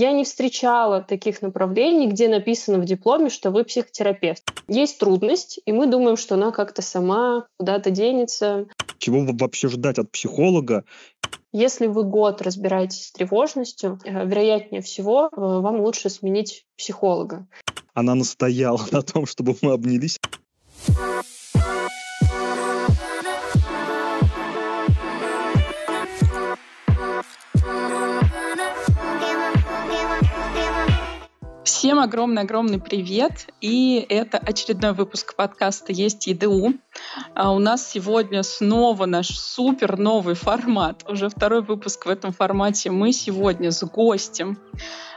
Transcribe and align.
Я 0.00 0.12
не 0.12 0.24
встречала 0.24 1.02
таких 1.02 1.42
направлений, 1.42 2.06
где 2.06 2.30
написано 2.30 2.78
в 2.78 2.86
дипломе, 2.86 3.28
что 3.28 3.50
вы 3.50 3.64
психотерапевт. 3.64 4.42
Есть 4.66 4.98
трудность, 4.98 5.60
и 5.66 5.72
мы 5.72 5.88
думаем, 5.88 6.16
что 6.16 6.36
она 6.36 6.52
как-то 6.52 6.80
сама 6.80 7.46
куда-то 7.58 7.90
денется. 7.90 8.64
Чего 8.96 9.26
вообще 9.30 9.68
ждать 9.68 9.98
от 9.98 10.10
психолога? 10.10 10.84
Если 11.52 11.86
вы 11.86 12.04
год 12.04 12.40
разбираетесь 12.40 13.08
с 13.08 13.12
тревожностью, 13.12 13.98
э, 14.06 14.26
вероятнее 14.26 14.80
всего, 14.80 15.26
э, 15.26 15.28
вам 15.36 15.82
лучше 15.82 16.08
сменить 16.08 16.64
психолога. 16.78 17.46
Она 17.92 18.14
настояла 18.14 18.80
на 18.92 19.02
том, 19.02 19.26
чтобы 19.26 19.54
мы 19.60 19.72
обнялись. 19.72 20.16
Всем 31.80 31.98
огромный-огромный 31.98 32.78
привет! 32.78 33.46
И 33.62 34.04
это 34.10 34.36
очередной 34.36 34.92
выпуск 34.92 35.34
подкаста 35.34 35.94
«Есть 35.94 36.26
ЕДУ». 36.26 36.74
А 37.34 37.54
у 37.54 37.58
нас 37.58 37.88
сегодня 37.88 38.42
снова 38.42 39.06
наш 39.06 39.28
супер 39.28 39.96
новый 39.96 40.34
формат. 40.34 41.08
Уже 41.08 41.30
второй 41.30 41.62
выпуск 41.62 42.04
в 42.04 42.10
этом 42.10 42.34
формате. 42.34 42.90
Мы 42.90 43.12
сегодня 43.12 43.70
с 43.70 43.82
гостем. 43.82 44.58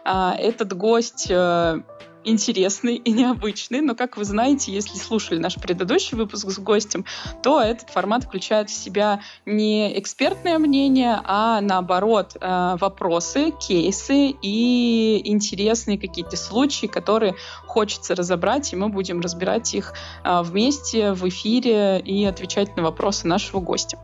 А, 0.05 0.37
этот 0.39 0.71
гость 0.71 1.27
э, 1.29 1.81
интересный 2.25 2.95
и 2.95 3.11
необычный, 3.11 3.81
но, 3.81 3.95
как 3.95 4.17
вы 4.17 4.25
знаете, 4.25 4.71
если 4.71 4.97
слушали 4.97 5.39
наш 5.39 5.55
предыдущий 5.55 6.17
выпуск 6.17 6.49
с 6.49 6.59
гостем, 6.59 7.05
то 7.41 7.61
этот 7.61 7.89
формат 7.89 8.23
включает 8.23 8.69
в 8.69 8.73
себя 8.73 9.21
не 9.45 9.97
экспертное 9.99 10.59
мнение, 10.59 11.19
а 11.23 11.61
наоборот 11.61 12.35
э, 12.39 12.75
вопросы, 12.79 13.51
кейсы 13.51 14.29
и 14.41 15.21
интересные 15.25 15.97
какие-то 15.97 16.37
случаи, 16.37 16.87
которые 16.87 17.35
хочется 17.73 18.13
разобрать, 18.13 18.71
и 18.71 18.75
мы 18.75 18.89
будем 18.89 19.19
разбирать 19.19 19.73
их 19.73 19.93
э, 20.23 20.41
вместе 20.43 21.13
в 21.13 21.27
эфире 21.27 21.99
и 21.99 22.23
отвечать 22.23 22.77
на 22.77 22.83
вопросы 22.83 23.27
нашего 23.27 23.59
гостя. 23.59 23.97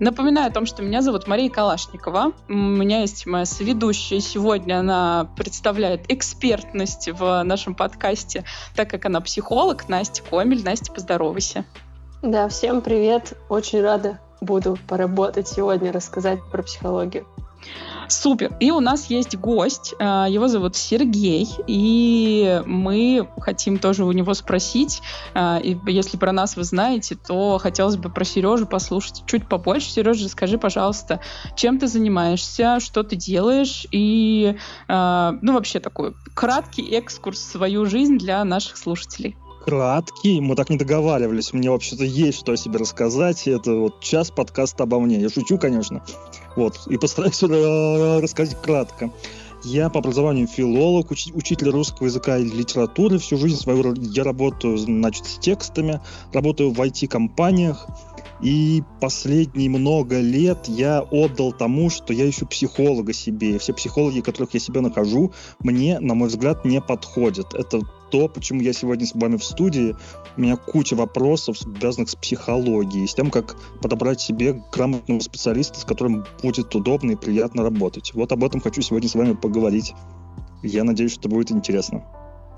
Напоминаю 0.00 0.48
о 0.48 0.50
том, 0.50 0.66
что 0.66 0.82
меня 0.82 1.00
зовут 1.00 1.28
Мария 1.28 1.48
Калашникова. 1.48 2.32
У 2.48 2.52
меня 2.52 3.00
есть 3.02 3.24
моя 3.26 3.44
соведущая. 3.44 4.18
Сегодня 4.18 4.80
она 4.80 5.30
представляет 5.36 6.10
экспертность 6.10 7.08
в 7.12 7.42
нашем 7.44 7.76
подкасте, 7.76 8.44
так 8.74 8.90
как 8.90 9.06
она 9.06 9.20
психолог. 9.20 9.88
Настя 9.88 10.22
Комель. 10.28 10.64
Настя, 10.64 10.92
поздоровайся. 10.92 11.64
Да, 12.22 12.48
всем 12.48 12.80
привет. 12.80 13.34
Очень 13.48 13.80
рада 13.80 14.18
буду 14.40 14.76
поработать 14.88 15.46
сегодня, 15.46 15.92
рассказать 15.92 16.40
про 16.50 16.64
психологию. 16.64 17.26
Супер. 18.08 18.56
И 18.58 18.70
у 18.70 18.80
нас 18.80 19.10
есть 19.10 19.36
гость, 19.36 19.94
э, 19.98 20.26
его 20.28 20.48
зовут 20.48 20.76
Сергей, 20.76 21.46
и 21.66 22.62
мы 22.64 23.28
хотим 23.38 23.78
тоже 23.78 24.04
у 24.04 24.12
него 24.12 24.32
спросить, 24.32 25.02
э, 25.34 25.60
и 25.62 25.78
если 25.86 26.16
про 26.16 26.32
нас 26.32 26.56
вы 26.56 26.64
знаете, 26.64 27.16
то 27.16 27.58
хотелось 27.58 27.96
бы 27.96 28.08
про 28.08 28.24
Сережу 28.24 28.66
послушать 28.66 29.24
чуть 29.26 29.46
побольше. 29.46 29.90
Сережа, 29.90 30.24
расскажи, 30.24 30.56
пожалуйста, 30.58 31.20
чем 31.54 31.78
ты 31.78 31.86
занимаешься, 31.86 32.80
что 32.80 33.02
ты 33.02 33.14
делаешь, 33.16 33.86
и, 33.92 34.56
э, 34.88 35.32
ну, 35.42 35.52
вообще 35.52 35.78
такой 35.78 36.14
краткий 36.34 36.90
экскурс 36.96 37.38
в 37.38 37.50
свою 37.52 37.84
жизнь 37.84 38.16
для 38.16 38.42
наших 38.44 38.78
слушателей 38.78 39.36
краткий. 39.68 40.40
Мы 40.40 40.56
так 40.56 40.70
не 40.70 40.78
договаривались. 40.78 41.52
Мне 41.52 41.70
вообще-то 41.70 42.02
есть 42.02 42.38
что 42.38 42.52
о 42.52 42.56
себе 42.56 42.78
рассказать. 42.78 43.46
Это 43.46 43.74
вот 43.74 44.00
час 44.00 44.30
подкаста 44.30 44.84
обо 44.84 44.98
мне. 44.98 45.20
Я 45.20 45.28
шучу, 45.28 45.58
конечно. 45.58 46.02
Вот. 46.56 46.86
И 46.86 46.96
постараюсь 46.96 47.42
рассказать 47.42 48.60
кратко. 48.62 49.12
Я 49.64 49.90
по 49.90 49.98
образованию 49.98 50.46
филолог, 50.46 51.10
уч- 51.10 51.32
учитель 51.34 51.68
русского 51.68 52.06
языка 52.06 52.38
и 52.38 52.44
литературы. 52.44 53.18
Всю 53.18 53.36
жизнь 53.36 53.60
свою 53.60 53.94
я 53.94 54.24
работаю, 54.24 54.78
значит, 54.78 55.26
с 55.26 55.38
текстами, 55.38 56.00
работаю 56.32 56.70
в 56.70 56.80
IT-компаниях. 56.80 57.86
И 58.40 58.82
последние 59.00 59.68
много 59.68 60.20
лет 60.20 60.66
я 60.68 61.00
отдал 61.02 61.52
тому, 61.52 61.90
что 61.90 62.14
я 62.14 62.30
ищу 62.30 62.46
психолога 62.46 63.12
себе. 63.12 63.56
И 63.56 63.58
все 63.58 63.74
психологи, 63.74 64.20
которых 64.20 64.54
я 64.54 64.60
себе 64.60 64.80
нахожу, 64.80 65.32
мне, 65.58 65.98
на 66.00 66.14
мой 66.14 66.28
взгляд, 66.28 66.64
не 66.64 66.80
подходят. 66.80 67.52
Это 67.52 67.82
то, 68.10 68.28
почему 68.28 68.60
я 68.60 68.72
сегодня 68.72 69.06
с 69.06 69.14
вами 69.14 69.36
в 69.36 69.44
студии. 69.44 69.96
У 70.36 70.40
меня 70.40 70.56
куча 70.56 70.94
вопросов, 70.94 71.58
связанных 71.58 72.10
с 72.10 72.16
психологией, 72.16 73.06
с 73.06 73.14
тем, 73.14 73.30
как 73.30 73.56
подобрать 73.80 74.20
себе 74.20 74.62
грамотного 74.72 75.20
специалиста, 75.20 75.80
с 75.80 75.84
которым 75.84 76.24
будет 76.42 76.74
удобно 76.74 77.12
и 77.12 77.16
приятно 77.16 77.62
работать. 77.62 78.12
Вот 78.14 78.32
об 78.32 78.44
этом 78.44 78.60
хочу 78.60 78.82
сегодня 78.82 79.08
с 79.08 79.14
вами 79.14 79.34
поговорить. 79.34 79.94
Я 80.62 80.84
надеюсь, 80.84 81.12
что 81.12 81.28
будет 81.28 81.50
интересно. 81.50 82.04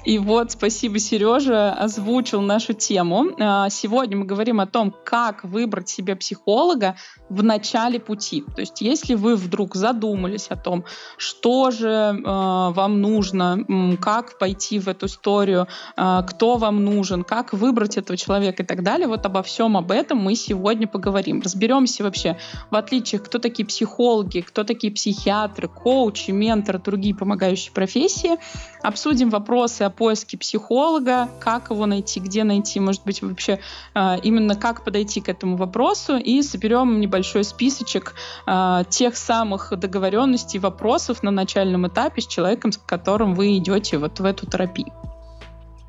И 0.05 0.19
вот, 0.19 0.53
спасибо, 0.53 0.99
Сережа, 0.99 1.73
озвучил 1.73 2.41
нашу 2.41 2.73
тему. 2.73 3.33
А, 3.39 3.69
сегодня 3.69 4.17
мы 4.17 4.25
говорим 4.25 4.61
о 4.61 4.67
том, 4.67 4.95
как 5.05 5.45
выбрать 5.45 5.89
себе 5.89 6.17
психолога 6.17 6.97
в 7.29 7.43
начале 7.43 8.01
пути. 8.01 8.43
То 8.55 8.61
есть, 8.61 8.81
если 8.81 9.15
вы 9.15 9.37
вдруг 9.37 9.75
задумались 9.75 10.49
о 10.49 10.57
том, 10.57 10.85
что 11.17 11.71
же 11.71 11.89
э, 11.89 12.23
вам 12.25 13.01
нужно, 13.01 13.97
как 14.01 14.39
пойти 14.39 14.79
в 14.79 14.89
эту 14.89 15.07
историю, 15.07 15.69
э, 15.97 16.23
кто 16.27 16.57
вам 16.57 16.85
нужен, 16.85 17.23
как 17.23 17.53
выбрать 17.53 17.99
этого 17.99 18.17
человека 18.17 18.63
и 18.63 18.67
так 18.67 18.83
далее, 18.83 19.07
вот 19.07 19.27
обо 19.27 19.43
всем 19.43 19.77
об 19.77 19.91
этом 19.91 20.19
мы 20.19 20.35
сегодня 20.35 20.89
поговорим. 20.89 21.43
Разберемся 21.43 22.03
вообще 22.03 22.39
в 22.71 22.77
отличиях, 22.77 23.25
кто 23.25 23.39
такие 23.39 23.67
психологи, 23.67 24.41
кто 24.41 24.65
такие 24.65 24.93
психиатры, 24.93 25.69
коучи, 25.69 26.31
менторы, 26.31 26.79
другие 26.79 27.15
помогающие 27.15 27.73
профессии. 27.73 28.39
Обсудим 28.83 29.29
вопросы 29.29 29.90
о 29.91 29.93
поиске 29.93 30.39
психолога, 30.39 31.29
как 31.41 31.71
его 31.71 31.87
найти, 31.87 32.21
где 32.21 32.45
найти, 32.45 32.81
может 32.81 33.03
быть, 33.05 33.23
вообще 33.23 33.59
э, 33.95 34.17
именно 34.23 34.55
как 34.55 34.85
подойти 34.85 35.21
к 35.21 35.29
этому 35.29 35.57
вопросу, 35.57 36.17
и 36.17 36.43
соберем 36.43 37.01
небольшой 37.01 37.21
большой 37.21 37.45
списочек 37.45 38.15
э, 38.47 38.85
тех 38.89 39.17
самых 39.17 39.79
договоренностей, 39.79 40.59
вопросов 40.59 41.23
на 41.23 41.31
начальном 41.31 41.87
этапе 41.87 42.23
с 42.23 42.27
человеком, 42.27 42.73
с 42.73 42.79
которым 42.79 43.35
вы 43.35 43.59
идете 43.59 43.99
вот 43.99 44.21
в 44.21 44.25
эту 44.25 44.47
терапию. 44.47 44.93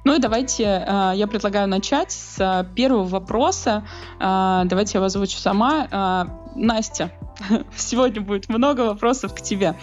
Ну 0.03 0.15
и 0.15 0.19
давайте, 0.19 0.63
э, 0.63 1.13
я 1.15 1.27
предлагаю 1.27 1.69
начать 1.69 2.11
с 2.11 2.67
первого 2.75 3.05
вопроса. 3.05 3.83
Давайте 4.19 4.93
я 4.95 4.97
его 4.97 5.05
озвучу 5.05 5.37
сама. 5.37 6.27
Настя, 6.55 7.11
сегодня 7.77 8.21
будет 8.21 8.49
много 8.49 8.81
вопросов 8.81 9.33
к 9.33 9.41
тебе. 9.41 9.75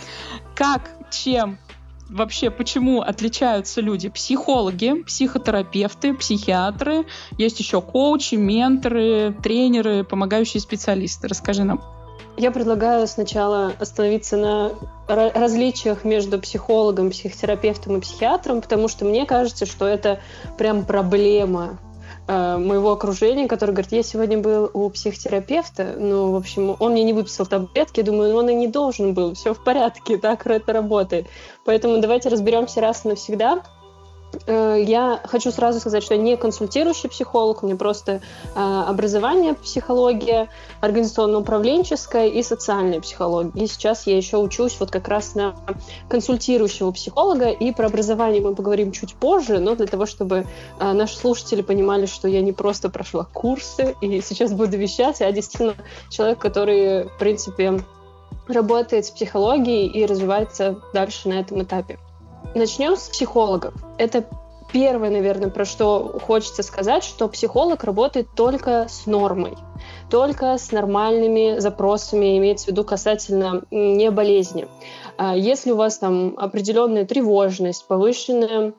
Как, 0.55 0.83
чем 1.11 1.59
вообще, 2.09 2.51
почему 2.51 3.01
отличаются 3.01 3.81
люди? 3.81 4.09
Психологи, 4.09 5.03
психотерапевты, 5.03 6.15
психиатры, 6.15 7.07
есть 7.37 7.61
еще 7.61 7.81
коучи, 7.81 8.35
менторы, 8.35 9.35
тренеры, 9.43 10.05
помогающие 10.05 10.61
специалисты. 10.61 11.29
Расскажи 11.29 11.65
нам. 11.65 11.83
Я 12.37 12.53
предлагаю 12.53 13.09
сначала 13.09 13.73
остановиться 13.81 14.37
на 14.37 14.71
различиях 15.09 16.05
между 16.05 16.39
психологом, 16.39 17.11
психотерапевтом 17.11 17.97
и 17.97 18.01
психиатром, 18.01 18.61
потому 18.61 18.87
что 18.87 19.05
мне 19.05 19.27
кажется, 19.27 19.67
что 19.67 19.89
это 19.89 20.21
прям 20.57 20.85
проблема 20.85 21.81
моего 22.29 22.93
окружения, 22.93 23.49
который 23.49 23.71
говорит, 23.71 23.93
я 23.93 24.03
сегодня 24.03 24.39
был 24.39 24.71
у 24.73 24.91
психотерапевта, 24.91 25.95
ну, 25.99 26.31
в 26.33 26.37
общем, 26.37 26.77
он 26.79 26.93
мне 26.93 27.03
не 27.03 27.15
выписал 27.15 27.47
таблетки, 27.47 28.03
думаю, 28.03 28.33
ну, 28.33 28.39
он 28.39 28.51
и 28.51 28.55
не 28.55 28.69
должен 28.69 29.15
был, 29.15 29.35
все 29.35 29.55
в 29.55 29.65
порядке, 29.65 30.19
так 30.19 30.47
это 30.47 30.73
работает. 30.73 31.27
Поэтому 31.65 32.01
давайте 32.01 32.29
разберемся 32.29 32.81
раз 32.81 33.05
и 33.05 33.09
навсегда, 33.09 33.63
Э, 33.78 33.78
я 34.47 35.21
хочу 35.25 35.51
сразу 35.51 35.81
сказать, 35.81 36.03
что 36.03 36.15
я 36.15 36.21
не 36.21 36.37
консультирующий 36.37 37.09
психолог, 37.09 37.63
у 37.63 37.67
меня 37.67 37.77
просто 37.77 38.21
э, 38.55 38.85
образование 38.87 39.55
психология, 39.55 40.49
организационно-управленческая 40.81 42.29
и 42.29 42.43
социальная 42.43 43.01
психология. 43.01 43.63
И 43.63 43.67
сейчас 43.67 44.07
я 44.07 44.17
еще 44.17 44.39
учусь 44.39 44.77
вот 44.81 44.91
как 44.91 45.09
раз 45.09 45.35
на 45.35 45.55
консультирующего 46.09 46.91
психолога, 46.93 47.51
и 47.51 47.73
про 47.73 47.87
образование 47.87 48.41
мы 48.41 48.55
поговорим 48.55 48.93
чуть 48.93 49.15
позже, 49.15 49.59
но 49.59 49.75
для 49.75 49.87
того, 49.87 50.07
чтобы 50.07 50.47
э, 50.79 50.93
наши 50.93 51.17
слушатели 51.17 51.63
понимали, 51.63 52.07
что 52.07 52.29
я 52.29 52.41
не 52.41 52.53
просто 52.53 52.89
прошла 52.89 53.27
курсы 53.33 53.97
и 54.01 54.21
сейчас 54.21 54.53
буду 54.53 54.77
вещать, 54.77 55.21
а 55.21 55.33
действительно 55.33 55.75
человек, 56.11 56.39
который, 56.39 57.05
в 57.05 57.19
принципе, 57.19 57.81
работает 58.47 59.07
с 59.07 59.11
психологией 59.11 59.87
и 59.87 60.07
развивается 60.07 60.81
дальше 60.93 61.29
на 61.29 61.35
этом 61.35 61.63
этапе. 61.63 61.99
Начнем 62.59 62.97
с 62.97 63.09
психологов. 63.09 63.73
Это 63.99 64.25
первое, 64.73 65.11
наверное, 65.11 65.49
про 65.49 65.65
что 65.65 66.19
хочется 66.27 66.65
сказать, 66.65 67.05
что 67.05 67.29
психолог 67.29 67.85
работает 67.85 68.27
только 68.35 68.89
с 68.89 69.07
нормой, 69.07 69.57
только 70.11 70.59
с 70.59 70.73
нормальными 70.73 71.61
запросами, 71.61 72.37
имеется 72.37 72.67
в 72.67 72.69
виду 72.71 72.83
касательно 72.83 73.63
не 73.71 74.11
болезни. 74.11 74.67
А 75.17 75.37
если 75.37 75.71
у 75.71 75.77
вас 75.77 75.99
там 75.99 76.35
определенная 76.37 77.05
тревожность, 77.05 77.87
повышенная 77.87 78.73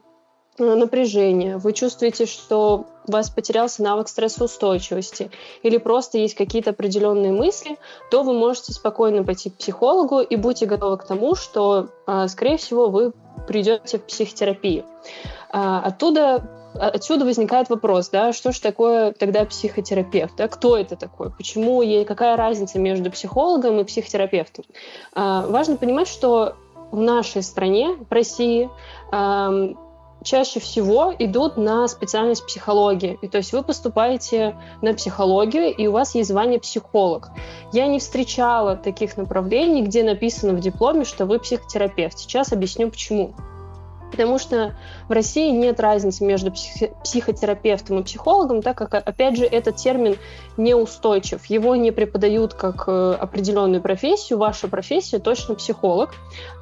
Э, 0.59 0.75
напряжение, 0.75 1.57
вы 1.57 1.71
чувствуете, 1.73 2.25
что 2.25 2.85
у 3.07 3.11
вас 3.11 3.29
потерялся 3.29 3.81
навык 3.81 4.09
стрессоустойчивости 4.09 5.31
или 5.63 5.77
просто 5.77 6.17
есть 6.17 6.35
какие-то 6.35 6.71
определенные 6.71 7.31
мысли, 7.31 7.77
то 8.11 8.23
вы 8.23 8.33
можете 8.33 8.73
спокойно 8.73 9.23
пойти 9.23 9.49
к 9.49 9.55
психологу 9.55 10.19
и 10.19 10.35
будьте 10.35 10.65
готовы 10.65 10.97
к 10.97 11.05
тому, 11.05 11.35
что, 11.35 11.87
э, 12.07 12.27
скорее 12.27 12.57
всего, 12.57 12.89
вы 12.89 13.13
придете 13.47 13.97
в 13.97 14.03
психотерапию. 14.03 14.85
А, 15.51 15.81
оттуда 15.81 16.47
Отсюда 16.75 17.25
возникает 17.25 17.69
вопрос, 17.69 18.09
да, 18.09 18.31
что 18.31 18.51
же 18.51 18.61
такое 18.61 19.11
тогда 19.11 19.43
психотерапевт, 19.43 20.35
да, 20.37 20.47
кто 20.47 20.77
это 20.77 20.95
такой, 20.95 21.31
почему, 21.31 21.81
ей, 21.81 22.05
какая 22.05 22.37
разница 22.37 22.77
между 22.77 23.09
психологом 23.09 23.79
и 23.79 23.83
психотерапевтом. 23.83 24.65
А, 25.13 25.47
важно 25.47 25.77
понимать, 25.77 26.07
что 26.07 26.55
в 26.91 26.99
нашей 26.99 27.41
стране, 27.41 27.97
в 28.09 28.11
России, 28.11 28.69
чаще 30.23 30.59
всего 30.59 31.13
идут 31.17 31.57
на 31.57 31.87
специальность 31.87 32.45
психологии. 32.45 33.17
И, 33.21 33.27
то 33.27 33.37
есть 33.37 33.53
вы 33.53 33.63
поступаете 33.63 34.55
на 34.81 34.93
психологию, 34.93 35.73
и 35.73 35.87
у 35.87 35.91
вас 35.91 36.15
есть 36.15 36.29
звание 36.29 36.59
психолог. 36.59 37.29
Я 37.71 37.87
не 37.87 37.99
встречала 37.99 38.75
таких 38.75 39.17
направлений, 39.17 39.81
где 39.81 40.03
написано 40.03 40.53
в 40.53 40.59
дипломе, 40.59 41.05
что 41.05 41.25
вы 41.25 41.39
психотерапевт. 41.39 42.19
Сейчас 42.19 42.51
объясню 42.51 42.89
почему. 42.89 43.33
Потому 44.11 44.39
что 44.39 44.75
в 45.07 45.11
России 45.11 45.49
нет 45.51 45.79
разницы 45.79 46.23
между 46.23 46.51
психотерапевтом 47.03 47.99
и 47.99 48.03
психологом, 48.03 48.61
так 48.61 48.77
как, 48.77 48.93
опять 48.93 49.37
же, 49.37 49.45
этот 49.45 49.75
термин 49.75 50.17
неустойчив. 50.57 51.45
Его 51.45 51.75
не 51.75 51.91
преподают 51.91 52.53
как 52.53 52.85
э, 52.87 53.17
определенную 53.19 53.81
профессию. 53.81 54.39
Ваша 54.39 54.67
профессия 54.67 55.19
точно 55.19 55.55
психолог. 55.55 56.11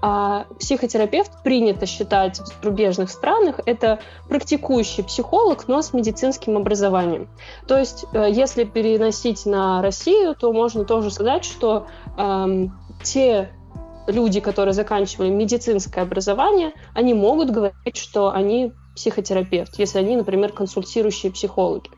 А 0.01 0.45
психотерапевт 0.59 1.31
принято 1.44 1.85
считать 1.85 2.39
в 2.39 2.47
зарубежных 2.61 3.09
странах 3.09 3.59
это 3.65 4.00
практикующий 4.29 5.03
психолог, 5.03 5.67
но 5.67 5.81
с 5.81 5.93
медицинским 5.93 6.57
образованием. 6.57 7.27
То 7.67 7.77
есть, 7.77 8.05
э, 8.13 8.27
если 8.29 8.63
переносить 8.63 9.45
на 9.45 9.81
Россию, 9.81 10.35
то 10.35 10.51
можно 10.53 10.85
тоже 10.85 11.11
сказать, 11.11 11.45
что 11.45 11.88
эм, 12.17 12.77
те 13.03 13.51
люди, 14.07 14.39
которые 14.39 14.74
заканчивали 14.74 15.30
медицинское 15.30 16.01
образование, 16.01 16.74
они 16.94 17.13
могут 17.13 17.51
говорить, 17.51 17.98
что 17.98 18.31
они 18.31 18.74
психотерапевт, 18.95 19.77
если 19.77 20.00
они, 20.00 20.15
например, 20.15 20.51
консультирующие 20.51 21.31
психологи. 21.31 21.89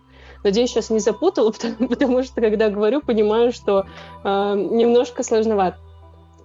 Надеюсь, 0.44 0.72
сейчас 0.72 0.90
не 0.90 1.00
запутала, 1.00 1.52
потому, 1.52 1.88
потому 1.90 2.24
что, 2.24 2.42
когда 2.42 2.70
говорю, 2.70 3.02
понимаю, 3.02 3.52
что 3.52 3.86
э, 4.24 4.28
немножко 4.28 5.24
сложновато. 5.24 5.78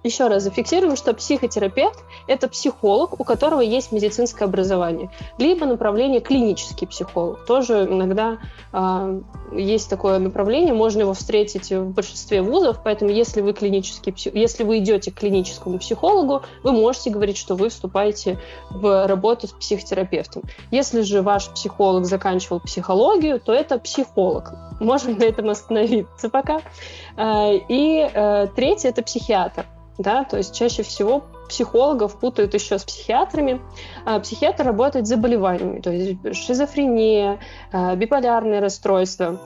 Еще 0.05 0.27
раз 0.27 0.43
зафиксируем, 0.43 0.95
что 0.95 1.15
психотерапевт– 1.15 1.97
это 2.27 2.47
психолог, 2.47 3.19
у 3.19 3.23
которого 3.23 3.61
есть 3.61 3.91
медицинское 3.91 4.45
образование, 4.45 5.09
либо 5.39 5.65
направление 5.65 6.21
клинический 6.21 6.85
психолог. 6.85 7.43
Тоже 7.47 7.87
иногда 7.89 8.37
э, 8.71 9.21
есть 9.53 9.89
такое 9.89 10.19
направление, 10.19 10.75
можно 10.75 10.99
его 11.01 11.15
встретить 11.15 11.71
в 11.71 11.89
большинстве 11.89 12.43
вузов, 12.43 12.81
поэтому 12.83 13.09
если 13.09 13.41
вы 13.41 13.53
клинический, 13.53 14.13
если 14.39 14.63
вы 14.63 14.77
идете 14.77 15.09
к 15.09 15.15
клиническому 15.15 15.79
психологу, 15.79 16.43
вы 16.61 16.71
можете 16.71 17.09
говорить, 17.09 17.37
что 17.37 17.55
вы 17.55 17.69
вступаете 17.69 18.37
в 18.69 19.07
работу 19.07 19.47
с 19.47 19.53
психотерапевтом. 19.53 20.43
Если 20.69 21.01
же 21.01 21.23
ваш 21.23 21.49
психолог 21.49 22.05
заканчивал 22.05 22.59
психологию, 22.59 23.39
то 23.39 23.51
это 23.51 23.79
психолог. 23.79 24.53
Можем 24.79 25.17
на 25.17 25.23
этом 25.23 25.49
остановиться 25.49 26.29
пока. 26.29 26.61
А, 27.17 27.51
и 27.51 28.07
э, 28.13 28.47
третье– 28.55 28.89
это 28.89 29.01
психиатр 29.01 29.65
да, 29.97 30.23
то 30.23 30.37
есть 30.37 30.53
чаще 30.53 30.83
всего 30.83 31.25
психологов 31.47 32.19
путают 32.19 32.53
еще 32.53 32.77
с 32.79 32.83
психиатрами. 32.83 33.61
А 34.05 34.19
психиатр 34.19 34.65
работает 34.65 35.05
с 35.05 35.09
заболеваниями, 35.09 35.79
то 35.79 35.91
есть 35.91 36.35
шизофрения, 36.35 37.39
а, 37.71 37.95
биполярные 37.95 38.59
расстройства. 38.59 39.39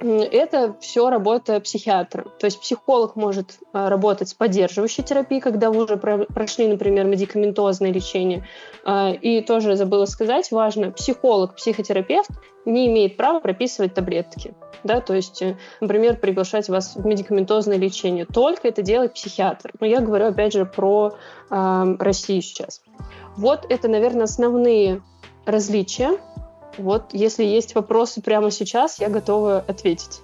Это 0.00 0.76
все 0.80 1.10
работа 1.10 1.60
психиатра. 1.60 2.24
То 2.38 2.46
есть 2.46 2.60
психолог 2.60 3.16
может 3.16 3.58
а, 3.72 3.88
работать 3.90 4.28
с 4.28 4.34
поддерживающей 4.34 5.02
терапией, 5.02 5.40
когда 5.40 5.70
вы 5.70 5.84
уже 5.84 5.96
прошли, 5.96 6.68
например, 6.68 7.04
медикаментозное 7.06 7.92
лечение. 7.92 8.46
А, 8.84 9.10
и 9.10 9.40
тоже 9.40 9.76
забыла 9.76 10.04
сказать, 10.04 10.50
важно, 10.52 10.92
психолог, 10.92 11.56
психотерапевт 11.56 12.30
не 12.64 12.86
имеет 12.86 13.16
права 13.16 13.40
прописывать 13.40 13.94
таблетки 13.94 14.54
да, 14.84 15.00
то 15.00 15.14
есть, 15.14 15.42
э, 15.42 15.56
например, 15.80 16.16
приглашать 16.16 16.68
вас 16.68 16.96
в 16.96 17.04
медикаментозное 17.04 17.76
лечение. 17.76 18.24
Только 18.26 18.68
это 18.68 18.82
делает 18.82 19.14
психиатр. 19.14 19.72
Но 19.80 19.86
я 19.86 20.00
говорю, 20.00 20.26
опять 20.26 20.52
же, 20.52 20.64
про 20.64 21.16
э, 21.50 21.84
Россию 21.98 22.42
сейчас. 22.42 22.82
Вот 23.36 23.66
это, 23.68 23.88
наверное, 23.88 24.24
основные 24.24 25.02
различия. 25.46 26.18
Вот, 26.78 27.10
если 27.12 27.44
есть 27.44 27.74
вопросы 27.74 28.22
прямо 28.22 28.50
сейчас, 28.50 28.98
я 29.00 29.08
готова 29.08 29.58
ответить. 29.58 30.20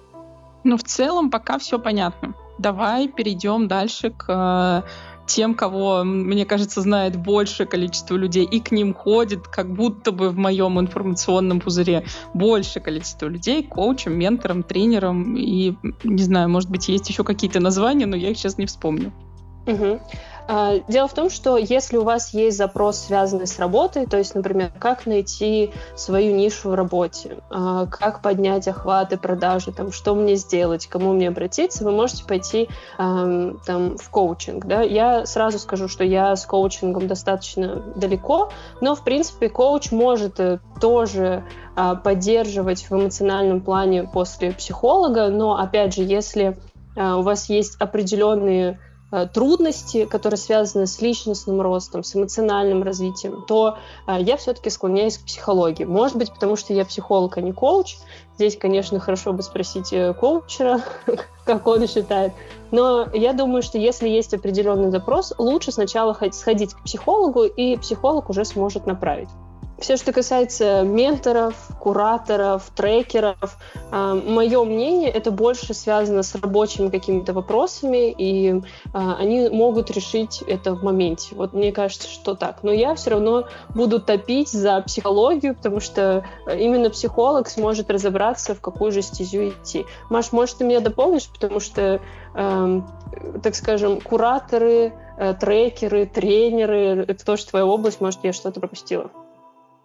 Ну, 0.63 0.77
в 0.77 0.83
целом, 0.83 1.29
пока 1.29 1.59
все 1.59 1.77
понятно. 1.77 2.33
Давай 2.57 3.07
перейдем 3.07 3.67
дальше 3.67 4.11
к 4.11 4.83
тем, 5.27 5.55
кого, 5.55 6.03
мне 6.03 6.45
кажется, 6.45 6.81
знает 6.81 7.17
большее 7.17 7.67
количество 7.67 8.15
людей, 8.15 8.45
и 8.45 8.59
к 8.59 8.71
ним 8.71 8.93
ходит, 8.93 9.47
как 9.47 9.71
будто 9.71 10.11
бы 10.11 10.29
в 10.29 10.37
моем 10.37 10.79
информационном 10.79 11.59
пузыре 11.59 12.05
большее 12.33 12.81
количество 12.81 13.27
людей, 13.27 13.63
коучем, 13.63 14.17
ментором, 14.17 14.63
тренером, 14.63 15.35
и, 15.35 15.75
не 16.03 16.23
знаю, 16.23 16.49
может 16.49 16.69
быть, 16.69 16.87
есть 16.87 17.09
еще 17.09 17.23
какие-то 17.23 17.59
названия, 17.59 18.05
но 18.05 18.15
я 18.15 18.29
их 18.29 18.37
сейчас 18.37 18.57
не 18.57 18.65
вспомню. 18.65 19.11
Угу. 19.67 19.99
А, 20.47 20.77
дело 20.87 21.07
в 21.07 21.13
том, 21.13 21.29
что 21.29 21.57
если 21.57 21.97
у 21.97 22.03
вас 22.03 22.33
есть 22.33 22.57
запрос, 22.57 22.99
связанный 22.99 23.47
с 23.47 23.57
работой, 23.57 24.05
то 24.05 24.17
есть, 24.17 24.35
например, 24.35 24.71
как 24.77 25.05
найти 25.05 25.71
свою 25.95 26.35
нишу 26.35 26.69
в 26.69 26.75
работе, 26.75 27.37
а, 27.49 27.87
как 27.87 28.21
поднять 28.21 28.67
охваты, 28.67 29.17
продажи, 29.17 29.71
там, 29.71 29.91
что 29.91 30.13
мне 30.13 30.35
сделать, 30.35 30.87
кому 30.87 31.13
мне 31.13 31.29
обратиться, 31.29 31.83
вы 31.83 31.91
можете 31.91 32.25
пойти 32.25 32.69
там, 32.97 33.97
в 33.97 34.09
коучинг. 34.09 34.65
Да? 34.65 34.81
Я 34.81 35.25
сразу 35.25 35.59
скажу, 35.59 35.87
что 35.87 36.03
я 36.03 36.35
с 36.35 36.45
коучингом 36.45 37.07
достаточно 37.07 37.81
далеко, 37.95 38.51
но, 38.81 38.95
в 38.95 39.03
принципе, 39.03 39.49
коуч 39.49 39.91
может 39.91 40.39
э, 40.39 40.59
тоже 40.79 41.43
а, 41.75 41.95
поддерживать 41.95 42.89
в 42.89 42.93
эмоциональном 42.93 43.61
плане 43.61 44.03
после 44.03 44.51
психолога, 44.51 45.29
но, 45.29 45.57
опять 45.57 45.95
же, 45.95 46.03
если 46.03 46.57
у 46.97 47.23
вас 47.23 47.49
есть 47.49 47.75
определенные 47.81 48.79
трудности, 49.33 50.05
которые 50.05 50.37
связаны 50.37 50.87
с 50.87 51.01
личностным 51.01 51.61
ростом, 51.61 52.03
с 52.03 52.15
эмоциональным 52.15 52.83
развитием, 52.83 53.43
то 53.47 53.77
э, 54.07 54.17
я 54.19 54.37
все-таки 54.37 54.69
склоняюсь 54.69 55.17
к 55.17 55.25
психологии. 55.25 55.85
Может 55.85 56.17
быть, 56.17 56.33
потому 56.33 56.55
что 56.55 56.73
я 56.73 56.85
психолог, 56.85 57.37
а 57.37 57.41
не 57.41 57.53
коуч. 57.53 57.97
Здесь, 58.35 58.57
конечно, 58.57 58.99
хорошо 58.99 59.31
бы 59.31 59.43
спросить 59.43 59.93
э, 59.93 60.13
коучера, 60.13 60.81
как 61.45 61.65
он 61.67 61.87
считает. 61.87 62.33
Но 62.71 63.07
я 63.13 63.33
думаю, 63.33 63.61
что 63.61 63.77
если 63.77 64.09
есть 64.09 64.33
определенный 64.33 64.91
запрос, 64.91 65.33
лучше 65.37 65.71
сначала 65.71 66.17
сходить 66.31 66.73
к 66.73 66.83
психологу, 66.83 67.43
и 67.43 67.77
психолог 67.77 68.29
уже 68.29 68.43
сможет 68.43 68.85
направить. 68.85 69.29
Все, 69.77 69.97
что 69.97 70.13
касается 70.13 70.83
менторов, 70.83 71.55
кураторов, 71.81 72.71
трекеров, 72.75 73.57
э, 73.91 74.21
мое 74.25 74.63
мнение, 74.63 75.09
это 75.09 75.31
больше 75.31 75.73
связано 75.73 76.23
с 76.23 76.33
рабочими 76.33 76.89
какими-то 76.89 77.33
вопросами, 77.33 78.09
и 78.17 78.53
э, 78.53 78.61
они 78.93 79.49
могут 79.49 79.91
решить 79.91 80.41
это 80.47 80.75
в 80.75 80.83
моменте. 80.83 81.35
Вот 81.35 81.51
мне 81.51 81.73
кажется, 81.73 82.07
что 82.07 82.35
так. 82.35 82.63
Но 82.63 82.71
я 82.71 82.95
все 82.95 83.11
равно 83.11 83.47
буду 83.69 83.99
топить 83.99 84.49
за 84.49 84.81
психологию, 84.81 85.55
потому 85.55 85.81
что 85.81 86.25
именно 86.47 86.89
психолог 86.89 87.49
сможет 87.49 87.89
разобраться, 87.89 88.55
в 88.55 88.61
какую 88.61 88.93
же 88.93 89.01
стезю 89.01 89.49
идти. 89.49 89.85
Маш, 90.09 90.31
может, 90.31 90.57
ты 90.57 90.63
меня 90.63 90.79
дополнишь, 90.79 91.27
потому 91.27 91.59
что, 91.59 91.99
так 92.33 93.55
скажем, 93.55 93.99
кураторы, 93.99 94.93
э, 95.17 95.33
трекеры, 95.33 96.05
тренеры, 96.05 97.05
это 97.07 97.25
тоже 97.25 97.45
твоя 97.45 97.65
область, 97.65 97.99
может, 97.99 98.23
я 98.23 98.31
что-то 98.31 98.59
пропустила. 98.61 99.11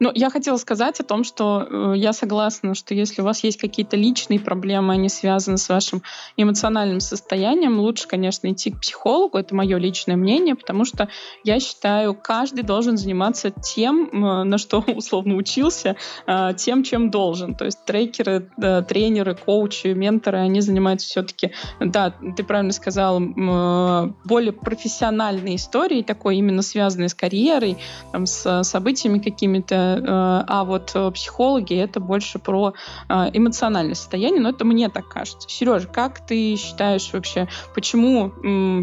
Ну, 0.02 0.10
я 0.14 0.30
хотела 0.30 0.56
сказать 0.56 0.98
о 1.00 1.04
том, 1.04 1.24
что 1.24 1.66
э, 1.68 1.92
я 1.94 2.14
согласна, 2.14 2.74
что 2.74 2.94
если 2.94 3.20
у 3.20 3.24
вас 3.26 3.44
есть 3.44 3.58
какие-то 3.58 3.98
личные 3.98 4.40
проблемы, 4.40 4.94
они 4.94 5.10
связаны 5.10 5.58
с 5.58 5.68
вашим 5.68 6.02
эмоциональным 6.38 7.00
состоянием, 7.00 7.78
лучше, 7.78 8.08
конечно, 8.08 8.50
идти 8.50 8.70
к 8.70 8.80
психологу. 8.80 9.36
Это 9.36 9.54
мое 9.54 9.76
личное 9.76 10.16
мнение, 10.16 10.54
потому 10.54 10.86
что 10.86 11.10
я 11.44 11.60
считаю, 11.60 12.14
каждый 12.14 12.62
должен 12.62 12.96
заниматься 12.96 13.50
тем, 13.50 14.08
э, 14.10 14.44
на 14.44 14.56
что 14.56 14.78
условно 14.86 15.34
учился, 15.34 15.96
э, 16.26 16.54
тем, 16.56 16.82
чем 16.82 17.10
должен. 17.10 17.54
То 17.54 17.66
есть 17.66 17.84
трекеры, 17.84 18.50
э, 18.56 18.82
тренеры, 18.88 19.34
коучи, 19.34 19.88
менторы, 19.88 20.38
они 20.38 20.62
занимаются 20.62 21.08
все-таки, 21.08 21.52
да, 21.78 22.14
ты 22.36 22.42
правильно 22.42 22.72
сказал, 22.72 23.20
э, 23.20 24.12
более 24.24 24.52
профессиональной 24.52 25.56
историей, 25.56 26.02
такой 26.02 26.38
именно 26.38 26.62
связанной 26.62 27.10
с 27.10 27.14
карьерой, 27.14 27.76
там, 28.12 28.24
с 28.24 28.62
событиями 28.64 29.18
какими-то 29.18 29.89
а 29.98 30.64
вот 30.64 30.94
психологи 31.14 31.74
это 31.74 32.00
больше 32.00 32.38
про 32.38 32.74
эмоциональное 33.08 33.94
состояние, 33.94 34.40
но 34.40 34.50
это 34.50 34.64
мне 34.64 34.88
так 34.88 35.08
кажется. 35.08 35.48
Сережа, 35.48 35.88
как 35.88 36.26
ты 36.26 36.56
считаешь 36.56 37.10
вообще, 37.12 37.48
почему, 37.74 38.32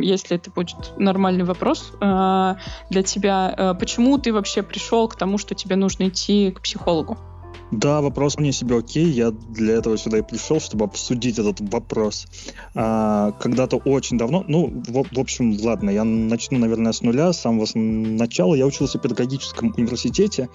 если 0.01 0.37
это 0.37 0.51
будет 0.51 0.93
нормальный 0.97 1.43
вопрос 1.43 1.91
для 1.99 3.03
тебя, 3.03 3.75
почему 3.79 4.17
ты 4.17 4.33
вообще 4.33 4.63
пришел 4.63 5.07
к 5.07 5.15
тому, 5.15 5.37
что 5.37 5.55
тебе 5.55 5.75
нужно 5.75 6.09
идти 6.09 6.51
к 6.51 6.61
психологу? 6.61 7.17
Да, 7.69 7.99
вопрос 7.99 8.37
мне 8.37 8.53
себе 8.53 8.77
окей. 8.77 9.05
Я 9.07 9.31
для 9.31 9.73
этого 9.73 9.97
сюда 9.97 10.19
и 10.19 10.21
пришел, 10.21 10.61
чтобы 10.61 10.85
обсудить 10.85 11.37
этот 11.37 11.59
вопрос. 11.59 12.25
А, 12.75 13.33
когда-то 13.33 13.75
очень 13.75 14.17
давно, 14.17 14.45
ну, 14.47 14.67
в, 14.67 15.03
в 15.13 15.19
общем, 15.19 15.57
ладно, 15.61 15.89
я 15.89 16.05
начну, 16.05 16.59
наверное, 16.59 16.93
с 16.93 17.01
нуля, 17.01 17.33
с 17.33 17.41
самого 17.41 17.67
начала. 17.75 18.55
Я 18.55 18.65
учился 18.65 18.99
в 18.99 19.01
педагогическом 19.01 19.73
университете, 19.75 20.47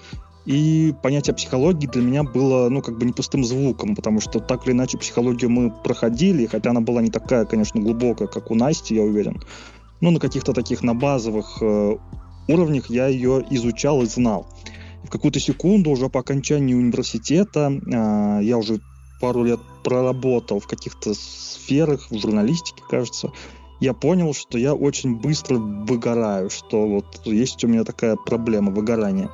и 0.45 0.93
понятие 1.01 1.35
психологии 1.35 1.87
для 1.87 2.01
меня 2.01 2.23
было, 2.23 2.69
ну, 2.69 2.81
как 2.81 2.97
бы 2.97 3.05
не 3.05 3.13
пустым 3.13 3.43
звуком, 3.43 3.95
потому 3.95 4.19
что 4.19 4.39
так 4.39 4.65
или 4.65 4.73
иначе 4.73 4.97
психологию 4.97 5.49
мы 5.49 5.71
проходили, 5.71 6.45
хотя 6.45 6.71
она 6.71 6.81
была 6.81 7.01
не 7.01 7.09
такая, 7.09 7.45
конечно, 7.45 7.79
глубокая, 7.81 8.27
как 8.27 8.51
у 8.51 8.55
Насти, 8.55 8.95
я 8.95 9.03
уверен. 9.03 9.41
Ну, 10.01 10.11
на 10.11 10.19
каких-то 10.19 10.53
таких, 10.53 10.83
на 10.83 10.93
базовых 10.93 11.59
э, 11.61 11.97
уровнях 12.47 12.89
я 12.89 13.07
ее 13.07 13.45
изучал 13.49 14.03
и 14.03 14.05
знал 14.05 14.47
в 15.03 15.09
какую-то 15.09 15.39
секунду 15.39 15.91
уже 15.91 16.09
по 16.09 16.21
окончании 16.21 16.73
университета 16.73 17.71
э, 17.71 18.43
я 18.43 18.57
уже 18.57 18.79
пару 19.19 19.43
лет 19.43 19.59
проработал 19.83 20.59
в 20.59 20.67
каких-то 20.67 21.13
сферах, 21.13 22.09
в 22.09 22.19
журналистике, 22.19 22.83
кажется, 22.89 23.31
я 23.79 23.93
понял, 23.93 24.33
что 24.33 24.57
я 24.57 24.73
очень 24.73 25.15
быстро 25.15 25.55
выгораю, 25.57 26.49
что 26.49 26.87
вот 26.87 27.21
есть 27.25 27.63
у 27.63 27.67
меня 27.67 27.83
такая 27.83 28.15
проблема 28.15 28.71
выгорания. 28.71 29.29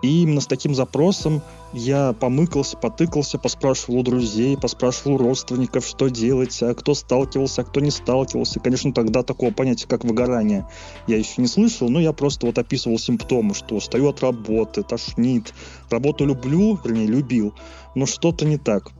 И 0.00 0.22
именно 0.22 0.40
с 0.40 0.46
таким 0.46 0.74
запросом 0.74 1.42
я 1.72 2.12
помыкался, 2.12 2.76
потыкался, 2.76 3.38
поспрашивал 3.38 3.98
у 3.98 4.02
друзей, 4.02 4.56
поспрашивал 4.56 5.16
у 5.16 5.18
родственников, 5.18 5.84
что 5.86 6.08
делать, 6.08 6.56
а 6.62 6.74
кто 6.74 6.94
сталкивался, 6.94 7.62
а 7.62 7.64
кто 7.64 7.80
не 7.80 7.90
сталкивался. 7.90 8.60
Конечно, 8.60 8.92
тогда 8.92 9.22
такого 9.22 9.50
понятия, 9.50 9.88
как 9.88 10.04
выгорание, 10.04 10.68
я 11.06 11.16
еще 11.16 11.42
не 11.42 11.48
слышал, 11.48 11.88
но 11.88 12.00
я 12.00 12.12
просто 12.12 12.46
вот 12.46 12.58
описывал 12.58 12.98
симптомы, 12.98 13.54
что 13.54 13.74
устаю 13.74 14.08
от 14.08 14.20
работы, 14.20 14.82
тошнит. 14.82 15.52
Работу 15.90 16.24
люблю, 16.24 16.78
вернее, 16.84 17.06
любил, 17.06 17.54
но 17.94 18.06
что-то 18.06 18.46
не 18.46 18.56
так. 18.56 18.92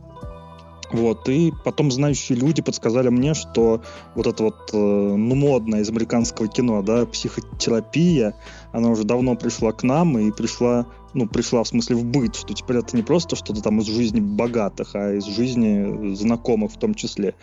Вот, 0.91 1.29
и 1.29 1.53
потом 1.63 1.91
знающие 1.91 2.37
люди 2.37 2.61
подсказали 2.61 3.09
мне, 3.09 3.35
что 3.35 3.83
вот 4.15 4.25
это 4.25 4.43
вот, 4.43 4.71
э, 4.73 4.77
ну, 4.77 5.35
модное 5.35 5.81
из 5.81 5.89
американского 5.89 6.47
кино, 6.47 6.81
да, 6.81 7.05
психотерапия, 7.05 8.35
она 8.71 8.89
уже 8.89 9.03
давно 9.03 9.35
пришла 9.35 9.71
к 9.71 9.83
нам 9.83 10.17
и 10.17 10.31
пришла, 10.31 10.87
ну, 11.13 11.27
пришла 11.27 11.63
в 11.63 11.67
смысле 11.67 11.95
в 11.95 12.05
быт, 12.05 12.35
что 12.35 12.55
теперь 12.55 12.77
это 12.77 12.97
не 12.97 13.03
просто 13.03 13.35
что-то 13.35 13.61
там 13.61 13.79
из 13.79 13.85
жизни 13.85 14.19
богатых, 14.19 14.95
а 14.95 15.13
из 15.13 15.25
жизни 15.25 16.15
знакомых 16.15 16.71
в 16.71 16.79
том 16.79 16.95
числе 16.95 17.35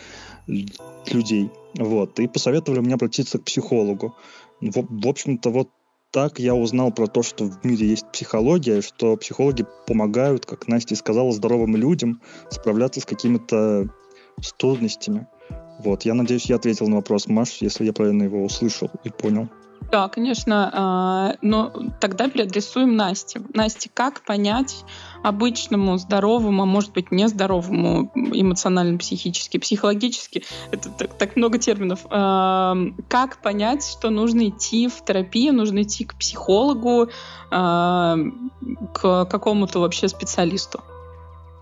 людей. 0.49 1.51
Вот, 1.79 2.19
и 2.19 2.27
посоветовали 2.27 2.81
мне 2.81 2.95
обратиться 2.95 3.39
к 3.39 3.45
психологу. 3.45 4.17
В, 4.61 4.87
в 4.89 5.07
общем-то, 5.07 5.51
вот 5.51 5.69
так 6.11 6.39
я 6.39 6.55
узнал 6.55 6.93
про 6.93 7.07
то, 7.07 7.23
что 7.23 7.45
в 7.45 7.65
мире 7.65 7.89
есть 7.89 8.11
психология, 8.13 8.81
что 8.81 9.17
психологи 9.17 9.67
помогают, 9.87 10.47
как 10.47 10.69
Настя 10.69 10.97
сказала, 10.97 11.33
здоровым 11.33 11.77
людям 11.77 12.21
справляться 12.51 13.01
с 13.01 13.05
какими-то 13.05 13.89
трудностями. 14.59 15.27
Вот, 15.79 16.05
я 16.05 16.15
надеюсь, 16.15 16.47
я 16.47 16.57
ответил 16.57 16.89
на 16.89 16.97
вопрос 16.97 17.29
Маш, 17.29 17.59
если 17.61 17.85
я 17.85 17.93
правильно 17.93 18.23
его 18.23 18.45
услышал 18.45 18.91
и 19.05 19.11
понял. 19.11 19.49
Да, 19.91 20.09
конечно. 20.09 20.71
А, 20.73 21.35
но 21.43 21.73
тогда 22.01 22.29
переадресуем 22.29 22.97
Насте. 22.97 23.41
Насте, 23.55 23.91
как 23.93 24.23
понять 24.23 24.85
обычному, 25.23 25.97
здоровому, 25.99 26.63
а 26.63 26.67
может 26.67 26.93
быть 26.93 27.11
нездоровому 27.11 28.11
эмоционально, 28.15 28.99
психически, 28.99 29.59
психологически, 29.59 30.45
это 30.71 30.91
так, 30.91 31.15
так 31.15 31.37
много 31.37 31.59
терминов, 31.59 32.01
а, 32.11 32.77
как 33.09 33.43
понять, 33.43 33.87
что 33.87 34.11
нужно 34.11 34.49
идти 34.49 34.89
в 34.89 35.05
терапию, 35.05 35.53
нужно 35.53 35.83
идти 35.83 36.05
к 36.05 36.17
психологу, 36.17 37.11
а, 37.51 38.17
к 38.93 39.25
какому-то 39.27 39.81
вообще 39.81 40.09
специалисту? 40.09 40.83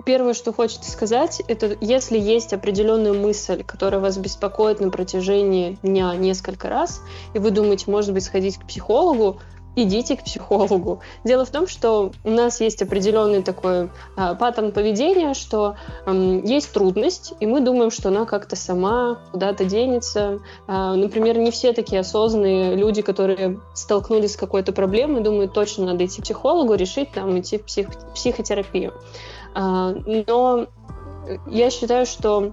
Первое, 0.05 0.35
что 0.35 0.53
хочется 0.53 0.91
сказать, 0.91 1.43
это 1.49 1.77
если 1.81 2.19
есть 2.19 2.53
определенная 2.53 3.15
мысль, 3.15 3.65
которая 3.65 4.01
вас 4.01 4.19
беспокоит 4.19 4.81
на 4.81 4.91
протяжении 4.91 5.79
дня 5.83 6.15
несколько 6.15 6.69
раз, 6.69 7.01
и 7.33 7.39
вы 7.39 7.51
думаете, 7.51 7.91
может 7.91 8.13
быть, 8.13 8.25
сходить 8.25 8.59
к 8.59 8.67
психологу, 8.67 9.39
идите 9.77 10.17
к 10.17 10.25
психологу. 10.25 11.01
Дело 11.25 11.45
в 11.45 11.51
том, 11.51 11.67
что 11.67 12.13
у 12.23 12.31
нас 12.31 12.61
есть 12.61 12.83
определенный 12.83 13.43
такой 13.43 13.91
э, 14.17 14.35
паттерн 14.39 14.73
поведения, 14.73 15.35
что 15.35 15.77
э, 16.07 16.41
есть 16.45 16.73
трудность, 16.73 17.33
и 17.41 17.47
мы 17.47 17.61
думаем, 17.61 17.91
что 17.91 18.11
она 18.11 18.25
как-то 18.25 18.57
сама 18.57 19.21
куда-то 19.33 19.65
денется. 19.65 20.41
Э, 20.69 20.95
например, 20.95 21.39
не 21.39 21.51
все 21.51 21.73
такие 21.73 22.01
осознанные 22.01 22.77
люди, 22.77 23.03
которые 23.03 23.61
столкнулись 23.75 24.35
с 24.35 24.37
какой-то 24.37 24.73
проблемой, 24.73 25.23
думают, 25.23 25.53
точно 25.53 25.87
надо 25.87 26.05
идти 26.05 26.21
к 26.21 26.25
психологу, 26.25 26.75
решить 26.75 27.11
там 27.11 27.39
идти 27.39 27.59
в 27.59 27.65
псих 27.65 27.89
психотерапию. 28.15 28.93
А, 29.55 29.95
но 30.27 30.67
я 31.47 31.71
считаю, 31.71 32.07
что 32.07 32.53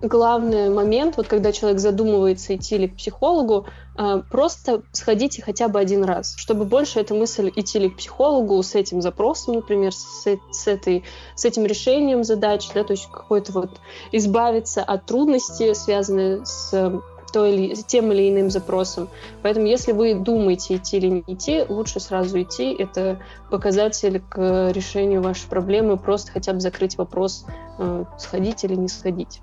главный 0.00 0.70
момент, 0.70 1.16
вот 1.16 1.26
когда 1.26 1.52
человек 1.52 1.80
задумывается 1.80 2.54
идти 2.54 2.78
ли 2.78 2.88
к 2.88 2.96
психологу, 2.96 3.66
а, 3.96 4.18
просто 4.18 4.82
сходите 4.92 5.42
хотя 5.42 5.68
бы 5.68 5.78
один 5.78 6.04
раз, 6.04 6.34
чтобы 6.36 6.64
больше 6.64 7.00
эта 7.00 7.14
мысль 7.14 7.50
идти 7.54 7.78
ли 7.78 7.90
к 7.90 7.96
психологу 7.96 8.62
с 8.62 8.74
этим 8.74 9.00
запросом, 9.00 9.56
например, 9.56 9.92
с, 9.92 10.26
с, 10.50 10.66
этой, 10.66 11.04
с 11.34 11.44
этим 11.44 11.64
решением 11.64 12.24
задач, 12.24 12.68
да, 12.74 12.84
то 12.84 12.92
есть 12.92 13.08
какой-то 13.10 13.52
вот 13.52 13.70
избавиться 14.12 14.82
от 14.82 15.06
трудности, 15.06 15.72
связанной 15.74 16.44
с 16.44 17.00
той 17.34 17.52
или, 17.52 17.74
тем 17.74 18.12
или 18.12 18.30
иным 18.30 18.48
запросом. 18.48 19.08
Поэтому, 19.42 19.66
если 19.66 19.90
вы 19.90 20.14
думаете, 20.14 20.76
идти 20.76 20.98
или 20.98 21.08
не 21.08 21.34
идти, 21.34 21.64
лучше 21.68 21.98
сразу 21.98 22.40
идти. 22.40 22.72
Это 22.72 23.18
показатель 23.50 24.20
к 24.20 24.70
решению 24.72 25.20
вашей 25.20 25.48
проблемы, 25.48 25.96
просто 25.96 26.30
хотя 26.30 26.52
бы 26.52 26.60
закрыть 26.60 26.96
вопрос, 26.96 27.44
э, 27.78 28.04
сходить 28.18 28.62
или 28.62 28.76
не 28.76 28.86
сходить. 28.86 29.40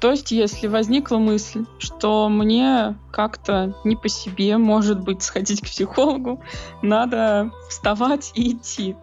То 0.00 0.10
есть, 0.10 0.32
если 0.32 0.66
возникла 0.66 1.18
мысль, 1.18 1.64
что 1.78 2.28
мне 2.28 2.96
как-то 3.12 3.74
не 3.84 3.94
по 3.94 4.08
себе, 4.08 4.58
может 4.58 5.00
быть, 5.00 5.22
сходить 5.22 5.60
к 5.60 5.66
психологу, 5.66 6.40
надо 6.82 7.52
вставать 7.68 8.32
и 8.34 8.52
идти. 8.52 8.96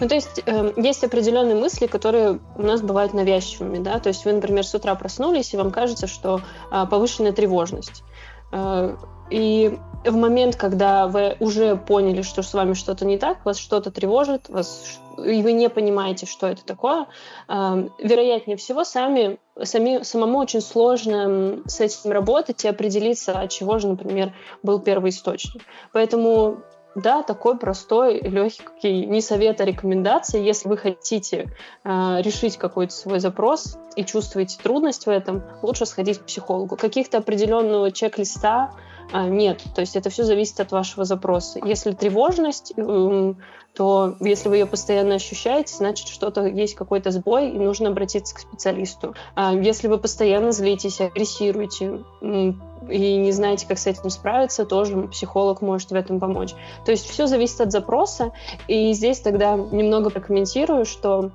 Ну, 0.00 0.08
то 0.08 0.14
есть 0.14 0.42
э, 0.46 0.72
есть 0.76 1.02
определенные 1.04 1.56
мысли, 1.56 1.86
которые 1.86 2.40
у 2.56 2.62
нас 2.62 2.80
бывают 2.82 3.14
навязчивыми, 3.14 3.78
да, 3.78 3.98
то 3.98 4.08
есть 4.08 4.24
вы, 4.24 4.32
например, 4.32 4.64
с 4.64 4.74
утра 4.74 4.94
проснулись, 4.94 5.52
и 5.52 5.56
вам 5.56 5.70
кажется, 5.70 6.06
что 6.06 6.40
э, 6.70 6.86
повышенная 6.88 7.32
тревожность. 7.32 8.04
Э, 8.52 8.96
и 9.30 9.78
в 10.04 10.16
момент, 10.16 10.56
когда 10.56 11.06
вы 11.06 11.36
уже 11.40 11.76
поняли, 11.76 12.22
что 12.22 12.42
с 12.42 12.54
вами 12.54 12.74
что-то 12.74 13.04
не 13.04 13.18
так, 13.18 13.44
вас 13.44 13.58
что-то 13.58 13.90
тревожит, 13.90 14.48
вас, 14.48 15.00
и 15.18 15.42
вы 15.42 15.52
не 15.52 15.68
понимаете, 15.68 16.26
что 16.26 16.46
это 16.46 16.64
такое, 16.64 17.06
э, 17.48 17.88
вероятнее 17.98 18.56
всего, 18.56 18.84
сами, 18.84 19.38
сами, 19.60 20.02
самому 20.02 20.38
очень 20.38 20.60
сложно 20.60 21.58
с 21.66 21.80
этим 21.80 22.12
работать 22.12 22.64
и 22.64 22.68
определиться, 22.68 23.38
от 23.38 23.50
чего 23.50 23.78
же, 23.78 23.88
например, 23.88 24.32
был 24.62 24.78
первый 24.78 25.10
источник. 25.10 25.62
Поэтому 25.92 26.58
да, 27.00 27.22
такой 27.22 27.56
простой, 27.56 28.20
легкий, 28.20 29.06
не 29.06 29.20
совет, 29.20 29.60
а 29.60 29.64
рекомендация. 29.64 30.40
Если 30.40 30.68
вы 30.68 30.76
хотите 30.76 31.48
э, 31.84 32.22
решить 32.22 32.56
какой-то 32.56 32.92
свой 32.92 33.20
запрос 33.20 33.78
и 33.96 34.04
чувствуете 34.04 34.58
трудность 34.62 35.06
в 35.06 35.10
этом, 35.10 35.42
лучше 35.62 35.86
сходить 35.86 36.18
к 36.18 36.24
психологу. 36.24 36.76
Каких-то 36.76 37.18
определенного 37.18 37.92
чек-листа 37.92 38.72
нет. 39.12 39.62
То 39.74 39.80
есть 39.80 39.96
это 39.96 40.10
все 40.10 40.24
зависит 40.24 40.60
от 40.60 40.72
вашего 40.72 41.04
запроса. 41.04 41.60
Если 41.64 41.92
тревожность, 41.92 42.74
то 43.74 44.16
если 44.20 44.48
вы 44.48 44.56
ее 44.56 44.66
постоянно 44.66 45.14
ощущаете, 45.14 45.74
значит, 45.76 46.08
что-то 46.08 46.44
есть 46.46 46.74
какой-то 46.74 47.10
сбой, 47.12 47.50
и 47.50 47.58
нужно 47.58 47.90
обратиться 47.90 48.34
к 48.34 48.40
специалисту. 48.40 49.14
А 49.36 49.54
если 49.54 49.86
вы 49.86 49.98
постоянно 49.98 50.50
злитесь, 50.50 51.00
агрессируете, 51.00 52.02
и 52.20 53.16
не 53.16 53.32
знаете, 53.32 53.66
как 53.66 53.78
с 53.78 53.86
этим 53.86 54.10
справиться, 54.10 54.64
тоже 54.64 55.08
психолог 55.08 55.62
может 55.62 55.90
в 55.90 55.94
этом 55.94 56.18
помочь. 56.18 56.54
То 56.84 56.90
есть 56.90 57.08
все 57.08 57.26
зависит 57.26 57.60
от 57.60 57.70
запроса, 57.70 58.32
и 58.66 58.92
здесь 58.94 59.20
тогда 59.20 59.56
немного 59.56 60.10
прокомментирую, 60.10 60.84
что 60.84 61.30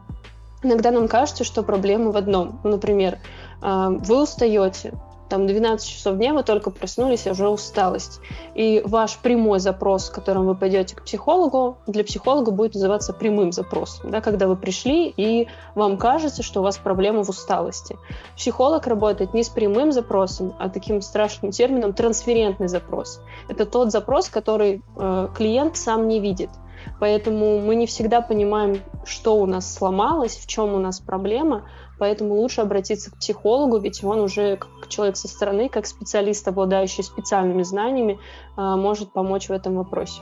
иногда 0.63 0.91
нам 0.91 1.07
кажется, 1.07 1.43
что 1.43 1.63
проблема 1.63 2.11
в 2.11 2.17
одном. 2.17 2.59
Например, 2.63 3.19
а, 3.61 3.89
вы 3.89 4.23
устаете, 4.23 4.93
там 5.33 5.47
12 5.47 5.89
часов 5.89 6.17
дня 6.17 6.31
вы 6.31 6.43
только 6.43 6.69
проснулись, 6.69 7.25
уже 7.25 7.49
усталость. 7.49 8.19
И 8.53 8.83
ваш 8.85 9.17
прямой 9.17 9.59
запрос, 9.59 10.05
с 10.05 10.09
которым 10.11 10.45
вы 10.45 10.53
пойдете 10.53 10.95
к 10.95 11.01
психологу, 11.01 11.77
для 11.87 12.03
психолога 12.03 12.51
будет 12.51 12.75
называться 12.75 13.13
прямым 13.13 13.51
запросом, 13.51 14.11
да, 14.11 14.21
когда 14.21 14.45
вы 14.45 14.55
пришли, 14.55 15.11
и 15.17 15.47
вам 15.73 15.97
кажется, 15.97 16.43
что 16.43 16.59
у 16.59 16.63
вас 16.63 16.77
проблема 16.77 17.23
в 17.23 17.29
усталости. 17.29 17.97
Психолог 18.37 18.85
работает 18.85 19.33
не 19.33 19.43
с 19.43 19.49
прямым 19.49 19.91
запросом, 19.91 20.53
а 20.59 20.69
таким 20.69 21.01
страшным 21.01 21.51
термином 21.51 21.93
трансферентный 21.93 22.67
запрос. 22.67 23.19
Это 23.49 23.65
тот 23.65 23.91
запрос, 23.91 24.29
который 24.29 24.83
э, 24.95 25.29
клиент 25.35 25.77
сам 25.77 26.07
не 26.07 26.19
видит. 26.19 26.51
Поэтому 26.99 27.59
мы 27.59 27.75
не 27.75 27.87
всегда 27.87 28.21
понимаем, 28.21 28.81
что 29.05 29.37
у 29.37 29.45
нас 29.45 29.73
сломалось, 29.73 30.37
в 30.37 30.47
чем 30.47 30.73
у 30.73 30.79
нас 30.79 30.99
проблема, 30.99 31.63
поэтому 32.03 32.35
лучше 32.35 32.59
обратиться 32.59 33.11
к 33.11 33.17
психологу, 33.17 33.77
ведь 33.77 34.03
он 34.03 34.19
уже 34.19 34.57
как 34.57 34.89
человек 34.89 35.15
со 35.15 35.29
стороны, 35.29 35.69
как 35.69 35.85
специалист, 35.85 36.45
обладающий 36.45 37.01
специальными 37.01 37.63
знаниями, 37.63 38.19
а, 38.57 38.75
может 38.75 39.13
помочь 39.13 39.47
в 39.47 39.53
этом 39.53 39.75
вопросе. 39.75 40.19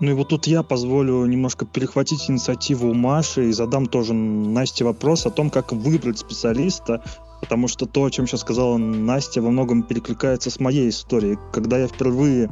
Ну 0.00 0.10
и 0.10 0.14
вот 0.14 0.30
тут 0.30 0.48
я 0.48 0.64
позволю 0.64 1.24
немножко 1.26 1.64
перехватить 1.64 2.28
инициативу 2.28 2.90
у 2.90 2.94
Маши 2.94 3.50
и 3.50 3.52
задам 3.52 3.86
тоже 3.86 4.14
Насте 4.14 4.84
вопрос 4.84 5.24
о 5.24 5.30
том, 5.30 5.48
как 5.48 5.70
выбрать 5.70 6.18
специалиста, 6.18 7.04
потому 7.40 7.68
что 7.68 7.86
то, 7.86 8.04
о 8.04 8.10
чем 8.10 8.26
сейчас 8.26 8.40
сказала 8.40 8.76
Настя, 8.76 9.42
во 9.42 9.50
многом 9.50 9.84
перекликается 9.84 10.50
с 10.50 10.58
моей 10.58 10.88
историей. 10.88 11.38
Когда 11.52 11.78
я 11.78 11.86
впервые, 11.86 12.50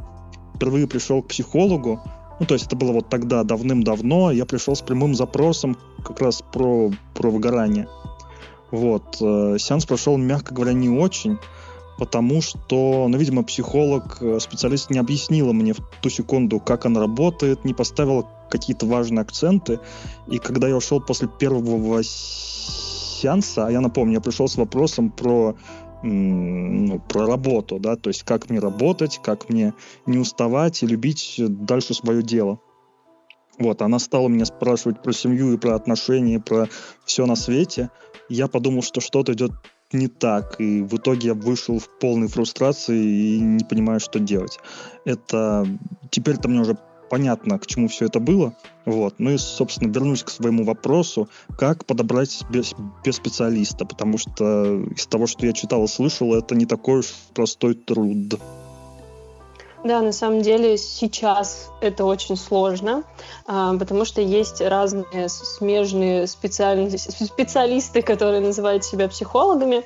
впервые 0.55 0.87
пришел 0.87 1.21
к 1.21 1.27
психологу, 1.27 1.99
ну, 2.39 2.45
то 2.45 2.53
есть 2.53 2.67
это 2.67 2.77
было 2.77 2.93
вот 2.93 3.09
тогда, 3.09 3.43
давным-давно, 3.43 4.31
я 4.31 4.45
пришел 4.45 4.77
с 4.77 4.81
прямым 4.81 5.13
запросом 5.13 5.77
как 6.05 6.21
раз 6.21 6.41
про, 6.53 6.89
про 7.13 7.29
выгорание. 7.29 7.89
Вот. 8.71 9.17
Э, 9.21 9.57
сеанс 9.59 9.85
прошел, 9.85 10.17
мягко 10.17 10.53
говоря, 10.53 10.73
не 10.73 10.89
очень, 10.89 11.37
потому 11.97 12.41
что, 12.41 13.07
ну, 13.07 13.17
видимо, 13.17 13.43
психолог, 13.43 14.17
э, 14.21 14.39
специалист 14.39 14.89
не 14.89 14.99
объяснила 14.99 15.53
мне 15.53 15.73
в 15.73 15.79
ту 16.01 16.09
секунду, 16.09 16.59
как 16.59 16.85
она 16.85 16.99
работает, 17.01 17.65
не 17.65 17.73
поставила 17.73 18.27
какие-то 18.49 18.85
важные 18.85 19.21
акценты. 19.21 19.79
И 20.27 20.39
когда 20.39 20.67
я 20.67 20.75
ушел 20.75 21.01
после 21.01 21.27
первого 21.27 22.01
сеанса, 22.03 23.67
я 23.69 23.81
напомню, 23.81 24.15
я 24.15 24.21
пришел 24.21 24.47
с 24.47 24.55
вопросом 24.57 25.11
про 25.11 25.55
ну, 26.03 26.99
про 26.99 27.27
работу, 27.27 27.77
да, 27.77 27.95
то 27.95 28.07
есть 28.09 28.23
как 28.23 28.49
мне 28.49 28.59
работать, 28.59 29.19
как 29.23 29.49
мне 29.49 29.75
не 30.07 30.17
уставать 30.17 30.81
и 30.81 30.87
любить 30.87 31.35
дальше 31.37 31.93
свое 31.93 32.23
дело. 32.23 32.59
Вот, 33.61 33.83
она 33.83 33.99
стала 33.99 34.27
меня 34.27 34.45
спрашивать 34.45 35.03
про 35.03 35.13
семью 35.13 35.53
и 35.53 35.57
про 35.57 35.75
отношения, 35.75 36.39
про 36.39 36.67
все 37.05 37.27
на 37.27 37.35
свете. 37.35 37.91
Я 38.27 38.47
подумал, 38.47 38.81
что 38.81 39.01
что-то 39.01 39.33
идет 39.33 39.51
не 39.91 40.07
так, 40.07 40.59
и 40.59 40.81
в 40.81 40.95
итоге 40.95 41.27
я 41.27 41.33
вышел 41.35 41.77
в 41.77 41.87
полной 41.99 42.27
фрустрации 42.27 43.35
и 43.35 43.39
не 43.39 43.63
понимаю, 43.63 43.99
что 43.99 44.17
делать. 44.17 44.57
Это 45.05 45.67
теперь-то 46.09 46.49
мне 46.49 46.61
уже 46.61 46.75
понятно, 47.11 47.59
к 47.59 47.67
чему 47.67 47.87
все 47.87 48.05
это 48.05 48.19
было. 48.19 48.55
Вот. 48.85 49.15
Ну 49.19 49.29
и, 49.29 49.37
собственно, 49.37 49.91
вернусь 49.91 50.23
к 50.23 50.29
своему 50.29 50.63
вопросу, 50.63 51.29
как 51.55 51.85
подобрать 51.85 52.43
без, 52.49 52.73
без 53.05 53.17
специалиста, 53.17 53.85
потому 53.85 54.17
что 54.17 54.85
из 54.95 55.05
того, 55.05 55.27
что 55.27 55.45
я 55.45 55.53
читал 55.53 55.83
и 55.83 55.87
слышал, 55.87 56.33
это 56.33 56.55
не 56.55 56.65
такой 56.65 56.99
уж 56.99 57.13
простой 57.35 57.75
труд. 57.75 58.39
Да, 59.83 60.01
на 60.01 60.11
самом 60.11 60.41
деле 60.41 60.77
сейчас 60.77 61.71
это 61.81 62.05
очень 62.05 62.37
сложно, 62.37 63.03
а, 63.47 63.75
потому 63.77 64.05
что 64.05 64.21
есть 64.21 64.61
разные 64.61 65.27
смежные 65.27 66.27
специалисты, 66.27 68.03
которые 68.03 68.41
называют 68.41 68.85
себя 68.85 69.09
психологами. 69.09 69.83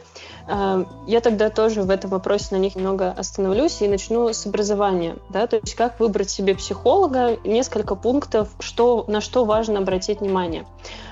А, 0.48 0.86
я 1.08 1.22
тогда 1.22 1.50
тоже 1.50 1.84
в 1.84 1.90
этом 1.90 2.10
вопросе 2.10 2.48
на 2.52 2.58
них 2.58 2.75
немного 2.75 3.12
остановлюсь 3.12 3.82
и 3.82 3.88
начну 3.88 4.28
с 4.28 4.46
образования. 4.46 5.16
Да? 5.30 5.48
То 5.48 5.58
есть 5.58 5.75
как 5.75 5.98
выбрать 6.02 6.30
себе 6.30 6.56
психолога, 6.56 7.38
несколько 7.46 7.96
пунктов, 7.96 8.50
что, 8.60 9.06
на 9.08 9.22
что 9.22 9.46
важно 9.46 9.80
обратить 9.80 10.20
внимание. 10.20 10.66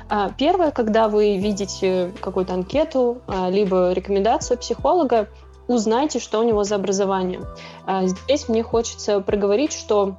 А, 0.10 0.30
первое, 0.38 0.72
когда 0.72 1.08
вы 1.08 1.38
видите 1.38 2.12
какую-то 2.20 2.54
анкету, 2.54 3.22
либо 3.50 3.94
рекомендацию 3.94 4.58
психолога, 4.58 5.30
узнайте, 5.67 6.20
что 6.20 6.39
у 6.39 6.43
него 6.43 6.63
за 6.63 6.75
образование. 6.75 7.41
А, 7.86 8.05
здесь 8.05 8.48
мне 8.50 8.63
хочется 8.63 9.20
проговорить, 9.20 9.74
что 9.74 10.15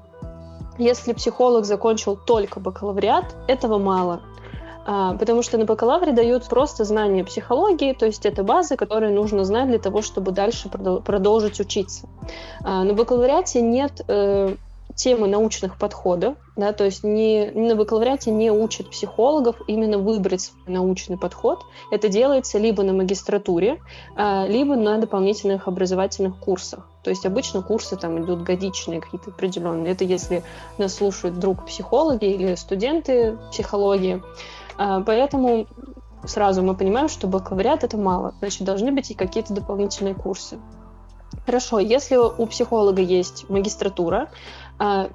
если 0.78 1.12
психолог 1.12 1.64
закончил 1.64 2.16
только 2.16 2.60
бакалавриат, 2.60 3.36
этого 3.46 3.78
мало. 3.78 4.20
А, 4.86 5.14
потому 5.14 5.42
что 5.42 5.56
на 5.56 5.64
бакалавре 5.64 6.12
дают 6.12 6.44
просто 6.46 6.84
знания 6.84 7.24
психологии, 7.24 7.94
то 7.94 8.06
есть 8.06 8.26
это 8.26 8.42
базы, 8.42 8.76
которые 8.76 9.12
нужно 9.12 9.44
знать 9.44 9.68
для 9.68 9.78
того, 9.78 10.02
чтобы 10.02 10.32
дальше 10.32 10.68
продолжить 10.68 11.60
учиться. 11.60 12.08
А, 12.62 12.84
на 12.84 12.92
бакалавриате 12.92 13.62
нет 13.62 14.02
э, 14.08 14.56
темы 14.94 15.26
научных 15.26 15.76
подходов, 15.76 16.36
да, 16.56 16.72
то 16.72 16.84
есть 16.84 17.02
не, 17.02 17.50
на 17.50 17.74
бакалавриате 17.74 18.30
не 18.30 18.50
учат 18.50 18.90
психологов 18.90 19.56
именно 19.66 19.98
выбрать 19.98 20.42
свой 20.42 20.62
научный 20.66 21.18
подход. 21.18 21.64
Это 21.90 22.08
делается 22.08 22.58
либо 22.58 22.82
на 22.82 22.92
магистратуре, 22.92 23.80
а, 24.16 24.46
либо 24.46 24.76
на 24.76 24.98
дополнительных 24.98 25.66
образовательных 25.66 26.38
курсах. 26.38 26.88
То 27.02 27.10
есть 27.10 27.26
обычно 27.26 27.62
курсы 27.62 27.96
там 27.96 28.22
идут 28.22 28.42
годичные 28.42 29.00
какие-то 29.00 29.30
определенные. 29.30 29.92
Это 29.92 30.04
если 30.04 30.44
нас 30.78 30.94
слушают 30.94 31.38
друг 31.38 31.66
психологи 31.66 32.26
или 32.26 32.54
студенты 32.54 33.36
психологии. 33.50 34.22
А, 34.78 35.00
поэтому 35.00 35.66
сразу 36.24 36.62
мы 36.62 36.76
понимаем, 36.76 37.08
что 37.08 37.26
бакалавриат 37.26 37.84
это 37.84 37.96
мало, 37.96 38.34
значит 38.38 38.62
должны 38.62 38.92
быть 38.92 39.10
и 39.10 39.14
какие-то 39.14 39.52
дополнительные 39.52 40.14
курсы. 40.14 40.58
Хорошо, 41.46 41.78
если 41.78 42.16
у 42.16 42.46
психолога 42.46 43.02
есть 43.02 43.48
магистратура, 43.50 44.30
а, 44.78 45.10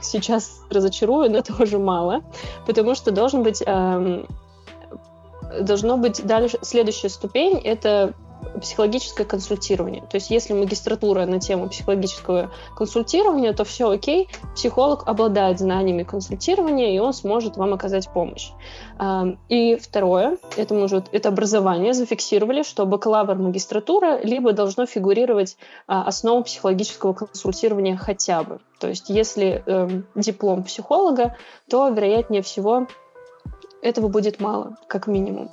сейчас 0.00 0.60
разочарую, 0.70 1.30
но 1.30 1.42
тоже 1.58 1.78
мало, 1.78 2.22
потому 2.66 2.94
что 2.94 3.10
должен 3.10 3.42
быть, 3.42 3.62
эм, 3.64 4.26
должно 5.60 5.96
быть 5.96 6.24
дальше 6.26 6.58
следующая 6.62 7.08
ступень 7.08 7.58
это 7.58 8.14
психологическое 8.60 9.24
консультирование. 9.24 10.02
То 10.02 10.16
есть 10.16 10.30
если 10.30 10.52
магистратура 10.52 11.26
на 11.26 11.40
тему 11.40 11.68
психологического 11.68 12.50
консультирования, 12.76 13.52
то 13.52 13.64
все 13.64 13.90
окей, 13.90 14.28
психолог 14.54 15.06
обладает 15.06 15.58
знаниями 15.58 16.02
консультирования, 16.02 16.94
и 16.94 16.98
он 16.98 17.12
сможет 17.12 17.56
вам 17.56 17.74
оказать 17.74 18.08
помощь. 18.08 18.50
И 19.48 19.76
второе, 19.76 20.38
это 20.56 20.74
уже 20.74 21.02
это 21.12 21.28
образование 21.28 21.94
зафиксировали, 21.94 22.62
что 22.62 22.86
бакалавр 22.86 23.34
магистратура 23.36 24.20
либо 24.22 24.52
должно 24.52 24.86
фигурировать 24.86 25.56
а, 25.86 26.04
основу 26.04 26.44
психологического 26.44 27.12
консультирования 27.12 27.96
хотя 27.96 28.42
бы. 28.42 28.60
То 28.78 28.88
есть 28.88 29.08
если 29.08 29.62
э, 29.64 30.02
диплом 30.14 30.62
психолога, 30.64 31.36
то 31.70 31.88
вероятнее 31.88 32.42
всего 32.42 32.86
этого 33.84 34.08
будет 34.08 34.40
мало, 34.40 34.76
как 34.88 35.06
минимум. 35.06 35.50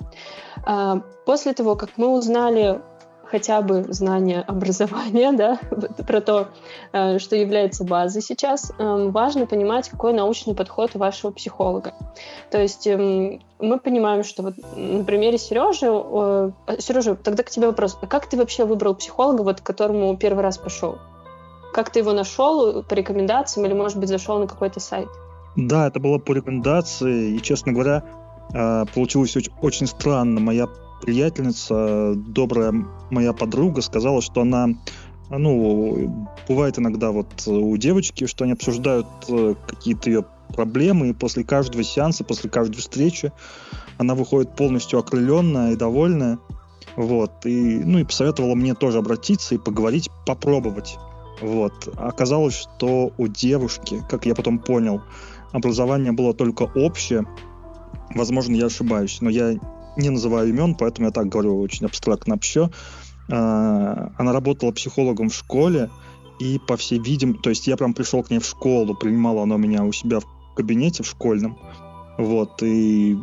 А, 0.64 1.02
после 1.26 1.52
того, 1.52 1.76
как 1.76 1.90
мы 1.96 2.08
узнали 2.08 2.80
хотя 3.24 3.62
бы 3.62 3.84
знание 3.88 4.40
образования, 4.46 5.32
да, 5.32 5.58
про 6.06 6.20
то, 6.20 6.48
э, 6.92 7.18
что 7.18 7.36
является 7.36 7.84
базой 7.84 8.20
сейчас, 8.20 8.72
эм, 8.78 9.10
важно 9.10 9.46
понимать, 9.46 9.88
какой 9.88 10.12
научный 10.12 10.54
подход 10.54 10.90
у 10.94 10.98
вашего 10.98 11.30
психолога. 11.30 11.94
То 12.50 12.60
есть 12.60 12.86
эм, 12.86 13.40
мы 13.58 13.78
понимаем, 13.78 14.22
что 14.22 14.42
вот 14.42 14.54
на 14.76 15.04
примере 15.04 15.38
Сережи, 15.38 15.86
э, 15.86 16.76
Сережа, 16.78 17.14
тогда 17.14 17.42
к 17.42 17.50
тебе 17.50 17.68
вопрос, 17.68 17.98
а 18.02 18.06
как 18.06 18.26
ты 18.26 18.36
вообще 18.36 18.66
выбрал 18.66 18.94
психолога, 18.94 19.42
вот 19.42 19.60
к 19.60 19.64
которому 19.64 20.16
первый 20.16 20.42
раз 20.42 20.58
пошел? 20.58 20.98
Как 21.72 21.88
ты 21.88 22.00
его 22.00 22.12
нашел 22.12 22.82
по 22.82 22.94
рекомендациям 22.94 23.64
или, 23.64 23.72
может 23.72 23.98
быть, 23.98 24.10
зашел 24.10 24.38
на 24.38 24.46
какой-то 24.46 24.78
сайт? 24.78 25.08
Да, 25.56 25.86
это 25.86 26.00
было 26.00 26.18
по 26.18 26.32
рекомендации, 26.32 27.36
и, 27.36 27.42
честно 27.42 27.72
говоря, 27.72 28.04
э, 28.04 28.21
получилось 28.52 29.36
очень, 29.36 29.52
очень 29.60 29.86
странно. 29.86 30.40
Моя 30.40 30.68
приятельница, 31.02 32.14
добрая 32.14 32.72
моя 33.10 33.32
подруга, 33.32 33.82
сказала, 33.82 34.22
что 34.22 34.42
она 34.42 34.68
ну, 35.30 36.28
бывает 36.48 36.78
иногда 36.78 37.10
вот 37.10 37.46
у 37.46 37.76
девочки, 37.76 38.26
что 38.26 38.44
они 38.44 38.52
обсуждают 38.52 39.06
э, 39.28 39.54
какие-то 39.66 40.10
ее 40.10 40.24
проблемы, 40.52 41.08
и 41.08 41.12
после 41.14 41.44
каждого 41.44 41.82
сеанса, 41.82 42.24
после 42.24 42.50
каждой 42.50 42.76
встречи 42.76 43.32
она 43.98 44.14
выходит 44.14 44.54
полностью 44.54 44.98
окрыленная 44.98 45.72
и 45.72 45.76
довольная. 45.76 46.38
Вот. 46.96 47.46
И, 47.46 47.78
ну, 47.84 47.98
и 47.98 48.04
посоветовала 48.04 48.54
мне 48.54 48.74
тоже 48.74 48.98
обратиться 48.98 49.54
и 49.54 49.58
поговорить, 49.58 50.10
попробовать. 50.26 50.98
Вот. 51.40 51.72
Оказалось, 51.96 52.54
что 52.54 53.12
у 53.16 53.28
девушки, 53.28 54.02
как 54.10 54.26
я 54.26 54.34
потом 54.34 54.58
понял, 54.58 55.00
образование 55.52 56.12
было 56.12 56.34
только 56.34 56.64
общее. 56.74 57.24
Возможно, 58.14 58.54
я 58.54 58.66
ошибаюсь, 58.66 59.18
но 59.20 59.30
я 59.30 59.56
не 59.96 60.10
называю 60.10 60.48
имен, 60.48 60.74
поэтому 60.74 61.08
я 61.08 61.12
так 61.12 61.28
говорю 61.28 61.60
очень 61.60 61.86
абстрактно 61.86 62.38
все. 62.38 62.70
А, 63.30 64.12
она 64.18 64.32
работала 64.32 64.72
психологом 64.72 65.28
в 65.30 65.34
школе, 65.34 65.90
и 66.38 66.58
по 66.58 66.76
всей 66.76 66.98
видимости, 66.98 67.42
то 67.42 67.50
есть 67.50 67.66
я 67.66 67.76
прям 67.76 67.94
пришел 67.94 68.22
к 68.22 68.30
ней 68.30 68.38
в 68.38 68.46
школу, 68.46 68.94
принимала 68.94 69.42
она 69.42 69.56
меня 69.56 69.84
у 69.84 69.92
себя 69.92 70.20
в 70.20 70.24
кабинете 70.56 71.02
в 71.02 71.06
школьном, 71.06 71.58
вот, 72.18 72.62
и 72.62 73.16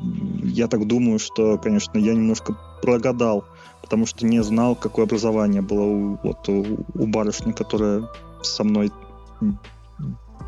я 0.44 0.68
так 0.68 0.88
думаю, 0.88 1.20
что, 1.20 1.58
конечно, 1.58 1.98
я 1.98 2.14
немножко 2.14 2.58
прогадал, 2.82 3.46
потому 3.82 4.06
что 4.06 4.26
не 4.26 4.42
знал, 4.42 4.76
какое 4.76 5.06
образование 5.06 5.62
было 5.62 5.84
у, 5.84 6.20
вот, 6.24 6.48
у, 6.50 6.86
у 6.96 7.08
барышни, 7.08 7.52
которая 7.52 8.08
со 8.42 8.64
мной 8.64 8.92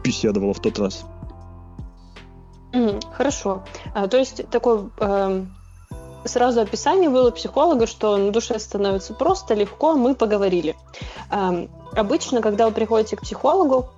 беседовала 0.04 0.54
в 0.54 0.60
тот 0.60 0.80
раз. 0.80 1.06
Хорошо. 3.14 3.64
А, 3.94 4.08
то 4.08 4.18
есть 4.18 4.50
такой 4.50 4.90
э, 5.00 5.46
сразу 6.26 6.62
описание 6.62 7.10
было 7.10 7.32
психолога, 7.32 7.88
что 7.88 8.18
на 8.18 8.32
душе 8.32 8.60
становится 8.60 9.14
просто, 9.14 9.54
легко, 9.54 9.96
мы 9.96 10.16
поговорили. 10.16 10.76
Обычно, 11.94 12.42
когда 12.42 12.68
вы 12.68 12.72
приходите 12.72 13.18
к 13.18 13.22
психологу, 13.22 13.90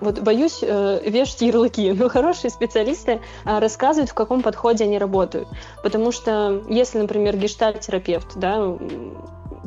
вот 0.00 0.20
боюсь 0.20 0.58
э, 0.62 1.00
вешать 1.04 1.42
ярлыки, 1.42 1.92
но 1.98 2.08
хорошие 2.08 2.50
специалисты 2.50 3.20
э, 3.44 3.58
рассказывают, 3.58 4.10
в 4.10 4.14
каком 4.14 4.42
подходе 4.42 4.84
они 4.84 4.98
работают. 4.98 5.48
Потому 5.82 6.12
что 6.12 6.62
если, 6.68 6.98
например, 6.98 7.36
гештальт-терапевт, 7.36 8.36
да, 8.36 8.76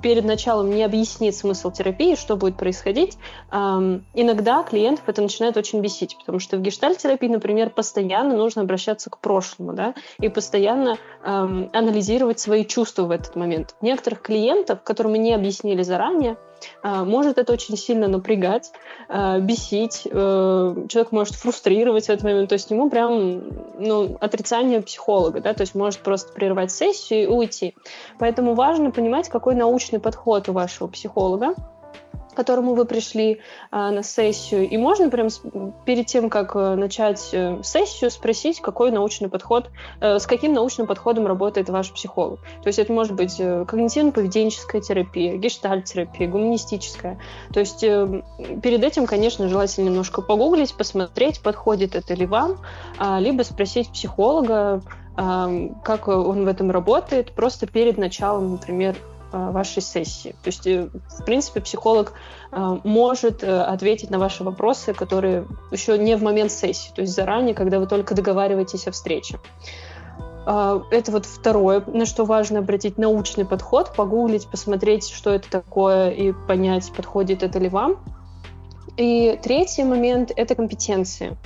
перед 0.02 0.26
началом 0.26 0.70
не 0.70 0.84
объяснит 0.84 1.36
смысл 1.36 1.72
терапии, 1.72 2.16
что 2.16 2.36
будет 2.36 2.58
происходить, 2.58 3.18
иногда 3.52 4.64
клиентов 4.64 5.04
это 5.08 5.22
начинает 5.22 5.58
очень 5.58 5.82
бесить, 5.82 6.18
потому 6.18 6.40
что 6.40 6.58
в 6.58 6.62
гештальт-терапии, 6.62 7.28
например, 7.28 7.70
постоянно 7.70 8.36
нужно 8.36 8.62
обращаться 8.64 9.10
к 9.10 9.20
прошлому, 9.20 9.74
да, 9.74 9.94
и 10.20 10.30
постоянно 10.30 10.98
анализировать 11.24 12.40
свои 12.40 12.66
чувства 12.66 13.04
в 13.04 13.12
этот 13.12 13.36
момент. 13.36 13.76
Некоторых 13.82 14.22
клиентов, 14.22 14.84
которым 14.84 15.14
мы 15.14 15.18
не 15.18 15.34
объяснили 15.34 15.82
заранее, 15.84 16.38
может 16.84 17.38
это 17.38 17.54
очень 17.54 17.78
сильно 17.78 18.08
напрягать, 18.08 18.72
а, 19.10 19.40
бесить, 19.40 20.04
э, 20.06 20.76
человек 20.90 21.12
может 21.12 21.36
фрустрировать 21.36 22.06
в 22.06 22.10
этот 22.10 22.24
момент, 22.24 22.50
то 22.50 22.54
есть 22.54 22.70
ему 22.72 22.90
прям 22.90 23.42
ну, 23.80 24.18
отрицание 24.20 24.82
психолога, 24.82 25.40
да, 25.40 25.54
то 25.54 25.62
есть 25.62 25.76
может 25.76 26.00
просто 26.00 26.34
прервать 26.34 26.72
сессию 26.72 27.24
и 27.24 27.26
уйти. 27.28 27.76
Поэтому 28.20 28.54
важно 28.54 28.92
понимать, 28.92 29.30
какой 29.30 29.56
научный 29.56 30.00
подход 30.00 30.50
у 30.50 30.54
вашего 30.54 30.88
психолога, 30.88 31.56
которому 32.38 32.76
вы 32.76 32.86
пришли 32.86 33.40
а, 33.72 33.90
на 33.90 34.04
сессию. 34.04 34.70
И 34.70 34.78
можно 34.78 35.10
прям 35.10 35.30
перед 35.86 36.06
тем, 36.06 36.30
как 36.30 36.56
э, 36.56 36.76
начать 36.76 37.30
э, 37.34 37.60
сессию, 37.64 38.12
спросить, 38.12 38.62
какой 38.62 38.92
научный 38.92 39.28
подход, 39.28 39.72
э, 40.02 40.20
с 40.20 40.28
каким 40.28 40.54
научным 40.54 40.86
подходом 40.86 41.26
работает 41.26 41.68
ваш 41.68 41.92
психолог. 41.92 42.40
То 42.62 42.68
есть 42.68 42.78
это 42.78 42.94
может 42.94 43.16
быть 43.16 43.40
когнитивно-поведенческая 43.40 44.82
терапия, 44.82 45.36
гештальт-терапия, 45.38 46.28
гуманистическая. 46.30 47.20
То 47.52 47.60
есть 47.60 47.82
перед 47.82 48.84
этим, 48.84 49.08
конечно, 49.08 49.50
желательно 49.50 49.86
немножко 49.86 50.22
погуглить, 50.22 50.76
посмотреть, 50.76 51.42
подходит 51.42 51.96
это 51.96 52.14
ли 52.14 52.28
вам, 52.28 52.60
а, 53.00 53.20
либо 53.20 53.42
спросить 53.42 53.90
психолога, 53.90 54.84
как 55.16 56.08
он 56.08 56.46
в 56.46 56.48
этом 56.48 56.70
работает, 56.70 57.32
просто 57.32 57.66
перед 57.66 57.98
началом, 57.98 58.52
например, 58.52 58.96
Э, 58.96 59.17
вашей 59.32 59.82
сессии. 59.82 60.32
То 60.44 60.48
есть, 60.48 60.68
э, 60.68 60.90
в 61.20 61.26
принципе, 61.26 61.62
психолог 61.62 62.14
э, 62.52 62.78
может 62.84 63.44
ответить 63.44 64.10
на 64.10 64.20
ваши 64.20 64.44
вопросы, 64.44 64.94
которые 64.94 65.46
еще 65.72 65.98
не 65.98 66.16
в 66.16 66.24
момент 66.24 66.52
сессии, 66.52 66.92
то 66.96 67.02
есть 67.02 67.14
заранее, 67.14 67.54
когда 67.54 67.80
вы 67.80 67.88
только 67.88 68.16
договариваетесь 68.16 68.88
о 68.88 68.92
встрече. 68.92 69.40
Это 70.46 71.12
вот 71.12 71.26
второе, 71.26 71.84
на 71.88 72.06
что 72.06 72.24
важно 72.24 72.60
обратить 72.60 72.98
научный 72.98 73.44
подход, 73.44 73.94
погуглить, 73.94 74.48
посмотреть, 74.48 75.10
что 75.10 75.32
это 75.32 75.50
такое, 75.50 76.10
и 76.12 76.32
понять, 76.32 76.90
подходит 76.96 77.44
это 77.44 77.60
ли 77.60 77.68
вам. 77.68 77.98
И 78.96 79.38
третий 79.44 79.84
момент— 79.84 80.32
это 80.38 80.56
компетенции. 80.56 81.38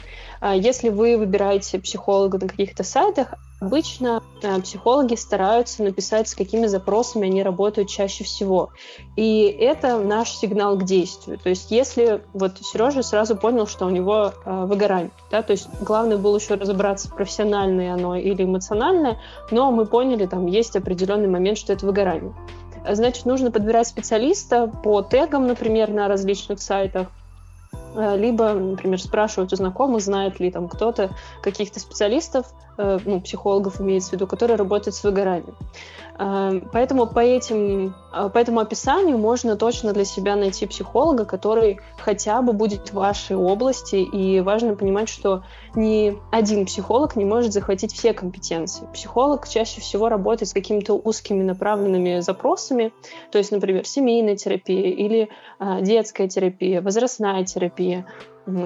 Если 0.53 0.89
вы 0.89 1.17
выбираете 1.17 1.79
психолога 1.79 2.37
на 2.37 2.47
каких-то 2.47 2.83
сайтах, 2.83 3.33
Обычно 3.61 4.23
э, 4.41 4.59
психологи 4.59 5.13
стараются 5.13 5.83
написать, 5.83 6.27
с 6.27 6.33
какими 6.33 6.65
запросами 6.65 7.27
они 7.27 7.43
работают 7.43 7.89
чаще 7.89 8.23
всего. 8.23 8.71
И 9.15 9.43
это 9.43 9.99
наш 9.99 10.31
сигнал 10.31 10.77
к 10.79 10.83
действию. 10.83 11.37
То 11.37 11.49
есть 11.49 11.69
если 11.69 12.23
вот 12.33 12.57
Сережа 12.59 13.03
сразу 13.03 13.35
понял, 13.35 13.67
что 13.67 13.85
у 13.85 13.91
него 13.91 14.33
э, 14.33 14.65
выгорание, 14.65 15.11
да, 15.29 15.43
то 15.43 15.51
есть 15.51 15.69
главное 15.79 16.17
было 16.17 16.37
еще 16.37 16.55
разобраться, 16.55 17.09
профессиональное 17.09 17.93
оно 17.93 18.15
или 18.15 18.43
эмоциональное, 18.43 19.19
но 19.51 19.71
мы 19.71 19.85
поняли, 19.85 20.25
там 20.25 20.47
есть 20.47 20.75
определенный 20.75 21.27
момент, 21.27 21.59
что 21.59 21.71
это 21.71 21.85
выгорание. 21.85 22.33
Значит, 22.89 23.25
нужно 23.25 23.51
подбирать 23.51 23.87
специалиста 23.87 24.65
по 24.65 25.03
тегам, 25.03 25.45
например, 25.45 25.91
на 25.91 26.07
различных 26.07 26.59
сайтах, 26.59 27.09
либо, 27.95 28.53
например, 28.53 29.01
спрашивать 29.01 29.53
у 29.53 29.55
знакомых, 29.55 30.01
знает 30.01 30.39
ли 30.39 30.51
там 30.51 30.67
кто-то 30.67 31.11
каких-то 31.41 31.79
специалистов, 31.79 32.47
э, 32.77 32.99
ну, 33.05 33.21
психологов 33.21 33.81
имеется 33.81 34.11
в 34.11 34.13
виду, 34.13 34.27
которые 34.27 34.57
работают 34.57 34.95
с 34.95 35.03
выгоранием. 35.03 35.55
Э, 36.17 36.61
поэтому 36.71 37.07
по, 37.07 37.19
этим, 37.19 37.93
по 38.11 38.37
этому 38.37 38.59
описанию 38.59 39.17
можно 39.17 39.55
точно 39.55 39.93
для 39.93 40.05
себя 40.05 40.35
найти 40.35 40.65
психолога, 40.65 41.25
который 41.25 41.79
хотя 41.99 42.41
бы 42.41 42.53
будет 42.53 42.89
в 42.89 42.93
вашей 42.93 43.35
области, 43.35 43.95
и 43.95 44.39
важно 44.41 44.75
понимать, 44.75 45.09
что 45.09 45.43
ни 45.75 46.17
один 46.31 46.65
психолог 46.65 47.15
не 47.15 47.25
может 47.25 47.53
захватить 47.53 47.93
все 47.93 48.13
компетенции. 48.13 48.87
Психолог 48.93 49.47
чаще 49.47 49.81
всего 49.81 50.09
работает 50.09 50.49
с 50.49 50.53
какими-то 50.53 50.93
узкими 50.93 51.43
направленными 51.43 52.19
запросами, 52.19 52.93
то 53.31 53.37
есть, 53.37 53.51
например, 53.51 53.85
семейная 53.85 54.35
терапия 54.35 54.91
или 54.91 55.29
детская 55.81 56.27
терапия, 56.27 56.81
возрастная 56.81 57.45
терапия, 57.45 58.05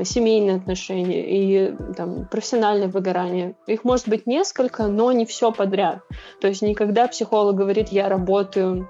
семейные 0.03 0.55
отношения 0.55 1.25
и 1.27 1.75
там, 1.95 2.25
профессиональное 2.25 2.87
выгорание. 2.87 3.55
Их 3.67 3.83
может 3.83 4.07
быть 4.07 4.25
несколько, 4.25 4.87
но 4.87 5.11
не 5.11 5.25
все 5.25 5.51
подряд. 5.51 5.99
То 6.41 6.47
есть 6.47 6.61
никогда 6.61 7.07
психолог 7.07 7.55
говорит, 7.55 7.89
я 7.89 8.09
работаю 8.09 8.89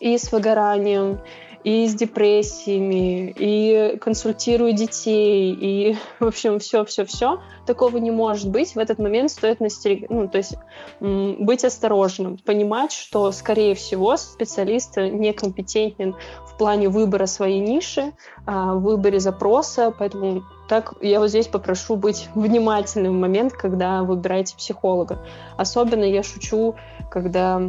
и 0.00 0.16
с 0.16 0.32
выгоранием, 0.32 1.20
и 1.68 1.86
с 1.86 1.94
депрессиями, 1.94 3.34
и 3.36 3.98
консультирую 3.98 4.72
детей, 4.72 5.52
и, 5.52 5.96
в 6.18 6.26
общем, 6.28 6.58
все-все-все. 6.58 7.40
Такого 7.66 7.98
не 7.98 8.10
может 8.10 8.48
быть. 8.48 8.74
В 8.74 8.78
этот 8.78 8.98
момент 8.98 9.30
стоит 9.30 9.60
настерег... 9.60 10.08
ну, 10.08 10.28
то 10.28 10.38
есть 10.38 10.54
быть 11.00 11.64
осторожным, 11.66 12.38
понимать, 12.38 12.92
что, 12.92 13.30
скорее 13.32 13.74
всего, 13.74 14.16
специалист 14.16 14.96
некомпетентен 14.96 16.16
в 16.46 16.56
плане 16.56 16.88
выбора 16.88 17.26
своей 17.26 17.60
ниши, 17.60 18.12
а, 18.46 18.74
в 18.74 18.80
выборе 18.80 19.20
запроса, 19.20 19.92
поэтому 19.96 20.44
так 20.68 20.94
я 21.00 21.18
вот 21.18 21.28
здесь 21.28 21.48
попрошу 21.48 21.96
быть 21.96 22.28
внимательным 22.34 23.16
в 23.16 23.20
момент, 23.20 23.52
когда 23.52 24.02
выбираете 24.02 24.56
психолога. 24.56 25.18
Особенно 25.56 26.04
я 26.04 26.22
шучу, 26.22 26.76
когда 27.10 27.60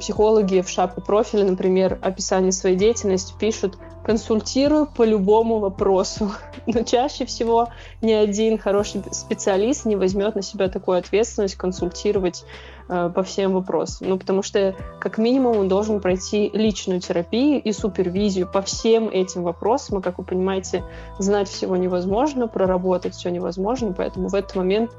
психологи 0.00 0.60
в 0.60 0.68
шапке 0.68 1.00
профиля, 1.00 1.44
например, 1.44 1.98
описание 2.02 2.52
своей 2.52 2.76
деятельности 2.76 3.34
пишут 3.38 3.78
«консультирую 4.04 4.86
по 4.86 5.04
любому 5.04 5.60
вопросу». 5.60 6.32
Но 6.66 6.82
чаще 6.82 7.24
всего 7.24 7.68
ни 8.02 8.12
один 8.12 8.58
хороший 8.58 9.02
специалист 9.12 9.84
не 9.84 9.96
возьмет 9.96 10.34
на 10.34 10.42
себя 10.42 10.68
такую 10.68 10.98
ответственность 10.98 11.54
консультировать 11.54 12.44
э, 12.88 13.10
по 13.14 13.22
всем 13.22 13.52
вопросам. 13.52 14.08
Ну, 14.08 14.18
потому 14.18 14.42
что, 14.42 14.74
как 14.98 15.18
минимум, 15.18 15.58
он 15.58 15.68
должен 15.68 16.00
пройти 16.00 16.50
личную 16.52 17.00
терапию 17.00 17.62
и 17.62 17.72
супервизию 17.72 18.50
по 18.50 18.60
всем 18.60 19.08
этим 19.08 19.42
вопросам. 19.44 19.98
И, 19.98 20.02
как 20.02 20.18
вы 20.18 20.24
понимаете, 20.24 20.84
знать 21.18 21.48
всего 21.48 21.76
невозможно, 21.76 22.48
проработать 22.48 23.14
все 23.14 23.30
невозможно, 23.30 23.94
поэтому 23.96 24.28
в 24.28 24.34
этот 24.34 24.56
момент 24.56 24.90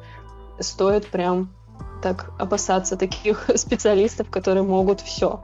стоит 0.60 1.08
прям 1.08 1.50
так 2.06 2.30
опасаться 2.38 2.98
таких 2.98 3.50
специалистов, 3.56 4.30
которые 4.30 4.62
могут 4.62 5.02
все. 5.02 5.40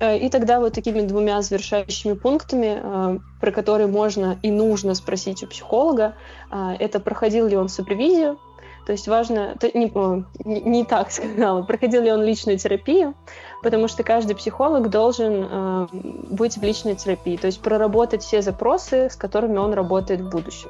Э, 0.00 0.18
и 0.18 0.28
тогда 0.28 0.60
вот 0.60 0.74
такими 0.74 1.00
двумя 1.00 1.40
завершающими 1.40 2.12
пунктами, 2.12 2.78
э, 2.82 3.18
про 3.40 3.50
которые 3.52 3.86
можно 3.86 4.38
и 4.42 4.50
нужно 4.50 4.94
спросить 4.94 5.42
у 5.42 5.46
психолога, 5.46 6.14
э, 6.50 6.76
это 6.78 7.00
проходил 7.00 7.46
ли 7.46 7.56
он 7.56 7.70
супервизию, 7.70 8.38
то 8.84 8.92
есть 8.92 9.08
важно, 9.08 9.54
не, 9.74 10.60
не 10.60 10.84
так 10.84 11.10
сказала, 11.16 11.62
проходил 11.62 12.02
ли 12.02 12.12
он 12.12 12.22
личную 12.22 12.58
терапию, 12.58 13.14
потому 13.62 13.88
что 13.88 14.02
каждый 14.02 14.36
психолог 14.36 14.90
должен 14.90 15.88
быть 16.30 16.58
в 16.58 16.62
личной 16.62 16.96
терапии, 16.96 17.38
то 17.38 17.46
есть 17.46 17.62
проработать 17.62 18.22
все 18.22 18.42
запросы, 18.42 19.08
с 19.08 19.16
которыми 19.16 19.56
он 19.56 19.72
работает 19.72 20.20
в 20.20 20.28
будущем. 20.28 20.68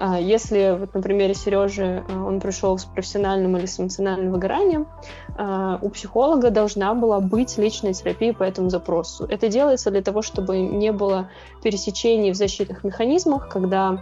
Э, 0.00 0.16
если, 0.20 0.76
вот 0.80 0.94
на 0.94 1.02
примере 1.02 1.34
Сережи, 1.34 2.02
э, 2.08 2.18
он 2.18 2.40
пришел 2.40 2.76
с 2.78 2.84
профессиональным 2.84 3.56
или 3.56 3.66
с 3.66 3.78
эмоциональным 3.78 4.32
выгоранием, 4.32 4.88
э, 5.36 5.78
у 5.80 5.88
психолога 5.90 6.50
должна 6.50 6.94
была 6.94 7.20
быть 7.20 7.58
личная 7.58 7.92
терапия 7.92 8.32
по 8.32 8.42
этому 8.42 8.70
запросу. 8.70 9.26
Это 9.26 9.48
делается 9.48 9.90
для 9.90 10.02
того, 10.02 10.22
чтобы 10.22 10.58
не 10.58 10.90
было 10.90 11.28
пересечений 11.62 12.32
в 12.32 12.36
защитных 12.36 12.82
механизмах, 12.82 13.48
когда 13.48 14.00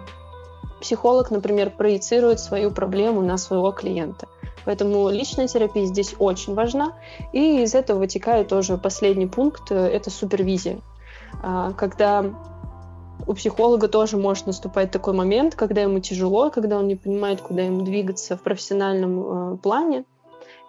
психолог, 0.80 1.32
например, 1.32 1.70
проецирует 1.70 2.38
свою 2.38 2.70
проблему 2.70 3.20
на 3.20 3.36
своего 3.36 3.72
клиента. 3.72 4.28
Поэтому 4.64 5.08
личная 5.08 5.48
терапия 5.48 5.86
здесь 5.86 6.14
очень 6.18 6.54
важна. 6.54 6.92
И 7.32 7.62
из 7.62 7.74
этого 7.74 7.98
вытекает 7.98 8.48
тоже 8.48 8.76
последний 8.76 9.26
пункт– 9.26 9.70
это 9.72 10.10
супервизия. 10.10 10.78
А, 11.42 11.72
когда 11.72 12.24
у 13.28 13.34
психолога 13.34 13.88
тоже 13.88 14.16
может 14.16 14.46
наступать 14.46 14.90
такой 14.90 15.12
момент, 15.12 15.54
когда 15.54 15.82
ему 15.82 16.00
тяжело, 16.00 16.50
когда 16.50 16.78
он 16.78 16.88
не 16.88 16.96
понимает, 16.96 17.42
куда 17.42 17.62
ему 17.62 17.82
двигаться 17.82 18.38
в 18.38 18.42
профессиональном 18.42 19.54
э, 19.54 19.56
плане. 19.58 20.04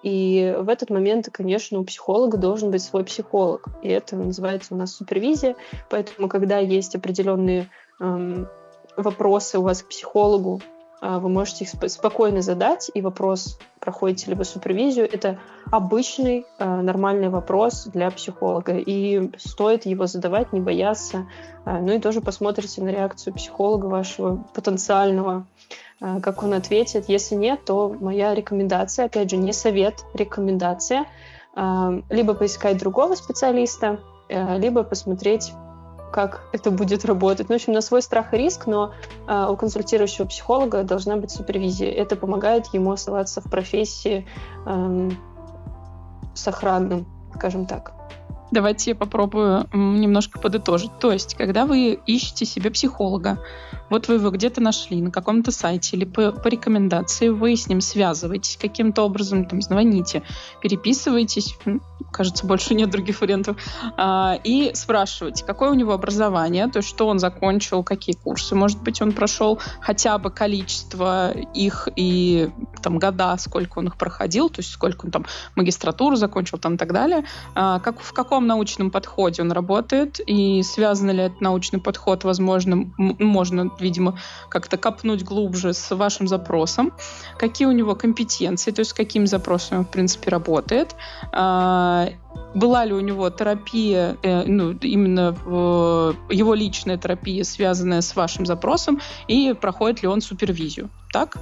И 0.04 0.56
в 0.60 0.68
этот 0.68 0.90
момент, 0.90 1.30
конечно, 1.32 1.80
у 1.80 1.86
психолога 1.86 2.38
должен 2.38 2.70
быть 2.70 2.84
свой 2.84 3.06
психолог. 3.06 3.66
И 3.82 3.88
это 3.88 4.18
называется 4.18 4.74
у 4.74 4.78
нас 4.78 4.94
супервизия. 4.94 5.56
Поэтому, 5.90 6.28
когда 6.28 6.58
есть 6.58 6.96
определенные 6.96 7.70
эм, 8.02 8.48
вопросы 8.98 9.58
у 9.60 9.62
вас 9.62 9.82
к 9.82 9.88
психологу, 9.88 10.62
вы 11.02 11.30
можете 11.30 11.66
их 11.66 11.92
спокойно 11.92 12.42
задать, 12.42 12.92
и 12.94 13.02
вопрос, 13.02 13.58
проходите 13.80 14.32
ли 14.32 14.36
вы 14.36 14.44
супервизию, 14.44 15.10
это 15.12 15.40
обычный 15.72 16.46
а, 16.58 16.82
нормальный 16.82 17.30
вопрос 17.30 17.86
для 17.86 18.12
психолога, 18.12 18.78
и 18.78 19.32
стоит 19.38 19.86
его 19.86 20.08
задавать, 20.08 20.52
не 20.52 20.60
бояться. 20.60 21.28
А, 21.66 21.80
ну 21.80 21.94
и 21.94 22.00
тоже 22.00 22.22
посмотрите 22.22 22.82
на 22.82 22.90
реакцию 22.90 23.34
психолога 23.34 23.86
вашего 23.86 24.44
потенциального, 24.54 25.46
как 26.00 26.44
он 26.44 26.54
ответит. 26.54 27.10
Если 27.10 27.36
нет, 27.36 27.66
то 27.66 27.96
моя 28.00 28.34
рекомендация, 28.34 29.06
опять 29.06 29.30
же, 29.30 29.36
не 29.36 29.52
совет, 29.52 30.06
рекомендация, 30.14 31.06
либо 32.10 32.34
поискать 32.36 32.78
другого 32.78 33.16
специалиста, 33.16 34.00
либо 34.30 34.84
посмотреть 34.84 35.52
как 36.12 36.42
это 36.52 36.72
будет 36.72 37.06
работать. 37.06 37.50
Ну, 37.50 37.56
в 37.56 37.58
общем, 37.58 37.74
на 37.74 37.82
свой 37.82 38.02
страх 38.02 38.34
и 38.34 38.38
риск, 38.38 38.68
но 38.68 38.94
э, 39.28 39.48
у 39.50 39.56
консультирующего 39.56 40.26
психолога 40.26 40.84
должна 40.84 41.18
быть 41.18 41.32
супервизия. 41.32 41.92
Это 41.92 42.16
помогает 42.16 42.68
ему 42.74 42.92
оставаться 42.92 43.42
в 43.42 43.46
профессии 43.46 44.28
э, 44.66 45.10
сохранным, 46.34 47.06
скажем 47.36 47.66
так. 47.66 47.99
Давайте 48.52 48.92
я 48.92 48.96
попробую 48.96 49.68
немножко 49.74 50.40
подытожить. 50.40 50.92
То 51.00 51.12
есть, 51.12 51.36
когда 51.36 51.66
вы 51.66 52.00
ищете 52.06 52.46
себе 52.46 52.72
психолога, 52.72 53.40
вот 53.90 54.08
вы 54.08 54.16
его 54.16 54.30
где-то 54.30 54.62
нашли 54.62 55.02
на 55.02 55.12
каком-то 55.12 55.52
сайте 55.52 55.98
или 55.98 56.06
по, 56.06 56.32
по 56.32 56.48
рекомендации, 56.48 57.30
вы 57.30 57.56
с 57.56 57.68
ним 57.68 57.82
связываетесь 57.82 58.58
каким-то 58.58 59.04
образом, 59.04 59.46
там, 59.46 59.62
звоните, 59.62 60.24
переписываетесь, 60.62 61.56
кажется, 62.12 62.46
больше 62.46 62.76
нет 62.76 62.90
других 62.90 63.22
вариантов, 63.22 63.58
а, 63.98 64.40
и 64.44 64.72
спрашиваете, 64.74 65.44
какое 65.46 65.72
у 65.72 65.74
него 65.74 65.94
образование, 65.94 66.68
то 66.68 66.78
есть 66.78 66.90
что 66.90 67.08
он 67.08 67.20
закончил, 67.20 67.84
какие 67.84 68.16
курсы, 68.16 68.56
может 68.56 68.82
быть, 68.82 69.02
он 69.02 69.12
прошел 69.12 69.60
хотя 69.82 70.18
бы 70.18 70.30
количество 70.30 71.32
их 71.54 71.88
и 71.96 72.50
там 72.82 73.00
года, 73.00 73.36
сколько 73.38 73.80
он 73.80 73.88
их 73.88 73.98
проходил, 73.98 74.50
то 74.50 74.60
есть 74.60 74.72
сколько 74.72 75.06
он 75.06 75.12
там 75.12 75.26
магистратуру 75.56 76.16
закончил 76.16 76.58
там 76.58 76.76
и 76.76 76.78
так 76.78 76.94
далее, 76.94 77.26
а, 77.56 77.80
как, 77.80 78.00
в 78.00 78.14
каком 78.14 78.39
научном 78.48 78.92
подходе 78.92 79.42
он 79.42 79.52
работает, 79.52 80.20
и 80.26 80.62
связан 80.64 81.10
ли 81.12 81.24
этот 81.24 81.42
научный 81.42 81.80
подход, 81.80 82.24
возможно, 82.24 82.92
можно 82.98 83.72
видимо, 83.80 84.18
как-то 84.50 84.78
копнуть 84.78 85.24
глубже 85.24 85.74
с 85.74 85.96
вашим 85.96 86.28
запросом, 86.28 86.94
какие 87.38 87.68
у 87.68 87.72
него 87.72 87.96
компетенции, 87.96 88.72
то 88.72 88.80
есть 88.80 88.92
с 88.92 88.94
какими 88.94 89.26
запросами 89.26 89.80
он, 89.80 89.86
в 89.86 89.90
принципе, 89.90 90.30
работает, 90.30 90.96
а, 91.32 92.10
была 92.54 92.86
ли 92.86 92.94
у 92.94 93.00
него 93.00 93.30
терапия, 93.30 94.18
э, 94.24 94.44
ну, 94.46 94.72
именно 94.72 95.36
его 96.30 96.54
личная 96.54 96.98
терапия, 96.98 97.44
связанная 97.44 98.02
с 98.02 98.16
вашим 98.16 98.46
запросом, 98.46 99.02
и 99.28 99.54
проходит 99.54 100.02
ли 100.02 100.08
он 100.08 100.22
супервизию. 100.22 100.90
Так? 101.12 101.38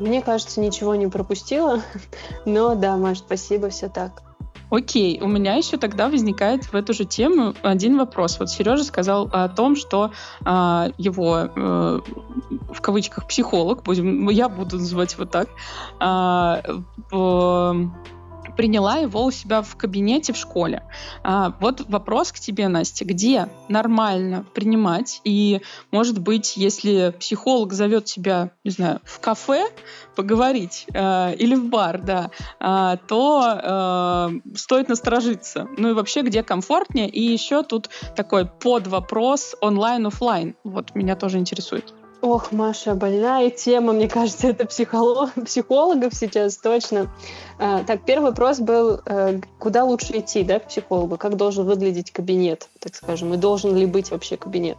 Мне 0.00 0.22
кажется, 0.22 0.60
ничего 0.60 0.94
не 0.94 1.06
пропустила, 1.06 1.82
но 2.44 2.74
да, 2.74 2.96
Маш, 2.96 3.18
спасибо, 3.18 3.70
все 3.70 3.88
так. 3.88 4.22
Окей, 4.70 5.20
у 5.20 5.28
меня 5.28 5.54
еще 5.54 5.76
тогда 5.76 6.08
возникает 6.08 6.64
в 6.64 6.74
эту 6.74 6.94
же 6.94 7.04
тему 7.04 7.54
один 7.62 7.96
вопрос. 7.96 8.38
Вот 8.38 8.50
Сережа 8.50 8.84
сказал 8.84 9.28
о 9.32 9.48
том, 9.48 9.76
что 9.76 10.10
а, 10.44 10.88
его 10.98 11.48
э, 11.54 12.00
в 12.72 12.80
кавычках 12.80 13.28
психолог, 13.28 13.82
будем, 13.82 14.28
я 14.30 14.48
буду 14.48 14.78
называть 14.78 15.12
его 15.14 15.26
так, 15.26 15.48
а, 16.00 16.62
в, 17.10 17.90
приняла 18.56 18.96
его 18.96 19.24
у 19.24 19.30
себя 19.30 19.62
в 19.62 19.76
кабинете 19.76 20.32
в 20.32 20.36
школе. 20.36 20.82
А, 21.22 21.54
вот 21.60 21.88
вопрос 21.88 22.32
к 22.32 22.38
тебе, 22.38 22.68
Настя, 22.68 23.04
где 23.04 23.48
нормально 23.68 24.44
принимать? 24.54 25.20
И, 25.24 25.60
может 25.90 26.18
быть, 26.18 26.56
если 26.56 27.14
психолог 27.18 27.72
зовет 27.72 28.04
тебя, 28.04 28.50
не 28.64 28.70
знаю, 28.70 29.00
в 29.04 29.20
кафе 29.20 29.66
поговорить 30.14 30.86
э, 30.92 31.34
или 31.36 31.54
в 31.54 31.68
бар, 31.68 32.00
да, 32.00 32.30
э, 32.60 32.96
то 33.08 34.30
э, 34.42 34.56
стоит 34.56 34.88
насторожиться. 34.88 35.68
Ну 35.76 35.90
и 35.90 35.92
вообще, 35.92 36.22
где 36.22 36.42
комфортнее? 36.42 37.08
И 37.08 37.20
еще 37.20 37.62
тут 37.62 37.90
такой 38.16 38.46
под 38.46 38.86
вопрос 38.86 39.56
онлайн-офлайн. 39.60 40.54
Вот 40.64 40.94
меня 40.94 41.16
тоже 41.16 41.38
интересует. 41.38 41.92
Ох, 42.24 42.52
Маша, 42.52 42.94
больная 42.94 43.50
тема, 43.50 43.92
мне 43.92 44.08
кажется, 44.08 44.48
это 44.48 44.64
психолог, 44.64 45.34
психологов 45.44 46.14
сейчас 46.14 46.56
точно. 46.56 47.10
А, 47.58 47.84
так, 47.84 48.06
первый 48.06 48.30
вопрос 48.30 48.60
был, 48.60 48.98
а, 49.04 49.38
куда 49.58 49.84
лучше 49.84 50.20
идти, 50.20 50.42
да, 50.42 50.58
к 50.58 50.68
психологу? 50.68 51.18
Как 51.18 51.36
должен 51.36 51.66
выглядеть 51.66 52.12
кабинет, 52.12 52.70
так 52.80 52.94
скажем, 52.94 53.34
и 53.34 53.36
должен 53.36 53.76
ли 53.76 53.84
быть 53.84 54.10
вообще 54.10 54.38
кабинет? 54.38 54.78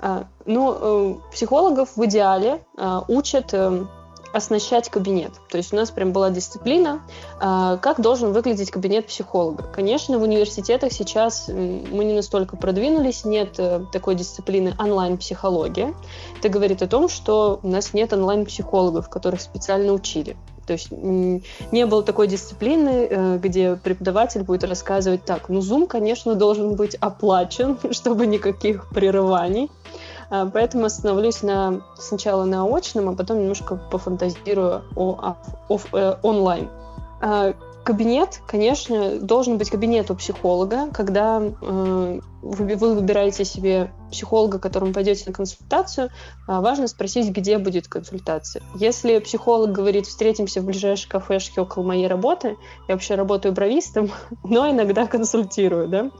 А, 0.00 0.26
ну, 0.44 0.74
э, 0.74 1.14
психологов 1.32 1.96
в 1.96 2.04
идеале 2.04 2.64
а, 2.76 3.04
учат 3.06 3.54
э, 3.54 3.86
оснащать 4.32 4.88
кабинет. 4.88 5.32
То 5.50 5.58
есть 5.58 5.72
у 5.72 5.76
нас 5.76 5.90
прям 5.90 6.12
была 6.12 6.30
дисциплина, 6.30 7.02
а, 7.40 7.76
как 7.78 8.00
должен 8.00 8.32
выглядеть 8.32 8.70
кабинет 8.70 9.06
психолога. 9.06 9.64
Конечно, 9.64 10.18
в 10.18 10.22
университетах 10.22 10.92
сейчас 10.92 11.48
мы 11.48 12.04
не 12.04 12.14
настолько 12.14 12.56
продвинулись, 12.56 13.24
нет 13.24 13.54
э, 13.58 13.84
такой 13.92 14.14
дисциплины 14.14 14.74
онлайн-психология. 14.78 15.94
Это 16.38 16.48
говорит 16.48 16.82
о 16.82 16.86
том, 16.86 17.08
что 17.08 17.60
у 17.62 17.68
нас 17.68 17.94
нет 17.94 18.12
онлайн-психологов, 18.12 19.08
которых 19.08 19.40
специально 19.40 19.92
учили. 19.92 20.36
То 20.66 20.74
есть 20.74 20.90
не 20.92 21.86
было 21.86 22.02
такой 22.02 22.28
дисциплины, 22.28 23.08
э, 23.10 23.38
где 23.38 23.76
преподаватель 23.76 24.42
будет 24.42 24.64
рассказывать 24.64 25.24
так, 25.24 25.48
ну, 25.48 25.60
Zoom, 25.60 25.86
конечно, 25.86 26.34
должен 26.34 26.74
быть 26.74 26.94
оплачен, 26.94 27.78
чтобы 27.90 28.26
никаких 28.26 28.88
прерываний. 28.88 29.70
А, 30.32 30.46
поэтому 30.46 30.86
остановлюсь 30.86 31.42
на, 31.42 31.82
сначала 31.94 32.44
на 32.46 32.64
очном, 32.64 33.10
а 33.10 33.14
потом 33.14 33.40
немножко 33.40 33.76
пофантазирую 33.76 34.82
о, 34.96 35.10
о, 35.10 35.36
о 35.68 35.78
э, 35.92 36.16
онлайн. 36.22 36.70
А, 37.20 37.52
кабинет, 37.84 38.40
конечно, 38.46 39.18
должен 39.18 39.58
быть 39.58 39.68
кабинет 39.68 40.10
у 40.10 40.14
психолога. 40.14 40.88
Когда 40.90 41.42
э, 41.42 42.20
вы, 42.40 42.76
вы 42.76 42.94
выбираете 42.94 43.44
себе 43.44 43.92
психолога, 44.10 44.58
которому 44.58 44.94
пойдете 44.94 45.24
на 45.26 45.34
консультацию, 45.34 46.06
э, 46.06 46.10
важно 46.46 46.88
спросить, 46.88 47.28
где 47.30 47.58
будет 47.58 47.88
консультация. 47.88 48.62
Если 48.74 49.18
психолог 49.18 49.70
говорит, 49.72 50.06
встретимся 50.06 50.62
в 50.62 50.64
ближайшей 50.64 51.10
кафешке 51.10 51.60
около 51.60 51.82
моей 51.82 52.06
работы, 52.06 52.56
я 52.88 52.94
вообще 52.94 53.16
работаю 53.16 53.52
бровистом, 53.52 54.10
но 54.44 54.70
иногда 54.70 55.06
консультирую, 55.06 55.88
да, 55.88 56.10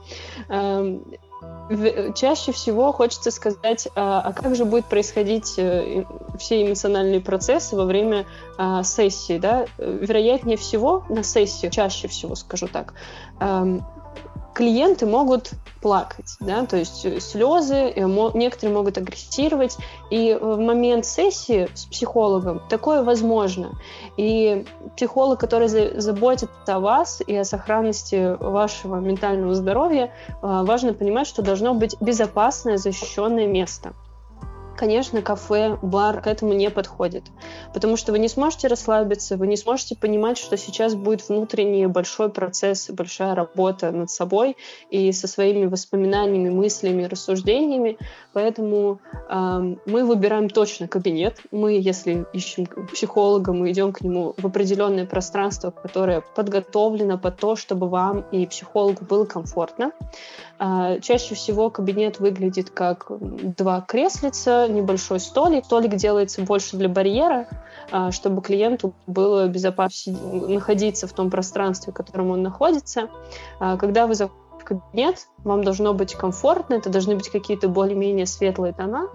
чаще 2.15 2.51
всего 2.51 2.91
хочется 2.91 3.31
сказать, 3.31 3.87
а, 3.95 4.21
а 4.21 4.33
как 4.33 4.55
же 4.55 4.65
будет 4.65 4.85
происходить 4.85 5.55
э, 5.57 6.03
все 6.37 6.65
эмоциональные 6.65 7.21
процессы 7.21 7.75
во 7.75 7.85
время 7.85 8.25
а, 8.57 8.83
сессии, 8.83 9.37
да? 9.37 9.65
Вероятнее 9.77 10.57
всего 10.57 11.05
на 11.09 11.23
сессии, 11.23 11.67
чаще 11.69 12.07
всего, 12.07 12.35
скажу 12.35 12.67
так, 12.67 12.93
клиенты 14.53 15.05
могут 15.05 15.51
плакать, 15.81 16.37
да, 16.39 16.65
то 16.65 16.77
есть 16.77 17.05
э, 17.05 17.19
слезы, 17.19 17.93
некоторые 18.33 18.75
могут 18.75 18.97
агрессировать, 18.97 19.77
и 20.09 20.37
в 20.39 20.57
момент 20.57 21.05
сессии 21.05 21.67
с 21.73 21.85
психологом 21.85 22.61
такое 22.69 23.03
возможно. 23.03 23.71
И 24.15 24.65
психолог, 24.95 25.39
который 25.39 25.67
заботится 25.67 26.49
о 26.67 26.79
вас 26.79 27.21
и 27.25 27.35
о 27.35 27.43
сохранности 27.43 28.37
вашего 28.39 28.97
ментального 28.99 29.55
здоровья, 29.55 30.11
а, 30.41 30.63
важно 30.63 30.93
понимать, 30.93 31.27
что 31.27 31.41
должно 31.41 31.73
быть 31.73 31.95
безопасное, 31.99 32.77
защищенное 32.77 33.47
место 33.47 33.93
конечно, 34.77 35.21
кафе, 35.21 35.77
бар 35.81 36.21
к 36.21 36.27
этому 36.27 36.53
не 36.53 36.69
подходит. 36.69 37.23
Потому 37.73 37.97
что 37.97 38.11
вы 38.11 38.19
не 38.19 38.27
сможете 38.27 38.67
расслабиться, 38.67 39.37
вы 39.37 39.47
не 39.47 39.57
сможете 39.57 39.95
понимать, 39.95 40.37
что 40.37 40.57
сейчас 40.57 40.95
будет 40.95 41.27
внутренний 41.29 41.87
большой 41.87 42.29
процесс, 42.29 42.89
большая 42.89 43.35
работа 43.35 43.91
над 43.91 44.09
собой 44.09 44.57
и 44.89 45.11
со 45.11 45.27
своими 45.27 45.65
воспоминаниями, 45.65 46.49
мыслями, 46.49 47.03
рассуждениями. 47.03 47.97
Поэтому 48.33 48.99
э, 49.29 49.75
мы 49.85 50.05
выбираем 50.05 50.49
точно 50.49 50.87
кабинет. 50.87 51.41
Мы, 51.51 51.73
если 51.73 52.25
ищем 52.33 52.67
психолога, 52.91 53.53
мы 53.53 53.71
идем 53.71 53.93
к 53.93 54.01
нему 54.01 54.33
в 54.37 54.45
определенное 54.45 55.05
пространство, 55.05 55.71
которое 55.71 56.21
подготовлено 56.21 57.17
под 57.17 57.37
то, 57.37 57.55
чтобы 57.55 57.87
вам 57.89 58.21
и 58.31 58.45
психологу 58.45 59.05
было 59.05 59.25
комфортно. 59.25 59.91
Э, 60.59 60.99
чаще 61.01 61.35
всего 61.35 61.69
кабинет 61.69 62.19
выглядит 62.19 62.69
как 62.69 63.07
два 63.09 63.81
креслица, 63.81 64.67
небольшой 64.67 65.19
столик. 65.19 65.65
Столик 65.65 65.95
делается 65.95 66.41
больше 66.41 66.77
для 66.77 66.89
барьера, 66.89 67.47
э, 67.91 68.11
чтобы 68.11 68.41
клиенту 68.41 68.93
было 69.07 69.47
безопасно 69.47 70.13
находиться 70.47 71.07
в 71.07 71.13
том 71.13 71.29
пространстве, 71.29 71.91
в 71.91 71.95
котором 71.95 72.29
он 72.31 72.43
находится. 72.43 73.09
Э, 73.59 73.77
когда 73.77 74.07
вы 74.07 74.13
в 74.15 74.63
кабинет, 74.63 75.27
вам 75.43 75.63
должно 75.63 75.93
быть 75.93 76.15
комфортно, 76.15 76.75
это 76.75 76.89
должны 76.89 77.15
быть 77.15 77.29
какие-то 77.29 77.67
более-менее 77.67 78.25
светлые 78.25 78.73
тона. 78.73 79.09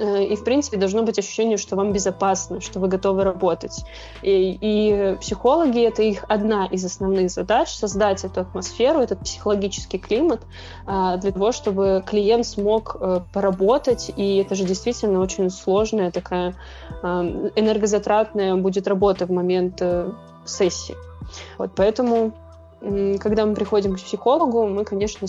Э, 0.00 0.24
и, 0.24 0.34
в 0.34 0.44
принципе, 0.44 0.78
должно 0.78 1.02
быть 1.02 1.18
ощущение, 1.18 1.58
что 1.58 1.76
вам 1.76 1.92
безопасно, 1.92 2.60
что 2.60 2.80
вы 2.80 2.88
готовы 2.88 3.22
работать. 3.22 3.84
И, 4.22 4.56
и 4.58 5.16
психологи— 5.20 5.82
это 5.86 6.02
их 6.02 6.24
одна 6.28 6.66
из 6.66 6.84
основных 6.84 7.30
задач— 7.30 7.68
создать 7.70 8.24
эту 8.24 8.40
атмосферу, 8.40 9.00
этот 9.00 9.20
психологический 9.20 9.98
климат 9.98 10.40
а, 10.86 11.18
для 11.18 11.32
того, 11.32 11.52
чтобы 11.52 12.02
клиент 12.06 12.46
смог 12.46 12.96
э, 12.98 13.20
поработать. 13.32 14.10
И 14.16 14.36
это 14.36 14.54
же 14.54 14.64
действительно 14.64 15.20
очень 15.20 15.50
сложная 15.50 16.10
такая 16.10 16.54
а, 17.02 17.22
энергозатратная 17.54 18.56
будет 18.56 18.88
работа 18.88 19.26
в 19.26 19.30
момент 19.30 19.82
э, 19.82 20.10
сессии. 20.46 20.96
Вот 21.58 21.72
поэтому, 21.76 22.32
когда 22.80 23.44
мы 23.44 23.54
приходим 23.54 23.94
к 23.94 24.00
психологу, 24.00 24.66
мы, 24.66 24.84
конечно, 24.84 25.28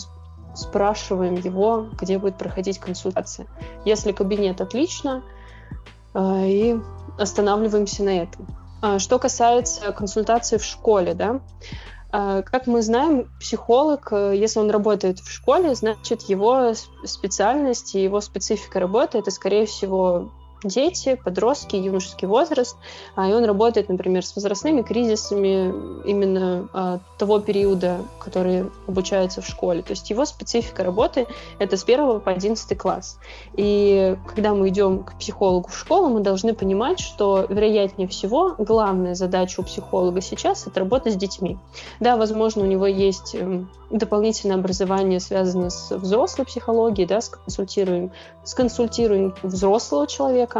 спрашиваем 0.56 1.36
его, 1.36 1.88
где 2.00 2.18
будет 2.18 2.38
проходить 2.38 2.80
консультация. 2.80 3.48
Если 3.86 4.12
кабинет 4.12 4.62
отлично, 4.62 5.24
э, 6.14 6.48
и 6.48 6.80
останавливаемся 7.18 8.04
на 8.04 8.22
этом. 8.22 8.48
А 8.82 9.00
что 9.00 9.20
касается 9.20 9.92
консультации 9.92 10.58
в 10.58 10.64
школе, 10.64 11.14
да, 11.14 11.42
э, 12.12 12.44
как 12.44 12.68
мы 12.68 12.82
знаем, 12.82 13.30
психолог, 13.40 14.12
э, 14.12 14.34
если 14.36 14.60
он 14.60 14.72
работает 14.72 15.20
в 15.20 15.32
школе, 15.32 15.76
значит, 15.76 16.24
его 16.24 16.74
специальность 17.06 17.96
и 17.96 18.04
его 18.04 18.22
специфика 18.22 18.80
работы 18.80 19.20
это, 19.20 19.32
скорее 19.32 19.66
всего, 19.66 20.32
дети, 20.64 21.20
подростки, 21.24 21.76
юношеский 21.76 22.28
возраст, 22.28 22.78
а, 23.16 23.30
и 23.30 23.34
он 23.34 23.46
работает, 23.46 23.90
например, 23.90 24.26
с 24.26 24.36
возрастными 24.36 24.82
кризисами 24.82 25.74
именно 26.06 26.70
а, 26.74 27.00
того 27.18 27.40
периода, 27.40 28.02
который 28.20 28.70
обучается 28.88 29.42
в 29.42 29.48
школе. 29.48 29.82
То 29.82 29.92
есть 29.92 30.10
его 30.10 30.26
специфика 30.26 30.84
работы— 30.84 31.28
это 31.60 31.78
с 31.78 31.84
1 31.84 32.20
по 32.20 32.32
11 32.32 32.78
класс. 32.78 33.18
И 33.56 34.16
когда 34.28 34.54
мы 34.54 34.70
идем 34.70 35.04
к 35.04 35.18
психологу 35.18 35.70
в 35.70 35.78
школу, 35.78 36.10
мы 36.10 36.20
должны 36.22 36.54
понимать, 36.54 37.00
что, 37.00 37.46
вероятнее 37.50 38.08
всего, 38.08 38.56
главная 38.58 39.16
задача 39.16 39.62
у 39.62 39.64
психолога 39.64 40.22
сейчас— 40.22 40.68
это 40.68 40.80
работа 40.82 41.10
с 41.10 41.16
детьми. 41.16 41.58
Да, 42.00 42.18
возможно, 42.18 42.64
у 42.64 42.68
него 42.68 42.86
есть 42.86 43.36
эм, 43.36 43.70
дополнительное 43.90 44.58
образование, 44.58 45.20
связанное 45.20 45.70
с 45.70 45.92
взрослой 45.96 46.46
психологией, 46.46 47.08
да, 47.08 47.22
с 47.22 47.30
консультируем, 47.30 48.12
с 48.44 48.54
консультируем 48.54 49.34
взрослого 49.44 50.08
человека, 50.08 50.51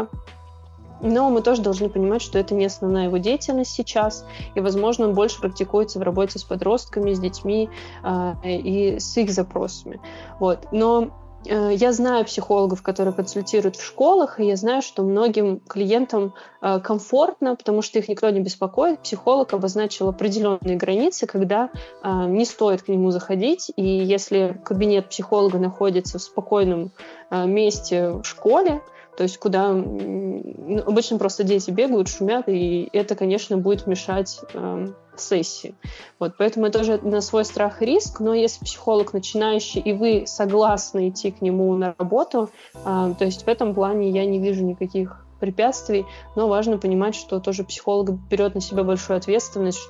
но 1.04 1.30
мы 1.30 1.42
тоже 1.42 1.62
должны 1.62 1.88
понимать, 1.88 2.22
что 2.22 2.38
это 2.38 2.54
не 2.54 2.64
основная 2.64 3.06
его 3.06 3.16
деятельность 3.16 3.72
сейчас, 3.72 4.24
и, 4.54 4.60
возможно, 4.60 5.08
он 5.08 5.14
больше 5.14 5.40
практикуется 5.40 5.98
в 5.98 6.02
работе 6.02 6.38
с 6.38 6.44
подростками, 6.44 7.12
с 7.12 7.18
детьми 7.18 7.68
э, 8.04 8.34
и 8.44 9.00
с 9.00 9.16
их 9.16 9.32
запросами. 9.32 10.00
Вот. 10.38 10.68
Но 10.70 11.10
Э, 11.46 11.70
я 11.74 11.92
знаю 11.92 12.24
психологов, 12.24 12.82
которые 12.82 13.14
консультируют 13.14 13.76
в 13.76 13.84
школах, 13.84 14.38
и 14.40 14.44
я 14.44 14.56
знаю, 14.56 14.82
что 14.82 15.02
многим 15.02 15.60
клиентам 15.60 16.34
э, 16.60 16.80
комфортно, 16.80 17.56
потому 17.56 17.82
что 17.82 17.98
их 17.98 18.08
никто 18.08 18.28
не 18.30 18.40
беспокоит. 18.40 19.00
Психолог 19.00 19.52
обозначил 19.52 20.08
определенные 20.08 20.76
границы, 20.76 21.26
когда 21.26 21.70
э, 22.02 22.08
не 22.28 22.44
стоит 22.44 22.82
к 22.82 22.88
нему 22.88 23.10
заходить, 23.10 23.72
и 23.76 23.84
если 23.84 24.60
кабинет 24.64 25.08
психолога 25.08 25.58
находится 25.58 26.18
в 26.18 26.22
спокойном 26.22 26.92
месте 27.30 28.10
в 28.10 28.24
школе, 28.24 28.82
то 29.22 29.24
есть 29.24 29.38
куда 29.38 29.68
ну, 29.68 30.82
обычно 30.84 31.16
просто 31.16 31.44
дети 31.44 31.70
бегают, 31.70 32.08
шумят, 32.08 32.48
и 32.48 32.88
это, 32.92 33.14
конечно, 33.14 33.56
будет 33.56 33.86
мешать 33.86 34.40
э, 34.52 34.88
сессии. 35.16 35.76
Вот, 36.18 36.34
поэтому 36.36 36.66
это 36.66 36.80
тоже 36.80 36.98
на 37.04 37.20
свой 37.20 37.44
страх 37.44 37.82
и 37.82 37.86
риск, 37.86 38.18
но 38.18 38.34
если 38.34 38.64
психолог 38.64 39.12
начинающий, 39.12 39.80
и 39.80 39.92
вы 39.92 40.24
согласны 40.26 41.10
идти 41.10 41.30
к 41.30 41.40
нему 41.40 41.72
на 41.76 41.94
работу, 41.96 42.50
э, 42.74 43.14
то 43.16 43.24
есть 43.24 43.44
в 43.44 43.48
этом 43.48 43.74
плане 43.74 44.10
я 44.10 44.26
не 44.26 44.40
вижу 44.40 44.64
никаких 44.64 45.24
препятствий, 45.38 46.04
но 46.34 46.48
важно 46.48 46.78
понимать, 46.78 47.14
что 47.14 47.38
тоже 47.38 47.62
психолог 47.62 48.10
берет 48.28 48.56
на 48.56 48.60
себя 48.60 48.82
большую 48.82 49.18
ответственность, 49.18 49.88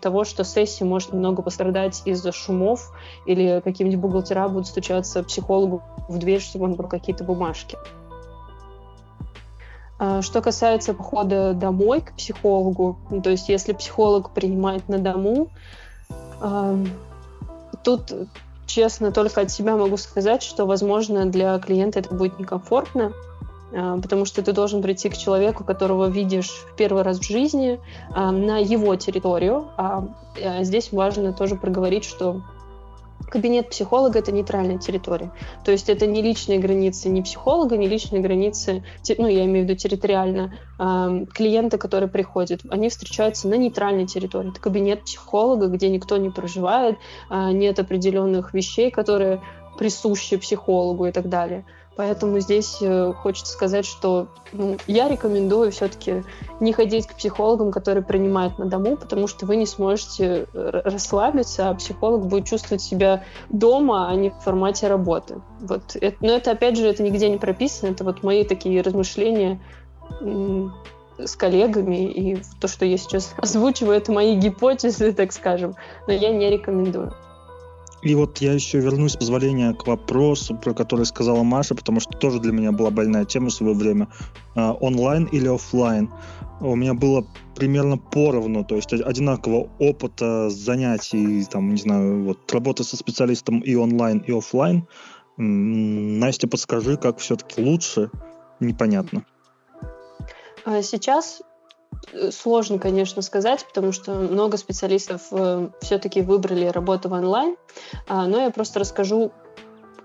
того, 0.00 0.24
что 0.24 0.44
сессия 0.44 0.84
может 0.84 1.12
немного 1.12 1.42
пострадать 1.42 2.00
из-за 2.06 2.32
шумов 2.32 2.90
или 3.26 3.60
какие-нибудь 3.62 4.00
бухгалтера 4.00 4.48
будут 4.48 4.66
стучаться 4.66 5.22
психологу 5.22 5.82
в 6.08 6.18
дверь, 6.18 6.40
чтобы 6.40 6.64
он 6.64 6.74
брал 6.74 6.88
какие-то 6.88 7.22
бумажки. 7.22 7.76
А, 9.98 10.22
что 10.22 10.40
касается 10.40 10.94
похода 10.94 11.54
домой 11.54 12.00
к 12.00 12.12
психологу, 12.12 12.98
ну, 13.10 13.20
то 13.20 13.30
есть 13.30 13.48
если 13.48 13.72
психолог 13.72 14.30
принимает 14.30 14.88
на 14.88 14.98
дому, 14.98 15.48
тут 17.82 18.12
честно 18.66 19.10
только 19.10 19.40
от 19.40 19.50
себя 19.50 19.76
могу 19.76 19.96
сказать, 19.96 20.42
что, 20.42 20.66
возможно, 20.66 21.26
для 21.26 21.58
клиента 21.58 21.98
это 21.98 22.14
будет 22.14 22.38
некомфортно, 22.38 23.12
а, 23.74 23.98
потому 23.98 24.24
что 24.24 24.42
ты 24.42 24.52
должен 24.52 24.82
прийти 24.82 25.08
к 25.08 25.16
человеку, 25.16 25.64
которого 25.64 26.06
видишь 26.06 26.50
в 26.50 26.76
первый 26.76 27.02
раз 27.02 27.18
в 27.18 27.24
жизни, 27.24 27.80
на 28.14 28.58
его 28.58 28.94
территорию. 28.94 29.66
А 29.76 30.04
здесь 30.60 30.92
важно 30.92 31.32
тоже 31.32 31.56
проговорить, 31.56 32.04
что 32.04 32.42
Кабинет 33.30 33.70
психолога— 33.70 34.18
это 34.20 34.32
нейтральная 34.32 34.78
территория. 34.78 35.32
То 35.64 35.70
есть 35.70 35.88
это 35.88 36.06
не 36.06 36.22
личные 36.22 36.58
границы 36.58 37.08
ни 37.08 37.20
психолога, 37.20 37.76
ни 37.76 37.86
личные 37.86 38.22
границы, 38.22 38.84
ну, 39.18 39.26
я 39.26 39.44
имею 39.44 39.66
в 39.66 39.68
виду 39.68 39.78
территориально, 39.78 40.54
э, 40.78 41.26
клиента, 41.34 41.78
которые 41.78 42.08
приходят. 42.08 42.60
Они 42.70 42.88
встречаются 42.88 43.48
на 43.48 43.54
нейтральной 43.54 44.06
территории. 44.06 44.50
Это 44.50 44.60
кабинет 44.60 45.04
психолога, 45.04 45.66
где 45.66 45.88
никто 45.88 46.16
не 46.16 46.30
проживает, 46.30 46.96
э, 47.30 47.50
нет 47.52 47.78
определенных 47.78 48.54
вещей, 48.54 48.90
которые 48.90 49.42
присущи 49.78 50.36
психологу 50.36 51.06
и 51.06 51.12
так 51.12 51.28
далее. 51.28 51.64
Поэтому 51.98 52.38
здесь 52.38 52.78
э, 52.80 53.12
хочется 53.12 53.52
сказать, 53.52 53.84
что 53.84 54.28
ну, 54.52 54.76
я 54.86 55.08
рекомендую 55.08 55.72
все-таки 55.72 56.22
не 56.60 56.72
ходить 56.72 57.08
к 57.08 57.16
психологам, 57.16 57.72
которые 57.72 58.04
принимают 58.04 58.56
на 58.56 58.66
дому, 58.66 58.96
потому 58.96 59.26
что 59.26 59.46
вы 59.46 59.56
не 59.56 59.66
сможете 59.66 60.46
э, 60.54 60.80
расслабиться, 60.84 61.68
а 61.68 61.74
психолог 61.74 62.24
будет 62.28 62.46
чувствовать 62.46 62.82
себя 62.82 63.24
дома, 63.48 64.08
а 64.08 64.14
не 64.14 64.30
в 64.30 64.34
формате 64.34 64.86
работы. 64.86 65.42
Вот. 65.58 65.96
Но 66.20 66.32
это, 66.32 66.52
опять 66.52 66.78
же, 66.78 66.86
это 66.86 67.02
нигде 67.02 67.28
не 67.28 67.36
прописано. 67.36 67.90
Это 67.90 68.04
вот 68.04 68.22
мои 68.22 68.44
такие 68.44 68.80
размышления 68.80 69.60
с 70.20 71.34
коллегами, 71.34 72.08
и 72.12 72.38
то, 72.60 72.68
что 72.68 72.84
я 72.84 72.96
сейчас 72.96 73.34
озвучиваю, 73.38 73.96
это 73.96 74.12
мои 74.12 74.36
гипотезы, 74.36 75.12
так 75.16 75.32
скажем, 75.32 75.74
но 76.06 76.12
я 76.12 76.30
не 76.30 76.48
рекомендую. 76.48 77.12
И 78.02 78.14
вот 78.14 78.38
я 78.38 78.52
еще 78.52 78.78
вернусь, 78.78 79.12
с 79.12 79.16
позволения, 79.16 79.74
к 79.74 79.86
вопросу, 79.86 80.54
про 80.56 80.72
который 80.72 81.04
сказала 81.04 81.42
Маша, 81.42 81.74
потому 81.74 82.00
что 82.00 82.12
тоже 82.12 82.38
для 82.38 82.52
меня 82.52 82.70
была 82.70 82.90
больная 82.90 83.24
тема 83.24 83.48
в 83.48 83.52
свое 83.52 83.74
время. 83.74 84.08
А, 84.54 84.72
онлайн 84.72 85.24
или 85.26 85.48
офлайн? 85.48 86.10
У 86.60 86.76
меня 86.76 86.94
было 86.94 87.26
примерно 87.56 87.98
поровну, 87.98 88.64
то 88.64 88.76
есть 88.76 88.92
одинакового 88.92 89.70
опыта 89.78 90.48
занятий, 90.50 91.44
там, 91.44 91.74
не 91.74 91.80
знаю, 91.80 92.24
вот 92.24 92.52
работы 92.52 92.84
со 92.84 92.96
специалистом 92.96 93.60
и 93.60 93.74
онлайн, 93.74 94.18
и 94.18 94.32
офлайн. 94.32 94.86
Настя, 95.36 96.48
подскажи, 96.48 96.96
как 96.96 97.18
все-таки 97.18 97.62
лучше? 97.62 98.10
Непонятно. 98.60 99.24
А 100.64 100.82
сейчас 100.82 101.42
сложно, 102.30 102.78
конечно, 102.78 103.22
сказать, 103.22 103.64
потому 103.66 103.92
что 103.92 104.12
много 104.12 104.56
специалистов 104.56 105.22
э, 105.30 105.68
все-таки 105.80 106.22
выбрали 106.22 106.66
работу 106.66 107.08
в 107.08 107.12
онлайн, 107.12 107.56
а, 108.06 108.26
но 108.26 108.40
я 108.40 108.50
просто 108.50 108.80
расскажу, 108.80 109.32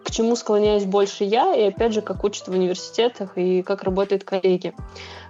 к 0.04 0.12
чему 0.12 0.36
склоняюсь 0.36 0.86
больше 0.86 1.24
я, 1.24 1.56
и 1.56 1.64
опять 1.64 1.94
же, 1.94 2.02
как 2.02 2.24
учат 2.24 2.48
в 2.48 2.52
университетах 2.52 3.38
и 3.38 3.62
как 3.62 3.84
работают 3.84 4.24
коллеги. 4.24 4.74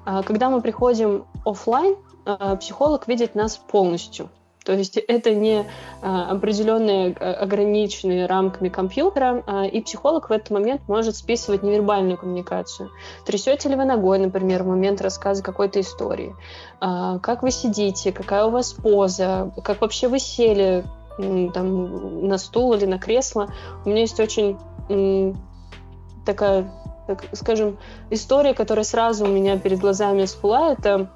А, 0.05 0.23
когда 0.23 0.49
мы 0.49 0.61
приходим 0.61 1.25
офлайн, 1.45 1.95
а, 2.25 2.55
психолог 2.55 3.07
видит 3.07 3.35
нас 3.35 3.57
полностью. 3.57 4.29
То 4.63 4.73
есть 4.73 4.97
это 4.97 5.33
не 5.33 5.65
а, 6.01 6.31
определенные 6.31 7.15
а, 7.19 7.33
ограниченные 7.33 8.25
рамками 8.25 8.69
компьютера, 8.69 9.43
а, 9.45 9.65
и 9.65 9.81
психолог 9.81 10.29
в 10.29 10.33
этот 10.33 10.51
момент 10.51 10.81
может 10.87 11.15
списывать 11.15 11.63
невербальную 11.63 12.17
коммуникацию. 12.17 12.91
Трясете 13.25 13.69
ли 13.69 13.75
вы 13.75 13.85
ногой, 13.85 14.19
например, 14.19 14.63
в 14.63 14.67
момент 14.67 15.01
рассказа 15.01 15.43
какой-то 15.43 15.81
истории? 15.81 16.35
А, 16.79 17.19
как 17.19 17.43
вы 17.43 17.51
сидите, 17.51 18.11
какая 18.11 18.45
у 18.45 18.49
вас 18.49 18.73
поза, 18.73 19.51
как 19.63 19.81
вообще 19.81 20.07
вы 20.07 20.19
сели 20.19 20.83
там, 21.17 22.27
на 22.27 22.37
стул 22.37 22.73
или 22.73 22.85
на 22.85 22.97
кресло. 22.97 23.49
У 23.85 23.89
меня 23.89 24.01
есть 24.01 24.19
очень 24.19 24.57
такая 26.25 26.71
так 27.05 27.25
скажем, 27.33 27.77
история, 28.09 28.53
которая 28.53 28.85
сразу 28.85 29.25
у 29.25 29.27
меня 29.27 29.59
перед 29.59 29.79
глазами 29.79 30.25
всплыла, 30.25 30.71
это 30.71 31.09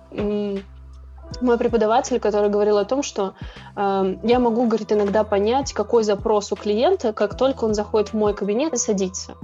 мой 1.41 1.57
преподаватель, 1.57 2.19
который 2.19 2.49
говорил 2.49 2.77
о 2.77 2.85
том, 2.85 3.03
что 3.03 3.33
э, 3.75 4.15
я 4.23 4.39
могу, 4.39 4.67
говорит, 4.67 4.91
иногда 4.91 5.23
понять, 5.23 5.73
какой 5.73 6.03
запрос 6.03 6.51
у 6.51 6.55
клиента, 6.55 7.13
как 7.13 7.37
только 7.37 7.65
он 7.65 7.73
заходит 7.73 8.09
в 8.09 8.13
мой 8.13 8.33
кабинет 8.33 8.73
и 8.73 8.77
садится. 8.77 9.35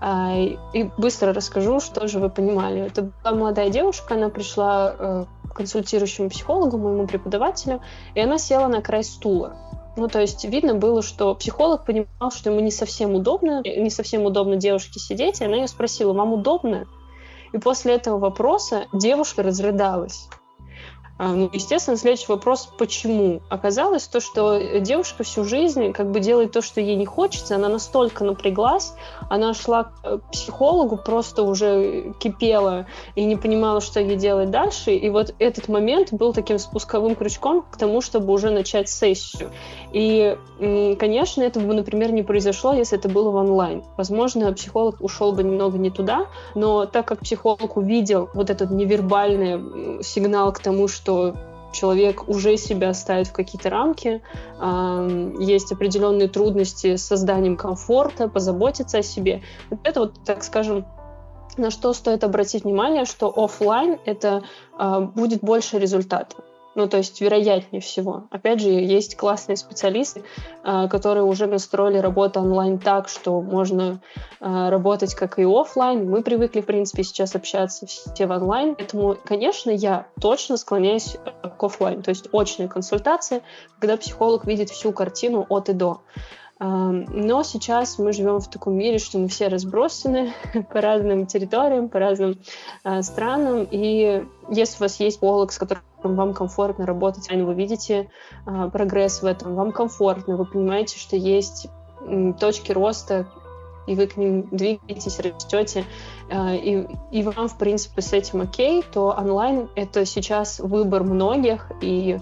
Э, 0.00 0.56
и 0.72 0.90
быстро 0.96 1.32
расскажу, 1.32 1.80
что 1.80 2.06
же 2.08 2.18
вы 2.18 2.30
понимали. 2.30 2.80
Это 2.80 3.10
была 3.22 3.34
молодая 3.34 3.70
девушка, 3.70 4.14
она 4.14 4.28
пришла 4.28 4.94
э, 4.98 5.24
к 5.48 5.54
консультирующему 5.54 6.30
психологу, 6.30 6.78
моему 6.78 7.06
преподавателю, 7.06 7.80
и 8.14 8.20
она 8.20 8.38
села 8.38 8.68
на 8.68 8.82
край 8.82 9.04
стула. 9.04 9.56
Ну, 9.96 10.08
то 10.08 10.20
есть 10.20 10.44
видно 10.44 10.74
было, 10.74 11.02
что 11.02 11.34
психолог 11.34 11.84
понимал, 11.84 12.30
что 12.30 12.50
ему 12.50 12.60
не 12.60 12.70
совсем 12.70 13.14
удобно, 13.14 13.60
не 13.64 13.90
совсем 13.90 14.24
удобно 14.24 14.56
девушке 14.56 15.00
сидеть, 15.00 15.40
и 15.40 15.44
она 15.44 15.56
ее 15.56 15.68
спросила, 15.68 16.12
вам 16.12 16.32
удобно? 16.32 16.86
И 17.52 17.58
после 17.58 17.94
этого 17.94 18.18
вопроса 18.18 18.86
девушка 18.92 19.42
разрыдалась. 19.42 20.28
А, 21.22 21.34
ну, 21.34 21.50
естественно, 21.52 21.98
следующий 21.98 22.28
вопрос, 22.28 22.70
почему? 22.78 23.42
Оказалось 23.50 24.08
то, 24.08 24.20
что 24.20 24.58
девушка 24.80 25.22
всю 25.22 25.44
жизнь 25.44 25.92
как 25.92 26.10
бы 26.10 26.18
делает 26.18 26.52
то, 26.52 26.62
что 26.62 26.80
ей 26.80 26.96
не 26.96 27.04
хочется, 27.04 27.56
она 27.56 27.68
настолько 27.68 28.24
напряглась, 28.24 28.94
она 29.30 29.54
шла 29.54 29.84
к 29.84 30.18
психологу, 30.32 30.96
просто 30.96 31.44
уже 31.44 32.12
кипела 32.18 32.86
и 33.14 33.24
не 33.24 33.36
понимала, 33.36 33.80
что 33.80 34.00
ей 34.00 34.16
делать 34.16 34.50
дальше, 34.50 34.92
и 34.92 35.08
вот 35.08 35.34
этот 35.38 35.68
момент 35.68 36.12
был 36.12 36.32
таким 36.32 36.58
спусковым 36.58 37.14
крючком 37.14 37.62
к 37.62 37.76
тому, 37.76 38.00
чтобы 38.00 38.32
уже 38.32 38.50
начать 38.50 38.88
сессию. 38.88 39.50
И, 39.92 40.36
конечно, 40.98 41.42
это 41.42 41.60
бы, 41.60 41.72
например, 41.74 42.12
не 42.12 42.24
произошло, 42.24 42.72
если 42.72 42.98
это 42.98 43.08
было 43.08 43.30
в 43.30 43.36
онлайн. 43.36 43.84
Возможно, 43.96 44.52
психолог 44.52 44.96
ушел 45.00 45.30
бы 45.30 45.44
немного 45.44 45.78
не 45.78 45.90
туда, 45.90 46.26
но 46.56 46.86
так 46.86 47.06
как 47.06 47.20
психолог 47.20 47.76
увидел 47.76 48.28
вот 48.34 48.50
этот 48.50 48.72
невербальный 48.72 50.02
сигнал 50.02 50.52
к 50.52 50.58
тому, 50.58 50.88
что 50.88 51.36
человек 51.72 52.28
уже 52.28 52.56
себя 52.56 52.92
ставит 52.94 53.28
в 53.28 53.32
какие-то 53.32 53.70
рамки, 53.70 54.22
есть 55.38 55.72
определенные 55.72 56.28
трудности 56.28 56.96
с 56.96 57.06
созданием 57.06 57.56
комфорта, 57.56 58.28
позаботиться 58.28 58.98
о 58.98 59.02
себе. 59.02 59.42
Это 59.84 60.00
вот, 60.00 60.24
так 60.24 60.42
скажем, 60.42 60.84
на 61.56 61.70
что 61.70 61.92
стоит 61.92 62.24
обратить 62.24 62.64
внимание, 62.64 63.04
что 63.04 63.32
офлайн 63.36 63.98
это 64.04 64.42
а, 64.78 65.00
будет 65.00 65.40
больше 65.40 65.78
результата. 65.78 66.36
Ну, 66.80 66.88
то 66.88 66.96
есть, 66.96 67.20
вероятнее 67.20 67.82
всего. 67.82 68.24
Опять 68.30 68.60
же, 68.60 68.70
есть 68.70 69.14
классные 69.14 69.56
специалисты, 69.56 70.22
а, 70.62 70.88
которые 70.88 71.24
уже 71.24 71.46
настроили 71.46 71.98
работу 71.98 72.40
онлайн 72.40 72.78
так, 72.78 73.10
что 73.10 73.42
можно 73.42 74.00
а, 74.40 74.70
работать 74.70 75.14
как 75.14 75.38
и 75.38 75.44
офлайн. 75.44 76.08
Мы 76.08 76.22
привыкли, 76.22 76.62
в 76.62 76.64
принципе, 76.64 77.04
сейчас 77.04 77.36
общаться 77.36 77.86
все 77.86 78.26
в 78.26 78.30
онлайн. 78.30 78.76
Поэтому, 78.76 79.14
конечно, 79.26 79.70
я 79.70 80.06
точно 80.22 80.56
склоняюсь 80.56 81.16
э, 81.16 81.50
к 81.50 81.62
офлайн. 81.62 82.00
То 82.00 82.08
есть, 82.08 82.28
очные 82.32 82.66
консультации, 82.66 83.42
когда 83.78 83.98
психолог 83.98 84.46
видит 84.46 84.70
всю 84.70 84.92
картину 84.92 85.44
от 85.50 85.68
и 85.68 85.74
до. 85.74 86.00
Но 86.60 87.42
сейчас 87.42 87.98
мы 87.98 88.12
живем 88.12 88.38
в 88.38 88.50
таком 88.50 88.74
мире, 88.74 88.98
что 88.98 89.18
мы 89.18 89.28
все 89.28 89.48
разбросаны 89.48 90.34
по 90.72 90.82
разным 90.82 91.26
территориям, 91.26 91.88
по 91.88 91.98
разным 91.98 92.36
э, 92.84 93.00
странам. 93.00 93.66
И 93.70 94.22
если 94.50 94.76
у 94.76 94.80
вас 94.80 95.00
есть 95.00 95.20
психолог, 95.20 95.52
с 95.52 95.58
которым 95.58 95.82
вам 96.02 96.34
комфортно 96.34 96.84
работать, 96.84 97.30
вы 97.30 97.54
видите 97.54 98.10
э, 98.46 98.70
прогресс 98.70 99.22
в 99.22 99.24
этом, 99.24 99.54
вам 99.54 99.72
комфортно, 99.72 100.36
вы 100.36 100.44
понимаете, 100.44 100.98
что 100.98 101.16
есть 101.16 101.68
точки 102.38 102.72
роста, 102.72 103.26
и 103.86 103.94
вы 103.94 104.06
к 104.06 104.16
ним 104.16 104.46
двигаетесь, 104.50 105.18
растете, 105.18 105.84
э, 106.28 106.56
и, 106.56 106.86
и 107.10 107.22
вам, 107.22 107.48
в 107.48 107.58
принципе, 107.58 108.02
с 108.02 108.12
этим 108.12 108.42
окей, 108.42 108.84
то 108.92 109.14
онлайн— 109.18 109.68
это 109.74 110.04
сейчас 110.04 110.60
выбор 110.60 111.02
многих, 111.04 111.70
и 111.80 112.18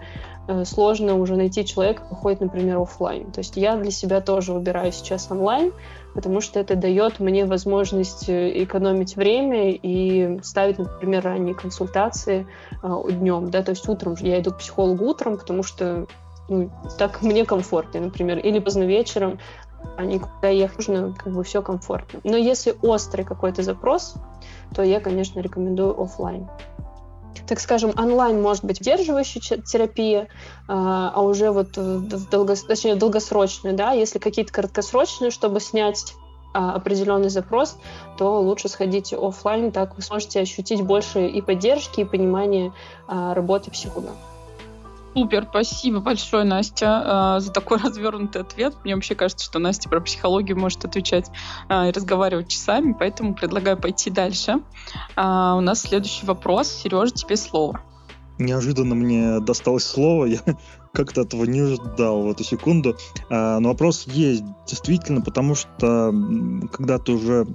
сложно 0.65 1.17
уже 1.17 1.37
найти 1.37 1.65
человека, 1.65 2.03
который 2.03 2.19
ходит, 2.21 2.41
например, 2.41 2.79
офлайн. 2.79 3.31
То 3.31 3.41
есть 3.41 3.57
я 3.57 3.77
для 3.77 3.91
себя 3.91 4.21
тоже 4.21 4.53
выбираю 4.53 4.93
сейчас 4.93 5.31
онлайн, 5.31 5.73
потому 6.15 6.41
что 6.41 6.59
это 6.59 6.75
дает 6.75 7.21
мне 7.21 7.45
возможность 7.45 8.29
э, 8.29 8.63
экономить 8.65 9.17
время 9.17 9.73
и 9.73 10.41
ставить, 10.43 10.79
например, 10.79 11.23
ранние 11.25 11.55
консультации 11.55 12.47
э, 12.83 13.03
днем. 13.11 13.51
Да? 13.51 13.63
То 13.63 13.71
есть 13.71 13.89
утром 13.89 14.17
я 14.21 14.41
иду 14.41 14.53
к 14.53 14.59
психологу 14.59 15.05
утром, 15.05 15.37
потому 15.37 15.63
что 15.63 16.07
ну, 16.49 16.71
так 16.99 17.23
мне 17.23 17.45
комфортнее, 17.45 18.05
например, 18.05 18.39
или 18.39 18.59
поздно 18.59 18.85
вечером, 18.85 19.39
а 19.97 20.05
никуда 20.05 20.49
ехать 20.49 20.89
нужно, 20.89 21.15
как 21.17 21.33
бы 21.33 21.45
все 21.45 21.63
комфортно. 21.63 22.21
Но 22.25 22.37
если 22.37 22.75
острый 22.83 23.23
какой-то 23.23 23.63
запрос, 23.63 24.15
то 24.75 24.83
я, 24.83 25.01
конечно, 25.01 25.41
рекомендую 25.41 26.01
офлайн 26.01 26.49
так 27.47 27.61
скажем, 27.61 27.93
онлайн 27.97 28.41
может 28.43 28.65
быть 28.65 28.81
удерживающая 28.81 29.59
терапия, 29.59 30.29
а, 30.67 31.13
а 31.15 31.23
уже 31.23 31.51
вот 31.51 31.77
в 31.77 32.29
долгос... 32.31 32.65
точнее, 32.65 32.97
долгосрочная, 32.97 33.73
да, 33.73 33.93
если 33.93 34.19
какие-то 34.19 34.53
краткосрочные, 34.53 35.31
чтобы 35.31 35.61
снять 35.61 36.15
а, 36.55 36.75
определенный 36.75 37.29
запрос, 37.29 37.77
то 38.17 38.41
лучше 38.41 38.69
сходите 38.69 39.17
офлайн, 39.17 39.71
так 39.71 39.97
вы 39.97 40.03
сможете 40.03 40.41
ощутить 40.41 40.83
больше 40.83 41.27
и 41.27 41.43
поддержки, 41.43 42.01
и 42.01 42.05
понимания 42.05 42.73
а, 43.07 43.35
работы 43.35 43.71
психолога. 43.71 44.13
Супер, 45.15 45.47
спасибо 45.49 46.01
большое, 46.01 46.45
Настя, 46.45 47.37
э, 47.37 47.41
за 47.41 47.53
такой 47.53 47.79
развернутый 47.83 48.43
ответ. 48.43 48.75
Мне 48.85 48.95
вообще 48.95 49.15
кажется, 49.15 49.45
что 49.45 49.59
Настя 49.59 49.89
про 49.89 50.01
психологию 50.01 50.59
может 50.59 50.85
отвечать 50.85 51.31
э, 51.69 51.89
и 51.89 51.93
разговаривать 51.93 52.49
часами, 52.49 52.95
поэтому 52.99 53.35
предлагаю 53.35 53.77
пойти 53.77 54.11
дальше. 54.11 54.61
Э, 55.17 55.55
у 55.57 55.61
нас 55.61 55.83
следующий 55.83 56.27
вопрос. 56.27 56.69
Сережа, 56.69 57.13
тебе 57.13 57.37
слово. 57.37 57.81
Неожиданно 58.39 58.95
мне 58.95 59.41
досталось 59.41 59.85
слово, 59.85 60.27
я 60.27 60.39
как-то 60.93 61.23
этого 61.23 61.45
не 61.45 61.65
ждал 61.65 62.23
в 62.23 62.31
эту 62.31 62.45
секунду. 62.45 62.97
Но 63.29 63.61
вопрос 63.69 64.07
есть, 64.07 64.45
действительно, 64.65 65.23
потому 65.23 65.57
что 65.57 66.13
когда 66.73 66.99
ты 66.99 67.13
уже 67.13 67.47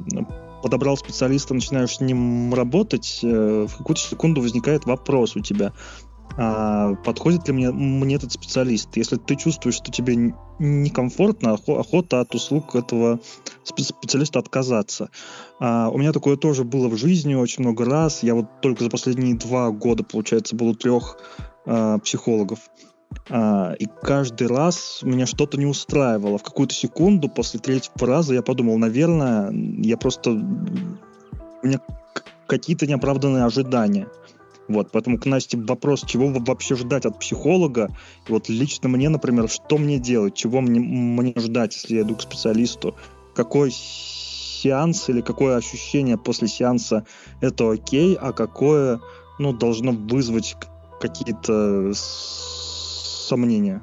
подобрал 0.61 0.97
специалиста, 0.97 1.53
начинаешь 1.53 1.95
с 1.95 2.01
ним 2.01 2.53
работать, 2.53 3.19
в 3.21 3.69
какую-то 3.77 4.01
секунду 4.01 4.41
возникает 4.41 4.85
вопрос 4.85 5.37
у 5.37 5.39
тебя 5.39 5.71
а, 6.37 6.95
подходит 6.95 7.47
ли 7.47 7.53
мне, 7.53 7.71
мне 7.71 8.15
этот 8.15 8.31
специалист. 8.31 8.95
Если 8.95 9.17
ты 9.17 9.35
чувствуешь, 9.35 9.75
что 9.75 9.91
тебе 9.91 10.33
некомфортно, 10.59 11.53
охота 11.53 12.21
от 12.21 12.33
услуг 12.35 12.75
этого 12.75 13.19
специалиста 13.63 14.39
отказаться. 14.39 15.09
А, 15.59 15.89
у 15.89 15.97
меня 15.97 16.11
такое 16.11 16.37
тоже 16.37 16.63
было 16.63 16.87
в 16.87 16.97
жизни 16.97 17.35
очень 17.35 17.63
много 17.63 17.85
раз. 17.85 18.23
Я 18.23 18.35
вот 18.35 18.61
только 18.61 18.83
за 18.83 18.89
последние 18.89 19.35
два 19.35 19.71
года, 19.71 20.03
получается, 20.03 20.55
был 20.55 20.69
у 20.69 20.75
трех 20.75 21.17
а, 21.65 21.99
психологов. 21.99 22.59
А, 23.29 23.73
и 23.77 23.87
каждый 24.01 24.47
раз 24.47 25.01
меня 25.03 25.25
что-то 25.25 25.57
не 25.57 25.65
устраивало. 25.65 26.37
В 26.37 26.43
какую-то 26.43 26.73
секунду 26.73 27.29
после 27.29 27.59
третьего 27.59 28.07
раза 28.07 28.33
я 28.33 28.41
подумал, 28.41 28.77
наверное, 28.77 29.51
я 29.51 29.97
просто... 29.97 30.31
У 30.31 31.67
меня 31.67 31.79
какие-то 32.47 32.85
неоправданные 32.87 33.45
ожидания. 33.45 34.07
Вот, 34.67 34.91
поэтому 34.91 35.19
к 35.19 35.25
Насте 35.25 35.57
вопрос, 35.57 36.03
чего 36.05 36.29
вообще 36.29 36.75
ждать 36.75 37.05
от 37.05 37.19
психолога. 37.19 37.89
И 38.27 38.31
вот 38.31 38.49
лично 38.49 38.87
мне, 38.89 39.09
например, 39.09 39.49
что 39.49 39.77
мне 39.77 39.99
делать, 39.99 40.35
чего 40.35 40.61
мне, 40.61 40.79
мне 40.79 41.33
ждать, 41.37 41.75
если 41.75 41.95
я 41.95 42.01
иду 42.01 42.15
к 42.15 42.21
специалисту, 42.21 42.95
какой 43.35 43.71
сеанс 43.71 45.09
или 45.09 45.21
какое 45.21 45.57
ощущение 45.57 46.17
после 46.17 46.47
сеанса 46.47 47.05
это 47.41 47.71
окей, 47.71 48.17
а 48.19 48.31
какое, 48.31 49.01
ну, 49.37 49.51
должно 49.51 49.91
вызвать 49.91 50.55
какие-то 51.01 51.91
сомнения. 51.93 53.81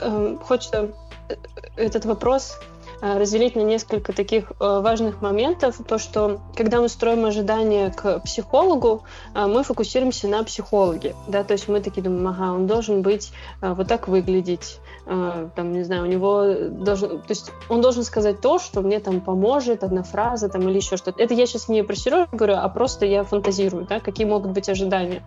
Эм, 0.00 0.38
хочется 0.38 0.90
э, 1.28 1.34
этот 1.76 2.04
вопрос 2.04 2.58
разделить 3.00 3.56
на 3.56 3.60
несколько 3.60 4.12
таких 4.12 4.50
э, 4.50 4.54
важных 4.58 5.20
моментов. 5.22 5.80
То, 5.86 5.98
что 5.98 6.40
когда 6.56 6.80
мы 6.80 6.88
строим 6.88 7.24
ожидания 7.24 7.90
к 7.90 8.20
психологу, 8.20 9.02
э, 9.34 9.46
мы 9.46 9.62
фокусируемся 9.62 10.28
на 10.28 10.42
психологе. 10.42 11.14
Да? 11.28 11.44
То 11.44 11.52
есть 11.52 11.68
мы 11.68 11.80
такие 11.80 12.02
думаем, 12.02 12.28
ага, 12.28 12.52
он 12.52 12.66
должен 12.66 13.02
быть 13.02 13.32
вот 13.60 13.88
так 13.88 14.08
выглядеть, 14.08 14.78
там, 15.06 15.72
не 15.72 15.84
знаю, 15.84 16.02
у 16.02 16.06
него 16.06 16.44
должен, 16.70 17.20
то 17.20 17.30
есть 17.30 17.50
он 17.68 17.80
должен 17.80 18.04
сказать 18.04 18.40
то, 18.40 18.58
что 18.58 18.82
мне 18.82 19.00
там 19.00 19.20
поможет, 19.20 19.82
одна 19.82 20.02
фраза 20.02 20.48
там 20.48 20.68
или 20.68 20.76
еще 20.76 20.96
что-то. 20.96 21.22
Это 21.22 21.34
я 21.34 21.46
сейчас 21.46 21.68
не 21.68 21.82
про 21.82 21.94
Сережу 21.94 22.28
говорю, 22.32 22.56
а 22.56 22.68
просто 22.68 23.06
я 23.06 23.24
фантазирую, 23.24 23.86
да, 23.86 24.00
какие 24.00 24.26
могут 24.26 24.52
быть 24.52 24.68
ожидания. 24.68 25.22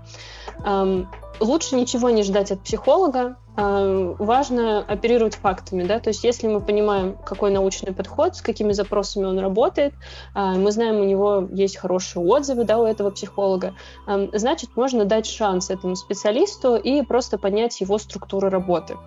Эм, 0.66 1.10
лучше 1.40 1.76
ничего 1.76 2.10
не 2.10 2.24
ждать 2.24 2.52
от 2.52 2.62
психолога, 2.62 3.38
важно 3.56 4.80
оперировать 4.80 5.36
фактами, 5.36 5.84
да, 5.84 6.00
то 6.00 6.10
есть 6.10 6.24
если 6.24 6.48
мы 6.48 6.62
понимаем, 6.62 7.18
какой 7.26 7.52
научный 7.52 7.94
подход, 7.94 8.36
с 8.36 8.42
какими 8.42 8.72
запросами 8.72 9.26
он 9.26 9.40
работает, 9.40 9.94
а, 10.34 10.54
мы 10.56 10.72
знаем, 10.72 11.02
у 11.02 11.04
него 11.04 11.48
есть 11.52 11.78
хорошие 11.78 12.26
отзывы, 12.26 12.64
да, 12.64 12.78
у 12.78 12.86
этого 12.86 13.10
психолога, 13.10 13.74
а, 14.08 14.30
значит, 14.34 14.76
можно 14.76 15.04
дать 15.04 15.26
шанс 15.26 15.70
этому 15.70 15.96
специалисту 15.96 16.78
и 16.78 17.02
просто 17.02 17.38
понять 17.38 17.82
его 17.82 17.98
структуру 17.98 18.50
работы. 18.50 18.98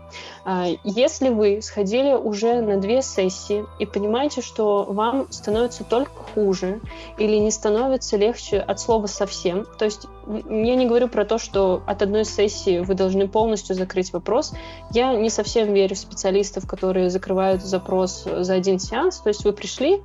Если 0.84 1.30
вы 1.30 1.60
сходили 1.62 2.12
уже 2.12 2.60
на 2.60 2.78
две 2.78 3.02
сессии 3.02 3.64
и 3.78 3.86
понимаете, 3.86 4.42
что 4.42 4.84
вам 4.84 5.30
становится 5.30 5.84
только 5.84 6.12
хуже 6.34 6.80
или 7.18 7.36
не 7.36 7.50
становится 7.50 8.16
легче 8.16 8.58
от 8.58 8.78
слова 8.78 9.06
совсем, 9.06 9.66
то 9.78 9.84
есть 9.84 10.06
я 10.26 10.76
не 10.76 10.86
говорю 10.86 11.08
про 11.08 11.24
то, 11.24 11.38
что 11.38 11.82
от 11.86 12.02
одной 12.02 12.24
сессии 12.24 12.78
вы 12.78 12.94
должны 12.94 13.28
полностью 13.28 13.74
закрыть 13.74 14.12
вопрос. 14.12 14.54
Я 14.90 15.14
не 15.14 15.30
совсем 15.30 15.72
верю 15.72 15.94
в 15.94 15.98
специалистов, 15.98 16.66
которые 16.66 17.10
закрывают 17.10 17.62
запрос 17.62 18.24
за 18.24 18.54
один 18.54 18.78
сеанс. 18.78 19.18
То 19.18 19.28
есть 19.28 19.44
вы 19.44 19.52
пришли 19.52 20.02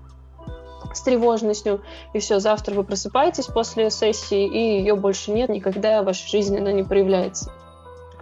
с 0.94 1.02
тревожностью, 1.02 1.82
и 2.14 2.20
все, 2.20 2.40
завтра 2.40 2.74
вы 2.74 2.84
просыпаетесь 2.84 3.46
после 3.46 3.92
сессии, 3.92 4.48
и 4.48 4.80
ее 4.80 4.96
больше 4.96 5.32
нет, 5.32 5.50
никогда 5.50 6.02
в 6.02 6.06
вашей 6.06 6.28
жизни 6.30 6.58
она 6.58 6.72
не 6.72 6.84
проявляется. 6.84 7.52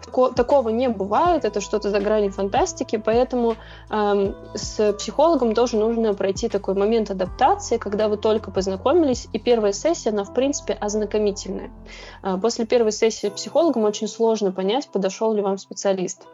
Тако, 0.08 0.30
такого 0.30 0.70
не 0.70 0.89
бывает, 0.89 1.45
это 1.45 1.62
что-то 1.62 1.89
за 1.89 1.99
гранью 1.99 2.32
фантастики, 2.32 2.97
поэтому 2.97 3.55
э, 3.89 4.34
с 4.55 4.93
психологом 4.93 5.53
тоже 5.53 5.78
нужно 5.78 6.14
пройти 6.14 6.47
такой 6.49 6.76
момент 6.76 7.12
адаптации, 7.12 7.78
когда 7.78 8.08
вы 8.08 8.18
только 8.18 8.51
познакомились, 8.51 9.28
и 9.34 9.39
первая 9.39 9.74
сессия, 9.74 10.10
она, 10.10 10.24
в 10.24 10.34
принципе, 10.34 10.74
ознакомительная. 10.74 11.72
Э, 12.24 12.38
после 12.41 12.66
первой 12.66 12.91
сессии 12.91 13.28
с 13.28 13.32
психологом 13.32 13.84
очень 13.84 14.08
сложно 14.08 14.51
понять, 14.51 14.89
подошел 14.91 15.34
ли 15.34 15.41
вам 15.41 15.58
специалист. 15.58 16.28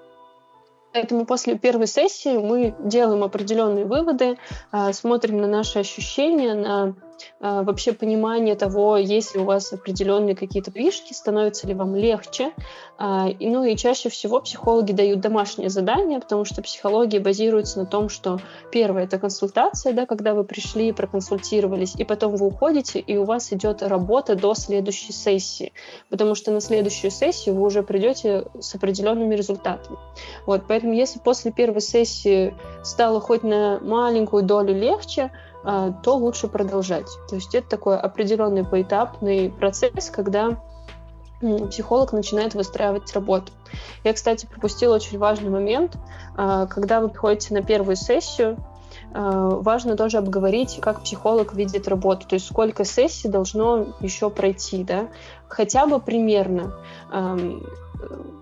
Поэтому 0.94 1.26
после 1.26 1.58
первой 1.58 1.88
сессии 1.88 2.38
мы 2.38 2.76
делаем 2.80 3.24
определенные 3.24 3.86
выводы, 3.86 4.38
а, 4.72 4.94
смотрим 4.94 5.38
на 5.38 5.48
наши 5.48 5.80
ощущения, 5.80 6.54
на 6.54 6.84
а, 6.84 6.94
вообще 7.40 7.94
понимание 7.94 8.56
того, 8.56 8.98
есть 8.98 9.36
ли 9.36 9.42
у 9.42 9.46
вас 9.46 9.74
определенные 9.74 10.36
какие-то 10.36 10.72
вишки, 10.72 11.14
становится 11.14 11.68
ли 11.68 11.74
вам 11.74 11.96
легче. 11.96 12.52
А, 12.98 13.28
ну 13.40 13.64
и 13.64 13.76
чаще 13.76 14.10
всего 14.10 14.40
психологи 14.40 14.92
дают 14.92 15.20
домашнее 15.20 15.70
задание, 15.70 16.20
потому 16.20 16.46
что 16.46 16.62
психология 16.62 17.20
базируется 17.20 17.80
на 17.80 17.86
том, 17.86 18.10
что 18.10 18.40
первое— 18.72 19.04
это 19.06 19.20
консультация, 19.20 19.94
да, 19.94 20.06
когда 20.06 20.34
вы 20.34 20.44
пришли, 20.44 20.92
проконсультировались, 20.92 21.96
и 21.96 22.04
потом 22.04 22.36
вы 22.36 22.48
уходите, 22.48 23.00
и 23.00 23.18
у 23.18 23.26
вас 23.26 23.52
идет 23.52 23.82
работа 23.82 24.36
до 24.36 24.54
следующей 24.54 25.12
сессии, 25.12 25.74
потому 26.10 26.36
что 26.36 26.52
на 26.52 26.62
следующую 26.62 27.12
сессию 27.12 27.56
вы 27.56 27.64
уже 27.64 27.84
придете 27.84 28.46
с 28.60 28.76
определенными 28.76 29.36
результатами. 29.36 29.98
Вот, 30.46 30.64
поэтому 30.68 30.94
если 30.94 31.20
после 31.20 31.52
первой 31.52 31.82
сессии 31.82 32.56
стало 32.84 33.20
хоть 33.20 33.44
на 33.44 33.80
маленькую 33.82 34.44
долю 34.44 34.74
легче, 34.74 35.24
а, 35.24 35.38
то 35.64 36.16
лучше 36.18 36.48
продолжать. 36.50 37.08
То 37.30 37.36
есть 37.36 37.56
это 37.56 37.70
такой 37.70 37.98
определенный 37.98 38.66
поэтапный 38.66 39.50
процесс, 39.50 40.10
когда 40.10 40.58
психолог 41.70 42.14
начинает 42.14 42.54
выстраивать 42.54 43.14
работу. 43.14 43.52
Я, 44.04 44.14
кстати, 44.14 44.46
пропустила 44.46 44.96
очень 44.96 45.18
важный 45.18 45.50
момент. 45.50 45.98
А, 46.36 46.68
когда 46.68 47.02
вы 47.02 47.10
приходите 47.10 47.54
на 47.54 47.62
первую 47.62 47.96
сессию, 47.96 48.58
а, 49.14 49.50
важно 49.50 49.98
тоже 49.98 50.18
обговорить, 50.18 50.80
как 50.82 51.04
психолог 51.04 51.54
видит 51.54 51.88
работу, 51.88 52.28
то 52.28 52.36
есть 52.36 52.48
сколько 52.48 52.86
сессий 52.86 53.30
должно 53.30 53.88
еще 54.00 54.30
пройти, 54.30 54.84
да, 54.84 55.08
хотя 55.48 55.86
бы 55.86 56.00
примерно 56.00 56.74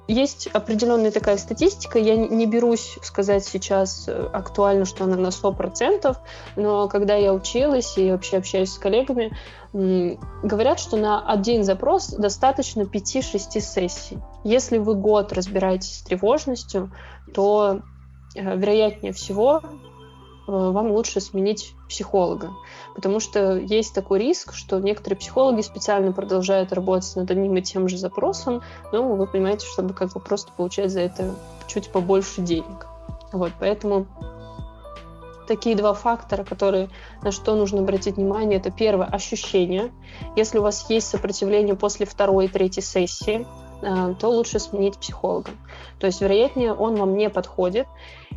есть 0.07 0.47
определенная 0.47 1.11
такая 1.11 1.37
статистика, 1.37 1.99
я 1.99 2.15
не 2.15 2.45
берусь 2.45 2.97
сказать 3.01 3.45
сейчас 3.45 4.07
э, 4.07 4.29
актуально, 4.33 4.85
что 4.85 5.05
она 5.05 5.15
на 5.15 5.27
100%, 5.27 6.17
но 6.55 6.87
когда 6.87 7.15
я 7.15 7.33
училась 7.33 7.97
и 7.97 8.11
вообще 8.11 8.37
общаюсь 8.37 8.71
с 8.71 8.77
коллегами, 8.77 9.37
говорят, 9.73 10.79
что 10.79 10.97
на 10.97 11.25
один 11.25 11.63
запрос 11.63 12.09
достаточно 12.09 12.81
5-6 12.81 13.59
сессий. 13.59 14.19
Если 14.43 14.77
вы 14.77 14.95
год 14.95 15.31
разбираетесь 15.31 15.99
с 15.99 16.01
тревожностью, 16.01 16.91
то 17.33 17.81
э, 18.35 18.57
вероятнее 18.57 19.13
всего 19.13 19.61
вам 20.51 20.91
лучше 20.91 21.19
сменить 21.21 21.73
психолога. 21.87 22.51
Потому 22.95 23.19
что 23.19 23.57
есть 23.57 23.93
такой 23.93 24.19
риск, 24.19 24.53
что 24.53 24.79
некоторые 24.79 25.17
психологи 25.17 25.61
специально 25.61 26.11
продолжают 26.11 26.73
работать 26.73 27.15
над 27.15 27.31
одним 27.31 27.55
и 27.57 27.61
тем 27.61 27.87
же 27.87 27.97
запросом, 27.97 28.61
но 28.91 29.15
вы 29.15 29.27
понимаете, 29.27 29.65
чтобы 29.65 29.93
как 29.93 30.13
бы 30.13 30.19
просто 30.19 30.51
получать 30.51 30.91
за 30.91 31.01
это 31.01 31.35
чуть 31.67 31.89
побольше 31.89 32.41
денег. 32.41 32.87
Вот, 33.31 33.51
поэтому 33.59 34.07
такие 35.47 35.75
два 35.75 35.93
фактора, 35.93 36.43
которые, 36.43 36.89
на 37.23 37.31
что 37.31 37.55
нужно 37.55 37.81
обратить 37.81 38.15
внимание, 38.15 38.59
это 38.59 38.71
первое– 38.71 39.05
ощущение. 39.11 39.91
Если 40.35 40.59
у 40.59 40.61
вас 40.61 40.89
есть 40.89 41.07
сопротивление 41.07 41.75
после 41.75 42.05
второй 42.05 42.45
и 42.45 42.47
третьей 42.47 42.83
сессии, 42.83 43.45
э, 43.81 44.15
то 44.19 44.29
лучше 44.29 44.59
сменить 44.59 44.97
психолога. 44.97 45.51
То 45.99 46.07
есть, 46.07 46.21
вероятнее, 46.21 46.73
он 46.73 46.95
вам 46.95 47.15
не 47.17 47.29
подходит. 47.29 47.87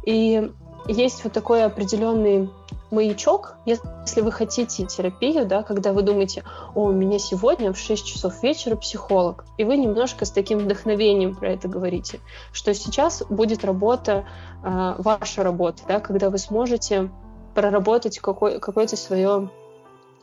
И 0.05 0.51
есть 0.89 1.24
вот 1.24 1.32
такой 1.32 1.64
определенный 1.64 2.51
маячок, 2.91 3.57
если 3.66 4.20
вы 4.20 4.30
хотите 4.30 4.87
терапию, 4.87 5.47
да, 5.47 5.62
когда 5.62 5.93
вы 5.93 6.03
думаете, 6.03 6.45
о, 6.74 6.85
у 6.85 6.93
меня 6.93 7.18
сегодня 7.18 7.72
в 7.72 7.78
6 7.78 8.07
часов 8.07 8.43
вечера 8.43 8.76
психолог, 8.76 9.45
и 9.59 9.64
вы 9.64 9.76
немножко 9.76 10.24
с 10.24 10.30
таким 10.30 10.61
вдохновением 10.61 11.35
про 11.35 11.51
это 11.53 11.68
говорите, 11.68 12.20
что 12.53 12.72
сейчас 12.74 13.22
будет 13.28 13.64
работа, 13.64 14.24
э, 14.62 14.95
ваша 14.99 15.43
работа, 15.43 15.82
да, 15.89 16.01
когда 16.01 16.30
вы 16.30 16.39
сможете 16.39 17.11
проработать 17.55 18.18
какой, 18.18 18.61
какое-то 18.61 18.97
свое 18.97 19.51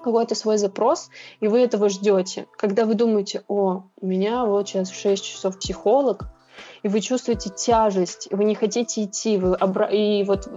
какой-то 0.03 0.33
свой 0.33 0.57
запрос, 0.57 1.11
и 1.41 1.47
вы 1.47 1.59
этого 1.59 1.87
ждете. 1.87 2.47
Когда 2.57 2.85
вы 2.85 2.95
думаете, 2.95 3.43
о, 3.47 3.83
у 4.01 4.05
меня 4.05 4.45
вот 4.45 4.67
сейчас 4.67 4.89
в 4.89 4.99
6 4.99 5.23
часов 5.23 5.59
психолог, 5.59 6.25
и 6.83 6.87
вы 6.87 7.01
чувствуете 7.01 7.49
тяжесть, 7.49 8.27
вы 8.31 8.43
не 8.43 8.55
хотите 8.55 9.03
идти, 9.03 9.37
вы 9.37 9.55
обра... 9.55 9.87
и 9.87 10.23
вот 10.23 10.49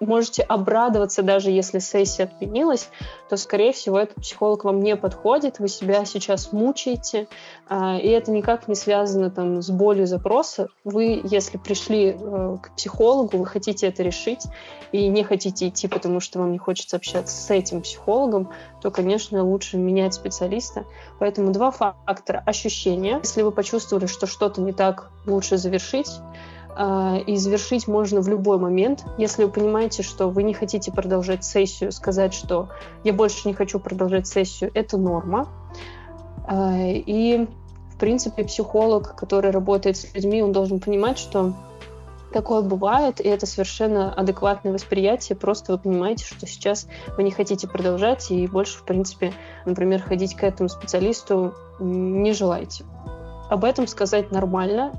можете 0.00 0.42
обрадоваться, 0.42 1.22
даже 1.22 1.50
если 1.50 1.78
сессия 1.78 2.24
отменилась, 2.24 2.88
то, 3.28 3.36
скорее 3.36 3.72
всего, 3.72 3.98
этот 3.98 4.16
психолог 4.16 4.64
вам 4.64 4.80
не 4.80 4.96
подходит, 4.96 5.58
вы 5.58 5.68
себя 5.68 6.04
сейчас 6.04 6.52
мучаете, 6.52 7.28
а, 7.68 7.98
и 7.98 8.08
это 8.08 8.30
никак 8.30 8.68
не 8.68 8.74
связано 8.74 9.30
там, 9.30 9.62
с 9.62 9.70
болью 9.70 10.06
запроса. 10.06 10.68
Вы, 10.84 11.20
если 11.24 11.58
пришли 11.58 12.16
э, 12.18 12.56
к 12.60 12.74
психологу, 12.76 13.38
вы 13.38 13.46
хотите 13.46 13.86
это 13.86 14.02
решить, 14.02 14.42
и 14.92 15.08
не 15.08 15.24
хотите 15.24 15.68
идти, 15.68 15.88
потому 15.88 16.20
что 16.20 16.38
вам 16.38 16.52
не 16.52 16.58
хочется 16.58 16.96
общаться 16.96 17.36
с 17.36 17.50
этим 17.50 17.82
психологом, 17.82 18.50
то, 18.84 18.90
конечно, 18.90 19.42
лучше 19.42 19.78
менять 19.78 20.12
специалиста. 20.12 20.84
Поэтому 21.18 21.52
два 21.52 21.70
фактора. 21.70 22.42
Ощущения. 22.44 23.18
Если 23.22 23.40
вы 23.40 23.50
почувствовали, 23.50 24.04
что 24.04 24.26
что-то 24.26 24.60
не 24.60 24.74
так, 24.74 25.10
лучше 25.24 25.56
завершить. 25.56 26.10
А, 26.76 27.16
и 27.16 27.36
завершить 27.36 27.88
можно 27.88 28.20
в 28.20 28.28
любой 28.28 28.58
момент. 28.58 29.06
Если 29.16 29.44
вы 29.44 29.50
понимаете, 29.50 30.02
что 30.02 30.28
вы 30.28 30.42
не 30.42 30.52
хотите 30.52 30.92
продолжать 30.92 31.46
сессию, 31.46 31.92
сказать, 31.92 32.34
что 32.34 32.68
я 33.04 33.14
больше 33.14 33.48
не 33.48 33.54
хочу 33.54 33.80
продолжать 33.80 34.26
сессию, 34.26 34.70
это 34.74 34.98
норма. 34.98 35.48
А, 36.46 36.76
и, 36.78 37.46
в 37.90 37.98
принципе, 37.98 38.44
психолог, 38.44 39.16
который 39.16 39.50
работает 39.50 39.96
с 39.96 40.12
людьми, 40.12 40.42
он 40.42 40.52
должен 40.52 40.78
понимать, 40.78 41.16
что 41.16 41.54
такое 42.34 42.62
бывает, 42.62 43.20
и 43.20 43.28
это 43.28 43.46
совершенно 43.46 44.12
адекватное 44.12 44.72
восприятие. 44.72 45.36
Просто 45.36 45.72
вы 45.72 45.78
понимаете, 45.78 46.26
что 46.26 46.46
сейчас 46.46 46.88
вы 47.16 47.22
не 47.22 47.30
хотите 47.30 47.68
продолжать, 47.68 48.30
и 48.30 48.46
больше, 48.48 48.78
в 48.78 48.82
принципе, 48.82 49.32
например, 49.64 50.02
ходить 50.02 50.34
к 50.34 50.42
этому 50.42 50.68
специалисту 50.68 51.54
не 51.78 52.32
желаете. 52.32 52.84
Об 53.48 53.64
этом 53.64 53.86
сказать 53.86 54.32
нормально, 54.32 54.92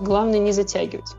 главное 0.00 0.38
не 0.38 0.52
затягивать. 0.52 1.14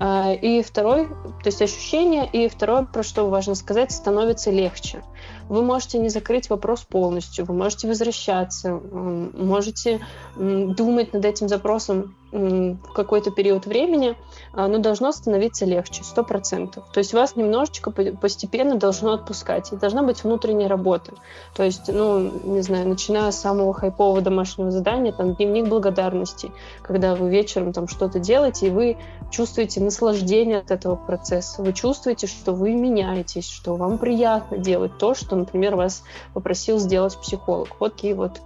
А, 0.00 0.32
и 0.32 0.62
второй, 0.62 1.06
то 1.06 1.46
есть 1.46 1.62
ощущение, 1.62 2.28
и 2.32 2.48
второе, 2.48 2.84
про 2.84 3.02
что 3.02 3.28
важно 3.28 3.54
сказать, 3.54 3.92
становится 3.92 4.50
легче. 4.50 5.02
Вы 5.48 5.62
можете 5.62 5.98
не 5.98 6.08
закрыть 6.08 6.50
вопрос 6.50 6.82
полностью, 6.82 7.44
вы 7.44 7.54
можете 7.54 7.88
возвращаться, 7.88 8.72
можете 8.72 10.00
думать 10.36 11.12
над 11.12 11.24
этим 11.24 11.48
запросом 11.48 12.14
в 12.30 12.92
какой-то 12.94 13.30
период 13.30 13.64
времени, 13.64 14.14
а, 14.52 14.68
но 14.68 14.78
должно 14.78 15.12
становиться 15.12 15.64
легче, 15.64 16.04
сто 16.04 16.22
процентов. 16.22 16.84
То 16.92 16.98
есть 16.98 17.14
вас 17.14 17.36
немножечко 17.36 17.90
постепенно 17.90 18.74
должно 18.74 19.14
отпускать, 19.14 19.72
и 19.72 19.76
должна 19.76 20.02
быть 20.02 20.22
внутренняя 20.24 20.68
работа. 20.68 21.14
То 21.56 21.62
есть, 21.62 21.88
ну, 21.88 22.30
не 22.44 22.60
знаю, 22.60 22.86
начиная 22.86 23.30
с 23.30 23.40
самого 23.40 23.72
хайпового 23.72 24.20
домашнего 24.20 24.70
задания, 24.70 25.12
там, 25.12 25.34
дневник 25.36 25.68
благодарности, 25.68 26.52
когда 26.82 27.14
вы 27.14 27.30
вечером 27.30 27.72
там 27.72 27.88
что-то 27.88 28.18
делаете, 28.18 28.66
и 28.66 28.70
вы 28.70 28.98
чувствуете 29.30 29.80
наслаждение 29.80 30.58
от 30.58 30.70
этого 30.70 30.96
процесса, 30.96 31.62
вы 31.62 31.72
чувствуете, 31.72 32.26
что 32.26 32.52
вы 32.52 32.72
меняетесь, 32.72 33.48
что 33.48 33.76
вам 33.76 33.96
приятно 33.96 34.58
делать 34.58 34.98
то, 34.98 35.14
что, 35.14 35.37
например, 35.38 35.76
вас 35.76 36.02
попросил 36.34 36.78
сделать 36.78 37.16
психолог. 37.18 37.68
Вот 37.80 37.94
такие 37.94 38.14
вот 38.14 38.42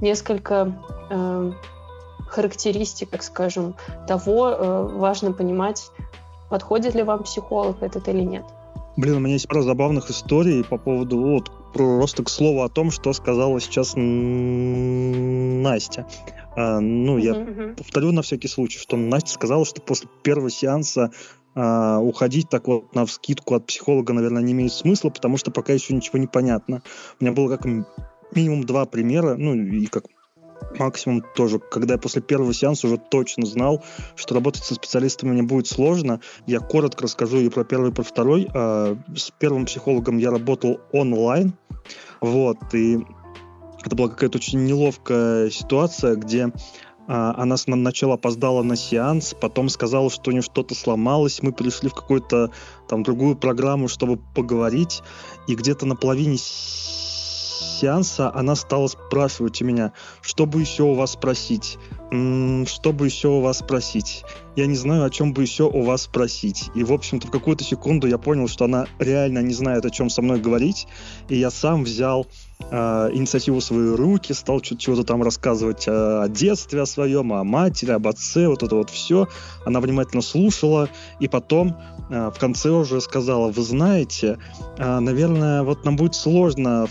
несколько 0.00 0.72
э, 1.10 1.52
характеристик, 2.28 3.10
так 3.10 3.22
скажем, 3.22 3.74
того, 4.06 4.50
э, 4.50 4.88
важно 4.94 5.32
понимать, 5.32 5.90
подходит 6.50 6.94
ли 6.94 7.02
вам 7.02 7.22
психолог 7.22 7.82
этот 7.82 8.08
или 8.08 8.22
нет. 8.22 8.44
Блин, 8.96 9.16
у 9.16 9.20
меня 9.20 9.34
есть 9.34 9.48
пара 9.48 9.62
забавных 9.62 10.10
историй 10.10 10.64
по 10.64 10.78
поводу 10.78 11.18
вот 11.18 11.50
просто 11.74 12.24
к 12.24 12.30
слову 12.30 12.62
о 12.62 12.70
том, 12.70 12.90
что 12.90 13.12
сказала 13.12 13.60
сейчас 13.60 13.92
Настя. 13.94 16.06
А, 16.56 16.80
ну, 16.80 17.18
я 17.18 17.32
uh-huh. 17.32 17.76
повторю 17.76 18.12
на 18.12 18.22
всякий 18.22 18.48
случай, 18.48 18.78
что 18.78 18.96
Настя 18.96 19.32
сказала, 19.32 19.66
что 19.66 19.82
после 19.82 20.08
первого 20.22 20.50
сеанса 20.50 21.10
а, 21.56 21.98
уходить 22.00 22.50
так 22.50 22.68
вот 22.68 22.94
на 22.94 23.06
вскидку 23.06 23.54
от 23.54 23.66
психолога, 23.66 24.12
наверное, 24.12 24.42
не 24.42 24.52
имеет 24.52 24.72
смысла, 24.72 25.08
потому 25.08 25.38
что 25.38 25.50
пока 25.50 25.72
еще 25.72 25.94
ничего 25.94 26.18
не 26.18 26.26
понятно. 26.26 26.82
У 27.18 27.24
меня 27.24 27.34
было 27.34 27.48
как 27.56 27.64
минимум 28.34 28.64
два 28.64 28.84
примера, 28.84 29.36
ну 29.36 29.54
и 29.54 29.86
как 29.86 30.04
максимум 30.78 31.22
тоже, 31.34 31.58
когда 31.58 31.94
я 31.94 31.98
после 31.98 32.20
первого 32.20 32.52
сеанса 32.52 32.86
уже 32.86 32.98
точно 32.98 33.46
знал, 33.46 33.82
что 34.16 34.34
работать 34.34 34.64
со 34.64 34.74
специалистами 34.74 35.32
мне 35.32 35.42
будет 35.42 35.66
сложно. 35.66 36.20
Я 36.46 36.60
коротко 36.60 37.04
расскажу 37.04 37.38
и 37.38 37.48
про 37.48 37.64
первый, 37.64 37.90
и 37.90 37.94
про 37.94 38.02
второй. 38.02 38.48
А, 38.54 38.96
с 39.16 39.30
первым 39.38 39.64
психологом 39.64 40.18
я 40.18 40.30
работал 40.30 40.80
онлайн, 40.92 41.54
вот, 42.20 42.58
и 42.74 42.98
это 43.82 43.94
была 43.94 44.08
какая-то 44.08 44.38
очень 44.38 44.64
неловкая 44.64 45.48
ситуация, 45.48 46.16
где 46.16 46.50
она 47.06 47.56
сначала 47.56 48.14
опоздала 48.14 48.62
на 48.62 48.76
сеанс, 48.76 49.34
потом 49.40 49.68
сказала, 49.68 50.10
что 50.10 50.30
у 50.30 50.32
нее 50.32 50.42
что-то 50.42 50.74
сломалось. 50.74 51.42
Мы 51.42 51.52
перешли 51.52 51.88
в 51.88 51.94
какую-то 51.94 52.50
там 52.88 53.02
другую 53.02 53.36
программу, 53.36 53.88
чтобы 53.88 54.18
поговорить. 54.34 55.02
И 55.46 55.54
где-то 55.54 55.86
на 55.86 55.96
половине 55.96 56.36
сеанса 57.76 58.32
она 58.34 58.54
стала 58.56 58.86
спрашивать 58.88 59.62
у 59.62 59.64
меня, 59.64 59.92
что 60.20 60.46
бы 60.46 60.60
еще 60.60 60.84
у 60.84 60.94
вас 60.94 61.12
спросить, 61.12 61.78
что 62.10 62.92
бы 62.92 63.06
еще 63.06 63.28
у 63.28 63.40
вас 63.40 63.58
спросить. 63.58 64.24
Я 64.54 64.66
не 64.66 64.76
знаю, 64.76 65.04
о 65.04 65.10
чем 65.10 65.32
бы 65.32 65.42
еще 65.42 65.64
у 65.64 65.82
вас 65.82 66.02
спросить. 66.02 66.70
И, 66.74 66.84
в 66.84 66.92
общем-то, 66.92 67.26
в 67.26 67.30
какую-то 67.30 67.64
секунду 67.64 68.06
я 68.06 68.16
понял, 68.16 68.48
что 68.48 68.64
она 68.64 68.86
реально 68.98 69.40
не 69.40 69.52
знает, 69.52 69.84
о 69.84 69.90
чем 69.90 70.08
со 70.08 70.22
мной 70.22 70.40
говорить. 70.40 70.86
И 71.28 71.36
я 71.36 71.50
сам 71.50 71.82
взял 71.82 72.26
э, 72.70 73.10
инициативу 73.12 73.58
в 73.58 73.64
свои 73.64 73.94
руки, 73.94 74.32
стал 74.32 74.60
чего-то 74.60 75.02
там 75.02 75.22
рассказывать 75.22 75.88
о, 75.88 76.22
о 76.22 76.28
детстве 76.28 76.82
о 76.82 76.86
своем, 76.86 77.32
о 77.32 77.42
матери, 77.42 77.90
об 77.90 78.06
отце, 78.06 78.46
вот 78.48 78.62
это 78.62 78.76
вот 78.76 78.90
все. 78.90 79.28
Она 79.64 79.80
внимательно 79.80 80.22
слушала, 80.22 80.88
и 81.18 81.26
потом 81.26 81.76
э, 82.08 82.30
в 82.30 82.38
конце 82.38 82.70
уже 82.70 83.00
сказала, 83.00 83.50
вы 83.50 83.62
знаете, 83.62 84.38
э, 84.78 84.98
наверное, 85.00 85.64
вот 85.64 85.84
нам 85.84 85.96
будет 85.96 86.14
сложно 86.14 86.86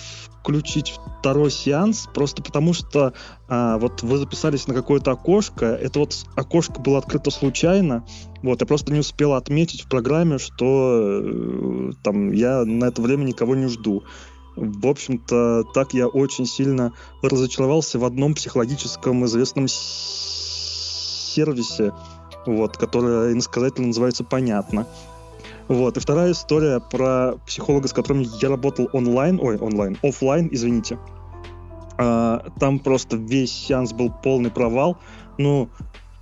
включить 0.46 0.94
второй 1.20 1.50
сеанс, 1.50 2.08
просто 2.14 2.44
потому 2.44 2.74
что 2.74 3.14
а, 3.48 3.80
вот 3.80 4.04
вы 4.04 4.20
записались 4.20 4.68
на 4.68 4.76
какое-то 4.76 5.10
окошко, 5.10 5.66
это 5.66 5.98
вот 5.98 6.16
окошко 6.36 6.80
было 6.80 7.00
открыто 7.00 7.32
случайно, 7.32 8.06
вот, 8.44 8.62
я 8.62 8.68
просто 8.68 8.94
не 8.94 9.00
успел 9.00 9.34
отметить 9.34 9.82
в 9.82 9.90
программе, 9.90 10.38
что 10.38 11.02
э, 11.24 11.94
там 12.04 12.32
я 12.32 12.64
на 12.64 12.86
это 12.86 13.02
время 13.02 13.24
никого 13.24 13.56
не 13.56 13.68
жду. 13.70 14.04
В 14.56 14.86
общем-то, 14.86 15.64
так 15.74 15.96
я 15.96 16.08
очень 16.08 16.46
сильно 16.46 16.94
разочаровался 17.24 17.98
в 17.98 18.06
одном 18.06 18.36
психологическом 18.36 19.26
известном 19.26 19.68
сервисе, 21.34 21.92
вот, 22.46 22.78
который 22.78 23.34
иносказательно 23.34 23.88
называется 23.88 24.24
«Понятно». 24.24 24.86
Вот. 25.68 25.98
И 25.98 26.00
вторая 26.00 26.32
история 26.32 26.80
про 26.80 27.36
психолога, 27.46 27.88
с 27.88 27.94
которым 27.94 28.22
я 28.22 28.50
работал 28.50 28.90
онлайн, 28.94 29.40
ой, 29.42 29.58
онлайн, 29.58 29.98
офлайн, 30.04 30.50
извините. 30.52 31.00
А, 31.98 32.46
там 32.60 32.80
просто 32.80 33.18
весь 33.18 33.52
сеанс 33.52 33.94
был 33.94 34.12
полный 34.12 34.52
провал. 34.52 34.98
Ну, 35.38 35.70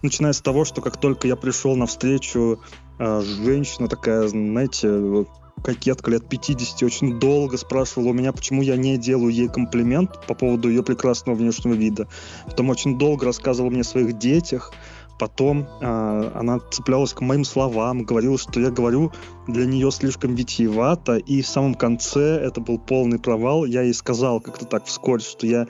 начиная 0.02 0.34
с 0.34 0.42
того, 0.42 0.66
что 0.66 0.82
как 0.82 0.98
только 0.98 1.28
я 1.28 1.36
пришел 1.36 1.76
на 1.76 1.86
встречу, 1.86 2.60
а, 3.00 3.22
женщина 3.22 3.88
такая, 3.88 4.28
знаете, 4.28 5.26
кокетка 5.64 6.12
лет 6.12 6.28
50 6.28 6.84
очень 6.84 7.20
долго 7.20 7.58
спрашивала 7.58 8.10
у 8.10 8.14
меня, 8.14 8.34
почему 8.34 8.62
я 8.62 8.76
не 8.76 8.98
делаю 8.98 9.30
ей 9.30 9.48
комплимент 9.48 10.26
по 10.28 10.34
поводу 10.34 10.70
ее 10.70 10.84
прекрасного 10.84 11.36
внешнего 11.36 11.74
вида. 11.74 12.08
Потом 12.46 12.70
очень 12.70 12.98
долго 12.98 13.26
рассказывала 13.26 13.72
мне 13.72 13.82
о 13.82 13.86
своих 13.86 14.18
детях, 14.18 14.74
Потом 15.20 15.68
э, 15.80 16.32
она 16.36 16.60
цеплялась 16.72 17.14
к 17.14 17.22
моим 17.22 17.44
словам, 17.44 18.04
говорила, 18.04 18.38
что 18.38 18.60
я 18.60 18.72
говорю 18.72 19.12
для 19.48 19.66
нее 19.66 19.92
слишком 19.92 20.36
витиевато, 20.36 21.18
и 21.18 21.42
в 21.42 21.48
самом 21.48 21.76
конце 21.76 22.38
это 22.38 22.62
был 22.62 22.80
полный 22.80 23.20
провал. 23.20 23.66
Я 23.66 23.84
ей 23.84 23.94
сказал 23.94 24.42
как-то 24.42 24.66
так 24.66 24.86
вскользь, 24.86 25.28
что 25.28 25.46
я... 25.46 25.68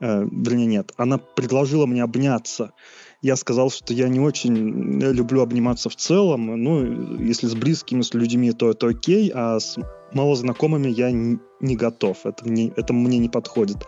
Э, 0.00 0.24
вернее, 0.30 0.66
нет. 0.66 0.92
Она 0.96 1.18
предложила 1.18 1.86
мне 1.86 2.02
обняться. 2.02 2.72
Я 3.22 3.36
сказал, 3.36 3.70
что 3.70 3.94
я 3.94 4.08
не 4.08 4.20
очень 4.20 5.00
люблю 5.00 5.40
обниматься 5.40 5.88
в 5.88 5.96
целом. 5.96 6.62
Ну, 6.62 7.18
если 7.22 7.46
с 7.46 7.54
близкими, 7.54 8.02
с 8.02 8.12
людьми, 8.12 8.52
то 8.52 8.68
это 8.68 8.88
окей, 8.88 9.32
а 9.34 9.58
с 9.60 9.78
малознакомыми 10.12 10.88
я 10.88 11.10
не 11.10 11.76
готов. 11.76 12.18
Это 12.24 12.46
мне, 12.46 12.70
это 12.76 12.92
мне 12.92 13.16
не 13.16 13.30
подходит. 13.30 13.78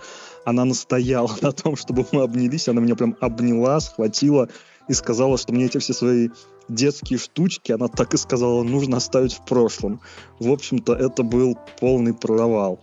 Она 0.47 0.65
настояла 0.65 1.31
на 1.43 1.53
том, 1.53 1.77
чтобы 1.77 2.07
мы 2.13 2.23
обнялись. 2.23 2.69
Она 2.69 2.81
меня 2.81 2.95
прям 2.95 3.15
обняла, 3.21 3.79
схватила 3.81 4.49
и 4.89 4.93
сказала, 4.93 5.39
что 5.39 5.53
мне 5.53 5.67
эти 5.67 5.79
все 5.79 5.93
свои 5.93 6.29
детские 6.69 7.19
штучки, 7.19 7.73
она 7.73 7.89
так 7.89 8.15
и 8.15 8.17
сказала, 8.17 8.63
нужно 8.63 8.97
оставить 8.97 9.35
в 9.35 9.45
прошлом. 9.45 10.01
В 10.39 10.51
общем-то, 10.51 10.95
это 10.95 11.23
был 11.23 11.57
полный 11.81 12.15
провал. 12.15 12.79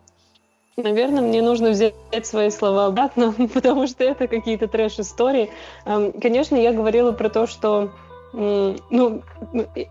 Наверное, 0.76 1.22
мне 1.22 1.42
нужно 1.42 1.70
взять 1.70 1.94
свои 2.24 2.50
слова 2.50 2.88
обратно, 2.88 3.34
потому 3.54 3.88
что 3.88 4.04
это 4.04 4.28
какие-то 4.28 4.68
трэш-истории. 4.68 5.50
Конечно, 5.86 6.56
я 6.56 6.74
говорила 6.74 7.12
про 7.12 7.30
то, 7.30 7.46
что 7.46 7.92
ну, 8.34 9.22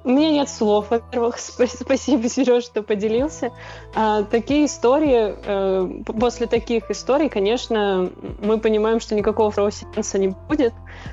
у 0.04 0.08
меня 0.08 0.30
нет 0.30 0.48
слов. 0.48 0.90
Во-первых, 0.90 1.38
спасибо, 1.38 2.28
Сереж, 2.28 2.64
что 2.64 2.82
поделился. 2.82 3.52
А, 3.94 4.24
такие 4.24 4.66
истории, 4.66 5.36
э, 5.44 6.02
после 6.04 6.48
таких 6.48 6.90
историй, 6.90 7.28
конечно, 7.28 8.10
мы 8.40 8.58
понимаем, 8.58 8.98
что 8.98 9.14
никакого 9.14 9.52
второго 9.52 9.70
сеанса 9.70 10.18
не 10.18 10.34
будет. 10.48 10.72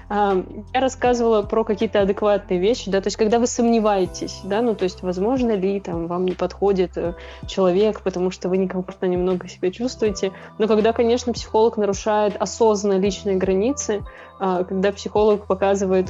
Я 0.10 0.44
рассказывала 0.74 1.44
про 1.44 1.64
какие-то 1.64 2.02
адекватные 2.02 2.60
вещи, 2.60 2.90
да, 2.90 3.00
то 3.00 3.08
есть 3.08 3.18
когда 3.18 3.38
вы 3.38 3.46
сомневаетесь, 3.46 4.42
да, 4.44 4.62
ну, 4.62 4.74
то 4.74 4.84
есть 4.84 5.04
возможно 5.04 5.52
ли 5.52 5.80
там 5.80 6.08
вам 6.08 6.26
не 6.26 6.32
подходит 6.32 6.98
э, 6.98 7.14
человек, 7.48 8.02
потому 8.02 8.32
что 8.32 8.50
вы 8.50 8.58
некомфортно 8.58 9.06
немного 9.06 9.48
себя 9.48 9.72
чувствуете, 9.72 10.32
но 10.58 10.68
когда, 10.68 10.94
конечно, 10.94 11.32
психолог 11.34 11.78
нарушает 11.78 12.36
осознанно 12.40 13.00
личные 13.00 13.38
границы, 13.38 14.04
а, 14.40 14.64
когда 14.64 14.92
психолог 14.92 15.46
показывает 15.46 16.08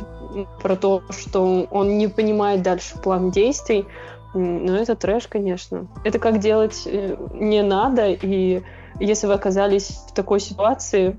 про 0.61 0.76
то, 0.76 1.01
что 1.09 1.67
он 1.70 1.97
не 1.97 2.07
понимает 2.07 2.61
дальше 2.61 2.97
план 2.97 3.32
действий, 3.32 3.86
ну, 4.34 4.74
это 4.76 4.95
трэш, 4.95 5.28
конечно. 5.28 5.88
Это 6.03 6.20
как 6.20 6.39
делать 6.39 6.84
э, 6.86 7.17
не 7.34 7.63
надо, 7.63 8.09
и 8.09 8.61
если 8.99 9.28
вы 9.28 9.34
оказались 9.34 10.03
в 10.07 10.13
такой 10.13 10.39
ситуации, 10.39 11.17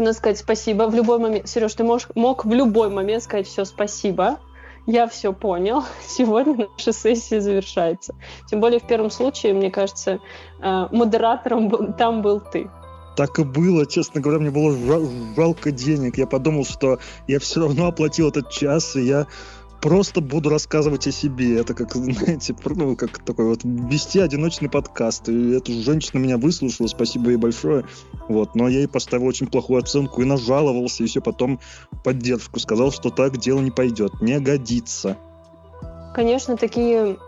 надо 0.00 0.14
сказать 0.14 0.38
спасибо 0.38 0.84
в 0.84 0.94
любой 0.94 1.18
момент. 1.18 1.48
Сереж, 1.48 1.74
ты 1.74 1.84
можешь, 1.84 2.08
мог 2.14 2.44
в 2.44 2.52
любой 2.52 2.90
момент 2.90 3.22
сказать 3.22 3.46
все 3.46 3.64
спасибо, 3.64 4.38
я 4.86 5.06
все 5.08 5.32
понял, 5.32 5.84
сегодня 6.06 6.68
наша 6.76 6.92
сессия 6.92 7.40
завершается. 7.40 8.14
Тем 8.48 8.60
более 8.60 8.80
в 8.80 8.86
первом 8.86 9.10
случае, 9.10 9.54
мне 9.54 9.70
кажется, 9.70 10.20
э, 10.62 10.86
модератором 10.90 11.94
там 11.94 12.22
был 12.22 12.40
ты 12.40 12.70
так 13.16 13.38
и 13.38 13.44
было, 13.44 13.86
честно 13.86 14.20
говоря, 14.20 14.40
мне 14.40 14.50
было 14.50 14.76
жалко 15.34 15.70
денег. 15.70 16.18
Я 16.18 16.26
подумал, 16.26 16.64
что 16.64 16.98
я 17.26 17.40
все 17.40 17.60
равно 17.60 17.86
оплатил 17.86 18.28
этот 18.28 18.50
час, 18.50 18.94
и 18.94 19.04
я 19.04 19.26
просто 19.80 20.20
буду 20.20 20.48
рассказывать 20.50 21.06
о 21.06 21.12
себе. 21.12 21.58
Это 21.58 21.74
как, 21.74 21.94
знаете, 21.94 22.54
ну, 22.64 22.96
как 22.96 23.18
такой 23.24 23.46
вот 23.46 23.60
вести 23.64 24.18
одиночный 24.18 24.68
подкаст. 24.68 25.28
И 25.28 25.50
эту 25.52 25.72
женщина 25.82 26.18
меня 26.18 26.38
выслушала, 26.38 26.86
спасибо 26.86 27.30
ей 27.30 27.36
большое. 27.36 27.84
Вот, 28.28 28.54
но 28.54 28.68
я 28.68 28.78
ей 28.78 28.88
поставил 28.88 29.26
очень 29.26 29.46
плохую 29.46 29.80
оценку 29.80 30.22
и 30.22 30.24
нажаловался, 30.24 31.04
и 31.04 31.06
все 31.06 31.20
потом 31.20 31.60
поддержку. 32.04 32.60
Сказал, 32.60 32.92
что 32.92 33.10
так 33.10 33.38
дело 33.38 33.60
не 33.60 33.70
пойдет, 33.70 34.20
не 34.20 34.38
годится. 34.40 35.16
Конечно, 36.16 36.56
такие 36.56 37.18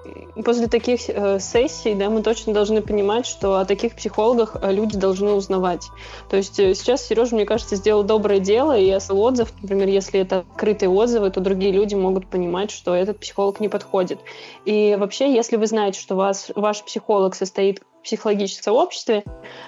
после 0.46 0.66
таких 0.66 1.10
э, 1.10 1.40
сессий, 1.40 1.94
да, 1.94 2.08
мы 2.08 2.22
точно 2.22 2.54
должны 2.54 2.80
понимать, 2.80 3.26
что 3.26 3.56
о 3.56 3.66
таких 3.66 3.94
психологах 3.94 4.56
э, 4.62 4.72
люди 4.72 4.96
должны 4.96 5.32
узнавать. 5.32 5.88
То 6.30 6.38
есть 6.38 6.58
э, 6.58 6.72
сейчас 6.74 7.06
Сережа, 7.06 7.34
мне 7.34 7.44
кажется, 7.44 7.76
сделал 7.76 8.02
доброе 8.02 8.40
дело, 8.40 8.78
и 8.78 8.86
если 8.86 9.12
отзыв, 9.12 9.52
например, 9.60 9.88
если 9.88 10.20
это 10.20 10.38
открытые 10.38 10.88
отзывы, 10.88 11.28
то 11.28 11.40
другие 11.40 11.70
люди 11.70 11.96
могут 11.96 12.28
понимать, 12.28 12.70
что 12.70 12.94
этот 12.94 13.18
психолог 13.18 13.60
не 13.60 13.68
подходит. 13.68 14.20
И 14.64 14.96
вообще, 14.98 15.34
если 15.34 15.56
вы 15.56 15.66
знаете, 15.66 16.00
что 16.00 16.16
вас, 16.16 16.50
ваш 16.56 16.82
психолог 16.82 17.34
состоит 17.34 17.82
психологическом 18.02 18.72
сообществе 18.72 19.22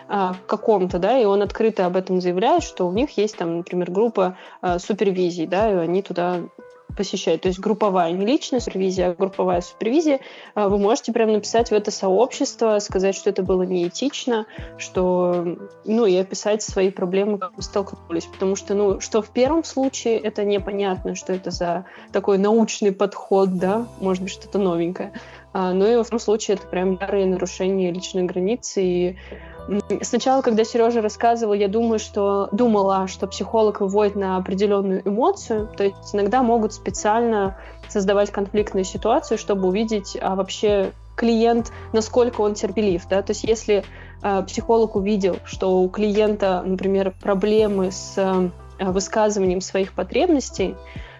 э, 0.09 0.29
каком-то, 0.47 0.99
да, 0.99 1.18
и 1.18 1.27
он 1.27 1.43
открыто 1.43 1.85
об 1.85 1.97
этом 1.97 2.23
заявляет, 2.23 2.62
что 2.62 2.89
у 2.89 2.93
них 2.93 3.18
есть 3.18 3.37
там, 3.37 3.59
например, 3.59 3.91
группа 3.91 4.39
э, 4.62 4.79
супервизий, 4.79 5.45
да, 5.45 5.71
и 5.71 5.75
они 5.75 6.01
туда 6.01 6.41
посещать. 6.97 7.41
То 7.43 7.49
есть 7.49 7.61
групповая, 7.61 8.12
не 8.12 8.26
личная 8.26 8.61
супервизия, 8.61 9.11
а 9.11 9.14
групповая 9.14 9.61
супервизия. 9.61 10.20
А, 10.55 10.68
вы 10.68 10.78
можете 10.78 11.12
прям 11.12 11.32
написать 11.32 11.70
в 11.70 11.72
это 11.72 11.91
сообщество, 11.91 12.78
сказать, 12.78 13.14
что 13.14 13.30
это 13.30 13.43
было 13.43 13.62
неэтично, 13.62 14.47
что, 14.78 15.57
ну, 15.84 16.07
и 16.07 16.16
описать 16.16 16.62
свои 16.62 16.91
проблемы, 16.91 17.38
как 17.38 17.57
вы 17.57 17.62
столкнулись. 17.62 18.26
Потому 18.26 18.57
что, 18.57 18.74
ну, 18.74 19.01
что 19.01 19.22
в 19.22 19.30
первом 19.30 19.64
случае 19.64 20.18
это 20.18 20.45
непонятно, 20.45 21.14
что 21.14 21.32
это 21.32 21.51
за 21.51 21.84
такой 22.12 22.38
научный 22.38 22.93
подход, 22.93 23.57
да, 23.59 23.86
может 24.01 24.22
быть, 24.22 24.32
что-то 24.32 24.59
новенькое. 24.59 25.12
А, 25.53 25.72
ну 25.72 25.86
и 25.86 25.97
во 25.97 26.05
втором 26.05 26.20
случае 26.20 26.57
это 26.57 26.66
прям 26.66 26.93
ярые 26.93 27.26
нарушения 27.26 27.91
личной 27.91 28.22
границы 28.22 28.82
и 28.82 29.16
Сначала, 30.03 30.43
когда 30.43 30.64
Сережа 30.64 31.01
рассказывал, 31.01 31.55
я 31.55 31.68
думаю, 31.68 31.99
что 31.99 32.49
думала, 32.53 33.07
что 33.07 33.27
психолог 33.27 33.81
выводит 33.81 34.16
на 34.16 34.37
определенную 34.37 35.07
эмоцию. 35.07 35.68
То 35.77 35.85
есть 35.85 36.14
иногда 36.14 36.43
могут 36.43 36.73
специально 36.73 37.57
создавать 37.89 38.31
конфликтную 38.31 38.85
ситуацию, 38.85 39.39
чтобы 39.39 39.68
увидеть 39.68 40.16
а 40.21 40.35
вообще 40.35 40.93
клиент, 41.16 41.73
насколько 41.93 42.41
он 42.41 42.55
терпелив. 42.55 43.07
Да? 43.09 43.23
То 43.23 43.31
есть 43.31 43.45
если 43.45 43.85
э, 44.23 44.43
психолог 44.43 44.97
увидел, 44.97 45.37
что 45.45 45.81
у 45.81 45.89
клиента, 45.89 46.62
например, 46.64 47.14
проблемы 47.21 47.93
с 47.93 48.14
э, 48.16 48.51
высказыванием 48.81 49.61
своих 49.61 49.93
потребностей, 49.93 50.75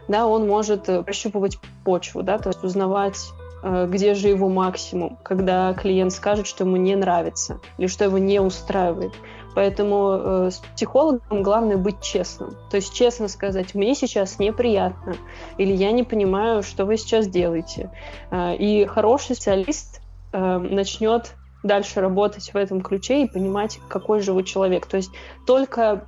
да, 0.09 0.27
он 0.27 0.49
может 0.49 0.87
прощупывать 0.87 1.59
почву, 1.85 2.23
да, 2.23 2.39
то 2.39 2.49
есть 2.49 2.65
узнавать 2.65 3.31
Э, 3.39 3.40
где 3.63 4.15
же 4.15 4.29
его 4.29 4.49
максимум, 4.49 5.19
когда 5.23 5.75
клиент 5.75 6.13
скажет, 6.13 6.47
что 6.47 6.65
ему 6.65 6.77
не 6.77 6.97
нравится 6.97 7.61
или 7.79 7.87
что 7.87 8.05
его 8.05 8.19
не 8.19 8.41
устраивает. 8.41 9.13
Поэтому 9.55 10.13
э, 10.13 10.51
с 10.51 10.59
психологом 10.75 11.43
главное 11.43 11.77
быть 11.77 12.01
честным. 12.01 12.57
То 12.71 12.77
есть 12.77 12.95
честно 12.95 13.29
сказать, 13.29 13.75
мне 13.75 13.95
сейчас 13.95 14.39
неприятно, 14.39 15.17
или 15.59 15.73
я 15.73 15.91
не 15.93 16.05
понимаю, 16.05 16.63
что 16.63 16.85
вы 16.85 16.97
сейчас 16.97 17.27
делаете. 17.27 17.91
Э, 18.31 18.55
и 18.55 18.85
хороший 18.85 19.35
специалист 19.35 20.01
э, 20.33 20.59
начнет 20.59 21.35
дальше 21.63 22.01
работать 22.01 22.53
в 22.53 22.57
этом 22.57 22.81
ключе 22.81 23.25
и 23.25 23.29
понимать, 23.29 23.81
какой 23.89 24.21
же 24.21 24.33
вы 24.33 24.45
человек. 24.45 24.87
То 24.87 24.97
есть 24.97 25.11
только 25.47 26.07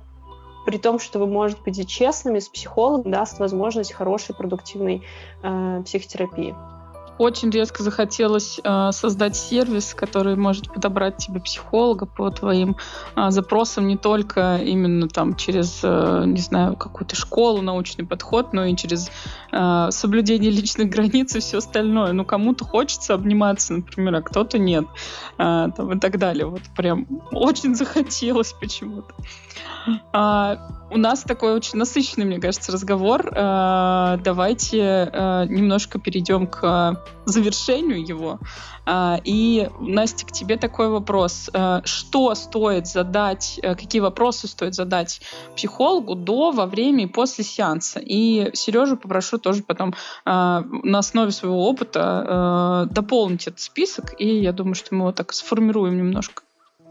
при 0.65 0.77
том, 0.77 0.97
что 0.97 1.19
вы 1.19 1.27
можете 1.27 1.61
быть 1.63 1.87
честными 1.87 2.39
с 2.39 2.47
психологом, 2.47 3.11
даст 3.11 3.39
возможность 3.39 3.91
хорошей, 3.91 4.33
продуктивной 4.33 5.03
э, 5.43 5.81
психотерапии 5.83 6.55
очень 7.17 7.49
резко 7.49 7.83
захотелось 7.83 8.59
э, 8.63 8.89
создать 8.91 9.35
сервис, 9.35 9.93
который 9.93 10.35
может 10.35 10.71
подобрать 10.73 11.17
тебе 11.17 11.39
психолога 11.39 12.05
по 12.05 12.29
твоим 12.29 12.75
э, 13.15 13.29
запросам 13.29 13.87
не 13.87 13.97
только 13.97 14.57
именно 14.57 15.07
там 15.07 15.35
через, 15.35 15.81
э, 15.83 16.23
не 16.25 16.39
знаю, 16.39 16.75
какую-то 16.75 17.15
школу, 17.15 17.61
научный 17.61 18.05
подход, 18.05 18.53
но 18.53 18.65
и 18.65 18.75
через 18.75 19.09
э, 19.51 19.87
соблюдение 19.91 20.51
личных 20.51 20.89
границ 20.89 21.35
и 21.35 21.39
все 21.39 21.57
остальное. 21.59 22.13
Ну, 22.13 22.25
кому-то 22.25 22.65
хочется 22.65 23.13
обниматься, 23.13 23.73
например, 23.73 24.15
а 24.15 24.21
кто-то 24.21 24.57
нет. 24.57 24.85
Э, 25.37 25.67
там, 25.75 25.93
и 25.93 25.99
так 25.99 26.17
далее. 26.17 26.45
Вот 26.45 26.61
прям 26.75 27.07
очень 27.31 27.75
захотелось 27.75 28.53
почему-то. 28.53 29.13
А, 30.13 30.57
у 30.93 30.97
нас 30.97 31.23
такой 31.23 31.53
очень 31.53 31.79
насыщенный, 31.79 32.25
мне 32.25 32.39
кажется, 32.39 32.71
разговор. 32.71 33.31
А, 33.35 34.17
давайте 34.17 35.09
а, 35.11 35.45
немножко 35.45 35.99
перейдем 35.99 36.47
к 36.47 37.03
завершению 37.25 38.05
его. 38.05 38.39
А, 38.85 39.19
и, 39.23 39.69
Настя, 39.79 40.25
к 40.25 40.31
тебе 40.31 40.57
такой 40.57 40.89
вопрос. 40.89 41.49
Что 41.85 42.35
стоит 42.35 42.87
задать, 42.87 43.59
какие 43.61 44.01
вопросы 44.01 44.47
стоит 44.47 44.75
задать 44.75 45.21
психологу 45.55 46.15
до, 46.15 46.51
во 46.51 46.65
время 46.65 47.05
и 47.05 47.07
после 47.07 47.43
сеанса? 47.43 47.99
И 47.99 48.51
Сережу 48.53 48.97
попрошу 48.97 49.37
тоже 49.37 49.63
потом 49.63 49.95
на 50.25 50.99
основе 50.99 51.31
своего 51.31 51.67
опыта 51.67 52.87
дополнить 52.91 53.47
этот 53.47 53.59
список, 53.59 54.19
и 54.19 54.27
я 54.39 54.51
думаю, 54.51 54.75
что 54.75 54.93
мы 54.95 55.01
его 55.01 55.11
так 55.11 55.33
сформируем 55.33 55.97
немножко. 55.97 56.43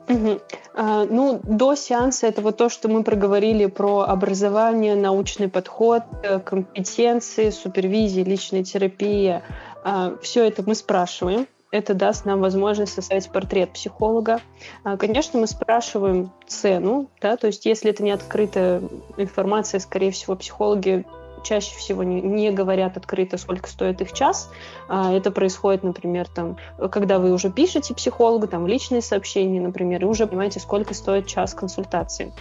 Угу. 0.09 0.41
А, 0.75 1.05
ну, 1.05 1.41
до 1.43 1.75
сеанса 1.75 2.27
это 2.27 2.43
вот 2.43 2.57
то, 2.57 2.69
что 2.69 2.89
мы 2.89 3.03
проговорили 3.05 3.67
про 3.67 4.03
образование, 4.03 4.95
научный 4.95 5.49
подход, 5.49 6.03
э, 6.23 6.41
компетенции, 6.41 7.51
супервизии, 7.51 8.23
личная 8.23 8.65
терапия. 8.65 9.43
А, 9.85 10.17
все 10.23 10.45
это 10.45 10.63
мы 10.67 10.75
спрашиваем. 10.75 11.47
Это 11.71 11.95
даст 11.95 12.27
нам 12.27 12.41
возможность 12.41 12.93
составить 12.93 13.31
портрет 13.31 13.73
психолога. 13.73 14.41
А, 14.85 14.97
конечно, 14.99 15.41
мы 15.41 15.47
спрашиваем 15.47 16.31
цену, 16.47 17.09
да, 17.21 17.37
то 17.39 17.47
есть 17.47 17.65
если 17.65 17.91
это 17.91 18.03
не 18.03 18.11
открытая 18.11 18.83
информация, 19.17 19.81
скорее 19.81 20.11
всего, 20.11 20.37
психологи 20.37 21.07
чаще 21.43 21.77
всего 21.77 22.03
не, 22.03 22.21
не 22.21 22.51
говорят 22.51 22.97
открыто, 22.97 23.37
сколько 23.37 23.69
стоит 23.69 24.01
их 24.01 24.13
час. 24.13 24.51
А, 24.89 25.13
это 25.13 25.31
происходит, 25.31 25.83
например, 25.83 26.29
там, 26.29 26.57
когда 26.91 27.19
вы 27.19 27.33
уже 27.33 27.51
пишете 27.51 27.95
психологу, 27.95 28.47
там, 28.47 28.67
личные 28.67 29.03
сообщения, 29.03 29.61
например, 29.61 30.03
и 30.03 30.07
уже 30.07 30.27
понимаете, 30.27 30.61
сколько 30.61 30.95
стоит 30.95 31.27
час 31.27 31.55
консультации. 31.55 32.33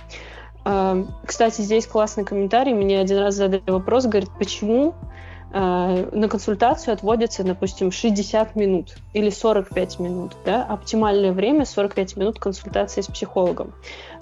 А, 0.64 1.04
кстати, 1.26 1.62
здесь 1.62 1.88
классный 1.88 2.24
комментарий. 2.24 2.74
Мне 2.74 3.00
один 3.00 3.18
раз 3.18 3.36
задали 3.36 3.64
вопрос, 3.68 4.06
говорит, 4.06 4.30
почему 4.38 4.94
на 5.54 6.30
консультацию 6.30 6.94
отводится, 6.94 7.44
допустим, 7.44 7.92
60 7.92 8.56
минут 8.56 8.96
или 9.14 9.30
45 9.30 10.00
минут. 10.00 10.32
Да? 10.46 10.64
Оптимальное 10.64 11.34
время 11.34 11.66
45 11.66 12.16
минут 12.16 12.40
консультации 12.40 13.02
с 13.02 13.08
психологом. 13.08 13.74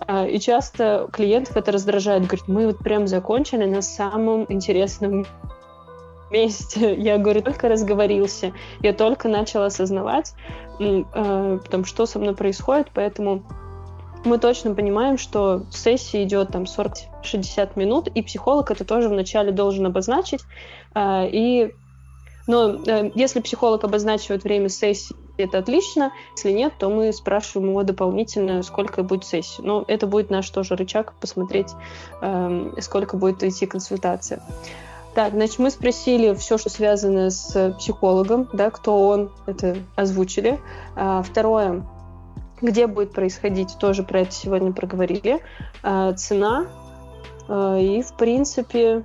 Э, 0.08 0.28
и 0.28 0.40
часто 0.40 1.08
клиентов 1.12 1.56
это 1.56 1.72
раздражает. 1.72 2.24
Говорит, 2.24 2.48
мы 2.48 2.66
вот 2.66 2.80
прям 2.80 3.08
закончили 3.08 3.66
на 3.66 3.82
самом 3.82 4.46
интересном 4.50 5.28
месте. 6.32 6.96
Я 6.98 7.18
говорю, 7.18 7.42
только 7.42 7.70
разговорился. 7.70 8.54
Я 8.82 8.94
только 8.94 9.28
начала 9.28 9.68
осознавать, 9.68 10.34
э, 10.80 11.60
там, 11.70 11.86
что 11.86 12.06
со 12.06 12.18
мной 12.18 12.36
происходит, 12.36 12.88
поэтому 12.94 13.44
мы 14.26 14.38
точно 14.38 14.76
понимаем, 14.76 15.18
что 15.18 15.64
сессия 15.72 16.24
идет 16.24 16.52
там 16.52 16.64
40-60 16.64 17.72
минут, 17.76 18.08
и 18.08 18.22
психолог 18.22 18.72
это 18.72 18.84
тоже 18.84 19.10
вначале 19.10 19.52
должен 19.52 19.86
обозначить. 19.86 20.42
А, 20.94 21.26
и, 21.26 21.74
но 22.48 22.82
э, 22.86 23.12
если 23.16 23.40
психолог 23.40 23.84
обозначивает 23.84 24.44
время 24.44 24.70
сессии, 24.70 25.16
это 25.38 25.60
отлично. 25.60 26.12
Если 26.36 26.52
нет, 26.52 26.74
то 26.78 26.90
мы 26.90 27.14
спрашиваем 27.14 27.70
его 27.70 27.84
дополнительно, 27.84 28.62
сколько 28.64 29.04
будет 29.04 29.26
сессия. 29.26 29.62
Но 29.62 29.86
это 29.88 30.06
будет 30.06 30.30
наш 30.30 30.50
тоже 30.50 30.76
рычаг 30.76 31.14
посмотреть, 31.14 31.70
эм, 32.22 32.76
сколько 32.82 33.16
будет 33.16 33.44
идти 33.44 33.66
консультация. 33.66 34.44
Так, 35.16 35.34
значит, 35.34 35.60
мы 35.60 35.72
спросили 35.72 36.34
все, 36.36 36.58
что 36.58 36.70
связано 36.70 37.30
с 37.30 37.74
психологом, 37.80 38.48
да, 38.54 38.70
кто 38.70 39.08
он, 39.08 39.32
это 39.48 39.78
озвучили. 39.96 40.60
А, 40.96 41.24
второе, 41.24 41.84
где 42.62 42.88
будет 42.88 43.14
происходить, 43.14 43.78
тоже 43.80 44.03
про 44.03 44.22
это 44.22 44.32
сегодня 44.32 44.72
проговорили. 44.72 45.39
А, 45.84 46.14
цена 46.14 46.68
а, 47.47 47.78
и, 47.78 48.01
в 48.01 48.14
принципе, 48.14 49.03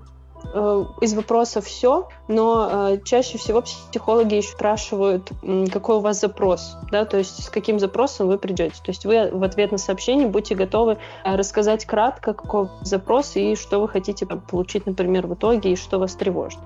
а, 0.52 0.86
из 1.00 1.14
вопросов 1.14 1.66
все, 1.66 2.08
но 2.28 2.96
чаще 3.04 3.38
всего 3.38 3.62
психологи 3.62 4.36
еще 4.36 4.50
спрашивают, 4.50 5.30
какой 5.72 5.96
у 5.96 6.00
вас 6.00 6.20
запрос, 6.20 6.76
да, 6.90 7.04
то 7.04 7.18
есть 7.18 7.44
с 7.44 7.48
каким 7.48 7.78
запросом 7.78 8.28
вы 8.28 8.38
придете. 8.38 8.76
То 8.82 8.90
есть 8.90 9.04
вы 9.04 9.30
в 9.30 9.42
ответ 9.42 9.72
на 9.72 9.78
сообщение 9.78 10.26
будете 10.26 10.54
готовы 10.54 10.98
рассказать 11.24 11.84
кратко, 11.84 12.34
какой 12.34 12.68
запрос 12.82 13.36
и 13.36 13.56
что 13.56 13.80
вы 13.80 13.88
хотите 13.88 14.26
получить, 14.26 14.86
например, 14.86 15.26
в 15.26 15.34
итоге, 15.34 15.72
и 15.72 15.76
что 15.76 15.98
вас 15.98 16.14
тревожит. 16.14 16.60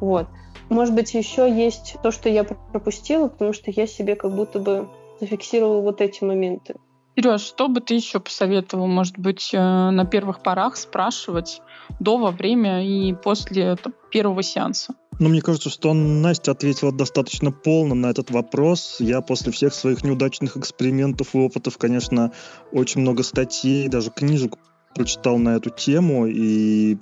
Вот. 0.00 0.26
Может 0.70 0.94
быть, 0.94 1.14
еще 1.14 1.50
есть 1.50 1.96
то, 2.00 2.12
что 2.12 2.28
я 2.28 2.44
пропустила, 2.44 3.26
потому 3.26 3.52
что 3.52 3.72
я 3.72 3.88
себе 3.88 4.14
как 4.14 4.32
будто 4.32 4.60
бы 4.60 4.88
зафиксировал 5.20 5.82
вот 5.82 6.00
эти 6.00 6.24
моменты. 6.24 6.74
Сереж, 7.16 7.42
что 7.42 7.68
бы 7.68 7.80
ты 7.80 7.94
еще 7.94 8.20
посоветовал, 8.20 8.86
может 8.86 9.18
быть, 9.18 9.50
э, 9.52 9.58
на 9.58 10.06
первых 10.06 10.42
порах 10.42 10.76
спрашивать 10.76 11.60
до, 11.98 12.16
во 12.16 12.30
время 12.30 12.86
и 12.86 13.12
после 13.12 13.76
первого 14.10 14.42
сеанса? 14.42 14.94
Ну, 15.18 15.28
мне 15.28 15.42
кажется, 15.42 15.68
что 15.68 15.92
Настя 15.92 16.52
ответила 16.52 16.92
достаточно 16.92 17.52
полно 17.52 17.94
на 17.94 18.06
этот 18.06 18.30
вопрос. 18.30 18.96
Я 19.00 19.20
после 19.20 19.52
всех 19.52 19.74
своих 19.74 20.02
неудачных 20.02 20.56
экспериментов 20.56 21.34
и 21.34 21.38
опытов, 21.38 21.76
конечно, 21.76 22.32
очень 22.72 23.02
много 23.02 23.22
статей, 23.22 23.88
даже 23.88 24.10
книжек 24.10 24.54
прочитал 24.94 25.36
на 25.36 25.56
эту 25.56 25.68
тему, 25.68 26.26
и 26.26 26.96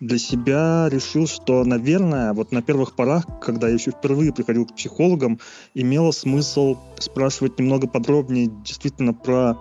для 0.00 0.18
себя 0.18 0.88
решил, 0.90 1.26
что, 1.26 1.64
наверное, 1.64 2.34
вот 2.34 2.52
на 2.52 2.62
первых 2.62 2.94
порах, 2.94 3.24
когда 3.40 3.68
я 3.68 3.74
еще 3.74 3.92
впервые 3.92 4.32
приходил 4.32 4.66
к 4.66 4.74
психологам, 4.74 5.40
имело 5.74 6.10
смысл 6.10 6.76
спрашивать 6.98 7.58
немного 7.58 7.86
подробнее 7.86 8.50
действительно 8.64 9.14
про 9.14 9.58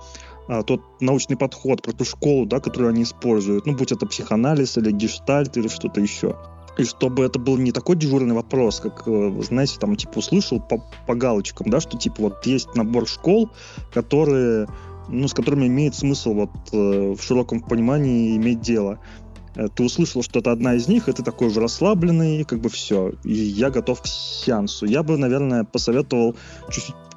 а, 0.47 0.63
тот 0.63 0.81
научный 0.99 1.37
подход, 1.37 1.81
про 1.81 1.93
ту 1.93 2.03
школу, 2.03 2.45
да, 2.45 2.59
которую 2.59 2.89
они 2.89 3.03
используют, 3.03 3.65
ну, 3.65 3.75
будь 3.75 3.93
это 3.93 4.05
психоанализ 4.05 4.77
или 4.77 4.91
гештальт 4.91 5.55
или 5.55 5.69
что-то 5.69 6.01
еще. 6.01 6.35
И 6.77 6.83
чтобы 6.83 7.23
это 7.23 7.39
был 7.39 7.55
не 7.55 7.71
такой 7.71 7.95
дежурный 7.95 8.35
вопрос, 8.35 8.81
как, 8.81 9.03
э, 9.07 9.41
знаете, 9.41 9.79
там, 9.79 9.95
типа, 9.95 10.17
услышал 10.17 10.59
по, 10.59 10.83
по 11.07 11.15
галочкам, 11.15 11.69
да, 11.69 11.79
что, 11.79 11.97
типа, 11.97 12.15
вот 12.19 12.45
есть 12.45 12.75
набор 12.75 13.07
школ, 13.07 13.49
которые 13.93 14.67
ну, 15.07 15.27
с 15.27 15.33
которыми 15.33 15.67
имеет 15.67 15.95
смысл 15.95 16.33
вот 16.33 16.49
э, 16.71 17.13
в 17.13 17.21
широком 17.21 17.61
понимании 17.61 18.35
иметь 18.37 18.61
дело. 18.61 18.99
Э, 19.55 19.67
ты 19.73 19.83
услышал, 19.83 20.21
что 20.23 20.39
это 20.39 20.51
одна 20.51 20.75
из 20.75 20.87
них, 20.87 21.07
и 21.09 21.13
ты 21.13 21.23
такой 21.23 21.47
уже 21.47 21.59
расслабленный, 21.61 22.43
как 22.43 22.59
бы 22.59 22.69
все, 22.69 23.13
и 23.23 23.33
я 23.33 23.69
готов 23.69 24.01
к 24.01 24.07
сеансу. 24.07 24.85
Я 24.85 25.03
бы, 25.03 25.17
наверное, 25.17 25.63
посоветовал 25.63 26.35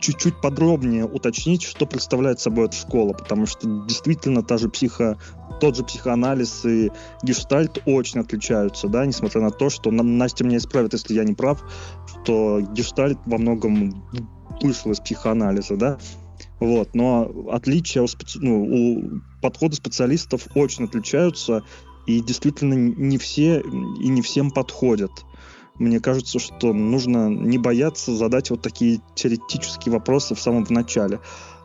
чуть-чуть 0.01 0.41
подробнее 0.41 1.05
уточнить, 1.05 1.63
что 1.63 1.87
представляет 1.87 2.41
собой 2.41 2.67
эта 2.67 2.77
школа, 2.77 3.13
потому 3.13 3.47
что 3.47 3.85
действительно 3.87 4.43
та 4.43 4.59
же 4.59 4.69
психо, 4.69 5.19
тот 5.61 5.77
же 5.77 5.85
психоанализ 5.85 6.65
и 6.65 6.93
гештальт 7.23 7.83
очень 7.85 8.21
отличаются, 8.21 8.89
да, 8.89 9.05
несмотря 9.05 9.41
на 9.41 9.51
то, 9.51 9.71
что 9.71 9.91
Настя 9.91 10.45
меня 10.45 10.59
исправит, 10.59 10.93
если 10.93 11.15
я 11.15 11.25
не 11.25 11.35
прав, 11.35 11.63
что 12.07 12.61
гештальт 12.61 13.19
во 13.27 13.39
многом 13.39 14.05
вышел 14.63 14.93
из 14.93 15.01
психоанализа, 15.01 15.77
да, 15.77 15.99
вот, 16.61 16.95
но 16.95 17.31
отличия 17.51 18.03
у, 18.03 18.09
специ... 18.09 18.39
ну, 18.41 18.65
у 18.65 19.21
подхода 19.41 19.77
специалистов 19.77 20.47
очень 20.55 20.85
отличаются, 20.85 21.65
и 22.09 22.21
действительно 22.21 22.73
не 22.75 23.19
все 23.19 23.61
и 23.61 24.09
не 24.09 24.23
всем 24.23 24.51
подходят. 24.51 25.13
Мне 25.75 26.01
кажется, 26.01 26.39
что 26.39 26.73
нужно 26.73 27.29
не 27.29 27.59
бояться 27.59 28.17
задать 28.17 28.51
вот 28.51 28.63
такие 28.63 29.01
теоретические 29.15 29.93
вопросы 29.93 30.35
в 30.35 30.41
самом 30.41 30.67
начале. 30.71 31.21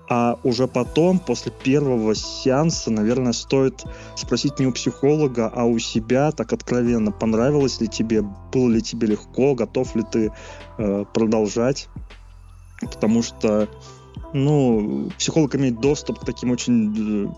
А 0.10 0.38
уже 0.44 0.68
потом, 0.68 1.20
после 1.20 1.52
первого 1.52 2.14
сеанса, 2.14 2.92
наверное, 2.92 3.32
стоит 3.32 3.86
спросить 4.18 4.60
не 4.60 4.68
у 4.68 4.74
психолога, 4.74 5.48
а 5.48 5.64
у 5.64 5.80
себя 5.80 6.32
так 6.34 6.52
откровенно, 6.52 7.14
понравилось 7.14 7.80
ли 7.80 7.88
тебе, 7.88 8.22
было 8.22 8.70
ли 8.70 8.82
тебе 8.82 9.08
легко, 9.08 9.56
готов 9.56 9.96
ли 9.96 10.04
ты 10.04 10.34
э, 10.78 11.06
продолжать. 11.14 11.88
Потому 12.82 13.24
что 13.24 13.70
ну, 14.34 15.10
психолог 15.18 15.56
имеет 15.56 15.80
доступ 15.80 16.20
к 16.20 16.26
таким 16.26 16.52
очень 16.52 17.34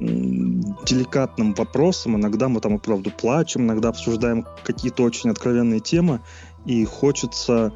деликатным 0.00 1.54
вопросам. 1.54 2.16
Иногда 2.16 2.48
мы 2.48 2.60
там 2.60 2.76
и 2.76 2.78
правду 2.78 3.10
плачем, 3.10 3.62
иногда 3.62 3.90
обсуждаем 3.90 4.46
какие-то 4.64 5.02
очень 5.02 5.30
откровенные 5.30 5.80
темы, 5.80 6.20
и 6.64 6.84
хочется 6.84 7.72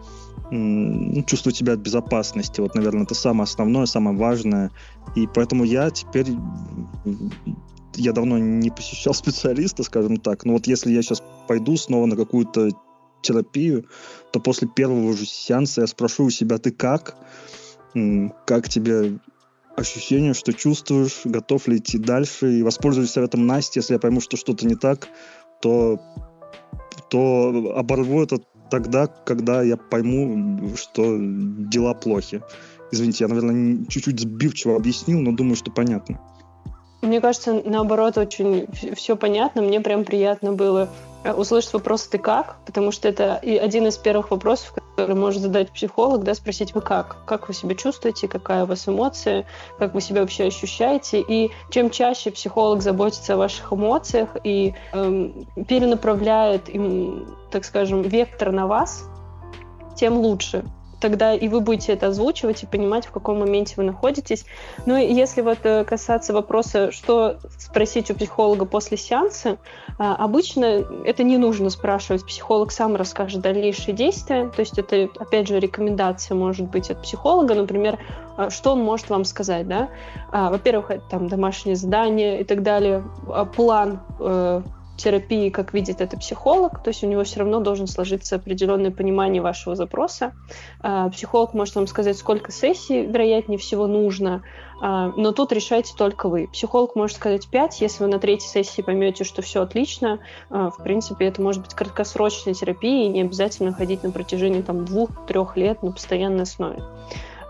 ну, 0.51 1.22
чувствовать 1.25 1.57
себя 1.57 1.75
в 1.75 1.79
безопасности. 1.79 2.61
Вот, 2.61 2.75
наверное, 2.75 3.05
это 3.05 3.14
самое 3.14 3.45
основное, 3.45 3.87
самое 3.87 4.16
важное. 4.16 4.70
И 5.14 5.27
поэтому 5.27 5.64
я 5.64 5.91
теперь 5.91 6.29
я 7.97 8.12
давно 8.12 8.39
не 8.39 8.70
посещал 8.70 9.14
специалиста, 9.14 9.83
скажем 9.83 10.16
так. 10.16 10.45
Но 10.45 10.55
вот 10.55 10.66
если 10.66 10.93
я 10.93 11.03
сейчас 11.03 11.22
пойду 11.47 11.77
снова 11.77 12.07
на 12.07 12.16
какую-то 12.16 12.70
терапию, 13.22 13.87
то 14.33 14.41
после 14.41 14.68
первого 14.68 15.16
же 15.16 15.27
сеанса 15.27 15.83
я 15.83 15.87
спрошу 15.87 16.25
у 16.25 16.31
себя, 16.31 16.59
ты 16.59 16.70
как? 16.70 17.16
Как 18.47 18.68
тебе 18.68 19.18
ощущение, 19.77 20.35
что 20.35 20.53
чувствуешь, 20.53 21.22
готов 21.25 21.68
ли 21.68 21.79
идти 21.79 21.99
дальше, 21.99 22.59
и 22.59 22.62
воспользуюсь 22.62 23.11
советом 23.11 23.47
Насти, 23.47 23.79
если 23.79 23.95
я 23.95 23.99
пойму, 23.99 24.20
что 24.20 24.37
что-то 24.37 24.66
не 24.66 24.75
так, 24.75 25.09
то, 25.61 26.01
то 27.11 27.75
оборву 27.77 28.22
это 28.22 28.39
тогда, 28.70 29.07
когда 29.07 29.62
я 29.62 29.77
пойму, 29.77 30.75
что 30.77 31.16
дела 31.18 31.95
плохи. 31.95 32.43
Извините, 32.91 33.25
я, 33.25 33.29
наверное, 33.29 33.85
чуть-чуть 33.87 34.20
сбивчиво 34.20 34.77
объяснил, 34.77 35.20
но 35.20 35.33
думаю, 35.33 35.57
что 35.57 35.70
понятно. 35.70 36.20
Мне 37.03 37.20
кажется, 37.20 37.62
наоборот, 37.64 38.16
очень 38.16 38.66
все 38.95 39.16
понятно. 39.16 39.62
Мне 39.62 39.81
прям 39.81 40.05
приятно 40.05 40.53
было 40.53 40.89
услышать 41.33 41.72
вопрос 41.72 42.07
«ты 42.07 42.18
как?», 42.18 42.57
потому 42.66 42.93
что 42.93 43.09
это 43.09 43.37
и 43.43 43.57
один 43.57 43.87
из 43.87 43.97
первых 43.97 44.31
вопросов, 44.31 44.75
который 44.97 45.16
может 45.16 45.43
задать 45.43 45.70
психолог, 45.70 46.22
да, 46.22 46.35
спросить 46.35 46.75
«вы 46.75 46.81
как?», 46.81 47.25
как 47.25 47.49
вы 47.49 47.55
себя 47.55 47.75
чувствуете, 47.75 48.29
какая 48.29 48.64
у 48.64 48.66
вас 48.66 48.87
эмоция, 48.89 49.47
как 49.79 49.95
вы 49.95 50.01
себя 50.01 50.20
вообще 50.20 50.45
ощущаете. 50.45 51.20
И 51.20 51.51
чем 51.70 51.91
чаще 51.91 52.31
психолог 52.31 52.83
заботится 52.83 53.35
о 53.35 53.37
ваших 53.39 53.72
эмоциях 53.72 54.37
и 54.45 54.75
эм, 54.93 55.47
перенаправляет 55.66 56.68
им, 56.68 57.27
так 57.51 57.64
скажем, 57.64 58.03
вектор 58.03 58.53
на 58.53 58.66
вас, 58.66 59.09
тем 59.97 60.18
лучше 60.18 60.64
тогда 61.01 61.34
и 61.34 61.49
вы 61.49 61.61
будете 61.61 61.92
это 61.92 62.09
озвучивать 62.09 62.62
и 62.62 62.66
понимать, 62.66 63.07
в 63.07 63.11
каком 63.11 63.40
моменте 63.40 63.74
вы 63.76 63.84
находитесь. 63.84 64.45
Ну 64.86 64.97
и 64.97 65.12
если 65.12 65.42
вот 65.42 65.59
э, 65.64 65.84
касаться 65.84 66.32
вопроса, 66.32 66.90
что 66.92 67.38
спросить 67.59 68.11
у 68.11 68.14
психолога 68.14 68.64
после 68.64 68.97
сеанса, 68.97 69.59
а, 69.99 70.14
обычно 70.16 70.84
это 71.05 71.22
не 71.22 71.38
нужно 71.38 71.70
спрашивать. 71.70 72.26
Психолог 72.26 72.72
сам 72.72 72.97
расскажет 72.97 73.40
дальнейшие 73.40 73.95
действия. 73.95 74.49
То 74.49 74.61
есть 74.61 74.78
это, 74.78 75.09
опять 75.18 75.49
же, 75.49 75.59
рекомендация 75.59 76.34
может 76.34 76.70
быть 76.70 76.90
от 76.90 77.03
психолога, 77.03 77.55
например, 77.55 77.99
а, 78.36 78.51
что 78.51 78.72
он 78.72 78.80
может 78.80 79.11
вам 79.11 79.24
сказать, 79.24 79.68
да? 79.68 79.88
А, 80.30 80.51
во-первых, 80.51 80.90
это 80.90 81.05
там 81.09 81.28
домашнее 81.28 81.76
задание 81.76 82.40
и 82.40 82.45
так 82.45 82.62
далее, 82.62 83.05
план 83.55 84.01
э, 84.20 84.62
терапии, 84.97 85.51
как 85.51 85.74
видит 85.74 86.01
это 86.01 86.16
психолог, 86.16 86.82
то 86.82 86.88
есть 86.88 87.03
у 87.03 87.07
него 87.07 87.24
все 87.24 87.40
равно 87.40 87.61
должен 87.61 87.86
сложиться 87.86 88.36
определенное 88.36 88.90
понимание 88.90 89.42
вашего 89.42 89.76
запроса. 89.76 90.32
А, 90.80 91.09
психолог 91.11 91.55
может 91.55 91.74
вам 91.74 91.86
сказать, 91.86 92.16
сколько 92.16 92.53
сессий, 92.53 93.05
вероятнее 93.05 93.59
всего, 93.59 93.86
нужно, 93.86 94.42
а, 94.80 95.12
но 95.16 95.32
тут 95.32 95.53
решайте 95.53 95.95
только 95.97 96.28
вы. 96.28 96.49
Психолог 96.53 96.95
может 96.95 97.16
сказать 97.16 97.49
5, 97.49 97.80
если 97.80 98.05
вы 98.05 98.11
на 98.11 98.18
третьей 98.18 98.49
сессии 98.49 98.82
поймете, 98.82 99.24
что 99.24 99.42
все 99.42 99.62
отлично, 99.62 100.20
а, 100.51 100.70
в 100.70 100.82
принципе, 100.82 101.26
это 101.26 101.42
может 101.42 101.62
быть 101.62 101.74
краткосрочная 101.74 102.55
терапия, 102.55 103.07
и 103.07 103.09
не 103.09 103.22
обязательно 103.22 103.72
ходить 103.72 104.03
на 104.03 104.11
протяжении 104.11 104.62
там 104.62 104.84
двух-трех 104.84 105.57
лет 105.57 105.82
на 105.82 105.92
постоянной 105.92 106.42
основе. 106.42 106.82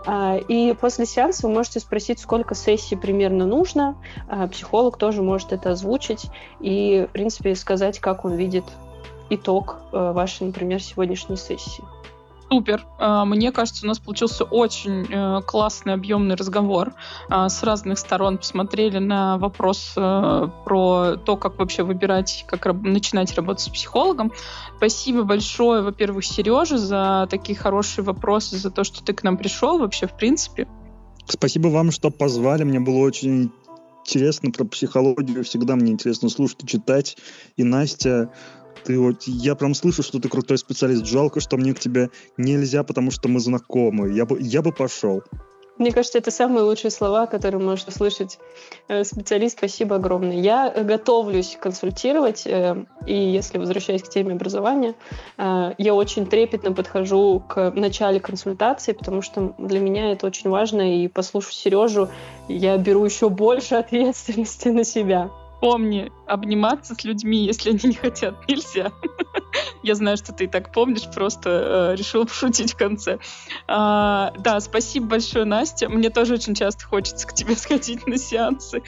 А, 0.05 0.37
и 0.37 0.73
после 0.73 1.05
сеанса 1.05 1.47
вы 1.47 1.53
можете 1.53 1.79
спросить, 1.79 2.19
сколько 2.19 2.55
сессий 2.55 2.95
примерно 2.95 3.45
нужно. 3.45 3.95
А, 4.27 4.47
психолог 4.47 4.97
тоже 4.97 5.21
может 5.21 5.51
это 5.51 5.71
озвучить 5.71 6.27
и, 6.59 7.07
в 7.09 7.13
принципе, 7.13 7.55
сказать, 7.55 7.99
как 7.99 8.25
он 8.25 8.35
видит 8.35 8.65
итог 9.29 9.77
а, 9.91 10.13
вашей, 10.13 10.47
например, 10.47 10.81
сегодняшней 10.81 11.37
сессии. 11.37 11.83
Супер. 12.49 12.85
А, 12.99 13.25
мне 13.25 13.51
кажется, 13.51 13.85
у 13.85 13.87
нас 13.87 13.99
получился 13.99 14.43
очень 14.43 15.07
э, 15.09 15.41
классный, 15.41 15.93
объемный 15.93 16.35
разговор. 16.35 16.93
А, 17.29 17.49
с 17.49 17.63
разных 17.63 17.97
сторон 17.97 18.37
посмотрели 18.37 18.99
на 18.99 19.37
вопрос 19.37 19.93
э, 19.97 20.47
про 20.63 21.15
то, 21.17 21.37
как 21.37 21.57
вообще 21.57 21.83
выбирать, 21.83 22.45
как 22.47 22.65
начинать 22.83 23.33
работать 23.35 23.65
с 23.65 23.69
психологом. 23.69 24.31
Спасибо 24.77 25.23
большое, 25.23 25.81
во-первых, 25.81 26.23
Сереже 26.23 26.77
за 26.77 27.27
такие 27.31 27.57
хорошие 27.57 28.05
вопросы, 28.05 28.57
за 28.57 28.69
то, 28.69 28.83
что 28.83 29.03
ты 29.03 29.13
к 29.13 29.23
нам 29.23 29.37
пришел 29.37 29.79
вообще, 29.79 30.05
в 30.07 30.15
принципе. 30.15 30.67
Спасибо 31.27 31.69
вам, 31.69 31.91
что 31.91 32.11
позвали. 32.11 32.63
Мне 32.63 32.79
было 32.79 32.99
очень 32.99 33.51
интересно 34.05 34.51
про 34.51 34.65
психологию. 34.65 35.43
Всегда 35.43 35.75
мне 35.75 35.91
интересно 35.91 36.29
слушать 36.29 36.63
и 36.63 36.67
читать. 36.67 37.17
И 37.57 37.63
Настя 37.63 38.31
ты 38.85 38.99
вот, 38.99 39.23
я 39.23 39.55
прям 39.55 39.73
слышу, 39.73 40.03
что 40.03 40.19
ты 40.19 40.29
крутой 40.29 40.57
специалист. 40.57 41.05
Жалко, 41.05 41.39
что 41.39 41.57
мне 41.57 41.73
к 41.73 41.79
тебе 41.79 42.09
нельзя, 42.37 42.83
потому 42.83 43.11
что 43.11 43.27
мы 43.27 43.39
знакомы. 43.39 44.13
Я 44.13 44.25
бы, 44.25 44.37
я 44.39 44.61
бы 44.61 44.71
пошел. 44.71 45.23
Мне 45.77 45.91
кажется, 45.91 46.17
это 46.19 46.31
самые 46.31 46.63
лучшие 46.63 46.89
слова, 46.89 47.25
которые 47.25 47.61
может 47.61 47.89
услышать 47.89 48.39
э, 48.87 49.03
специалист. 49.03 49.57
Спасибо 49.57 49.97
огромное. 49.97 50.37
Я 50.37 50.69
готовлюсь 50.69 51.57
консультировать, 51.59 52.43
э, 52.47 52.85
и 53.05 53.13
если 53.13 53.57
возвращаясь 53.57 54.01
к 54.01 54.07
теме 54.07 54.35
образования, 54.35 54.95
э, 55.37 55.73
я 55.77 55.93
очень 55.93 56.27
трепетно 56.27 56.71
подхожу 56.71 57.43
к 57.45 57.71
начале 57.71 58.21
консультации, 58.21 58.93
потому 58.93 59.21
что 59.21 59.53
для 59.57 59.79
меня 59.81 60.13
это 60.13 60.27
очень 60.27 60.49
важно, 60.49 61.03
и 61.03 61.09
послушав 61.09 61.53
Сережу, 61.53 62.07
я 62.47 62.77
беру 62.77 63.03
еще 63.03 63.27
больше 63.29 63.75
ответственности 63.75 64.69
на 64.69 64.85
себя. 64.85 65.29
Помни, 65.61 66.11
обниматься 66.27 66.95
с 66.95 67.03
людьми, 67.03 67.45
если 67.45 67.71
они 67.71 67.79
не 67.83 67.93
хотят, 67.95 68.47
нельзя. 68.47 68.91
Я 69.83 69.95
знаю, 69.95 70.17
что 70.17 70.33
ты 70.33 70.45
и 70.45 70.47
так 70.47 70.71
помнишь, 70.71 71.07
просто 71.13 71.93
э, 71.93 71.95
решил 71.95 72.25
пошутить 72.25 72.73
в 72.73 72.77
конце. 72.77 73.19
А, 73.67 74.33
да, 74.39 74.59
спасибо 74.59 75.07
большое, 75.07 75.45
Настя. 75.45 75.89
Мне 75.89 76.09
тоже 76.09 76.33
очень 76.33 76.55
часто 76.55 76.85
хочется 76.85 77.27
к 77.27 77.33
тебе 77.33 77.55
сходить 77.55 78.05
на 78.07 78.17
сеансы, 78.17 78.81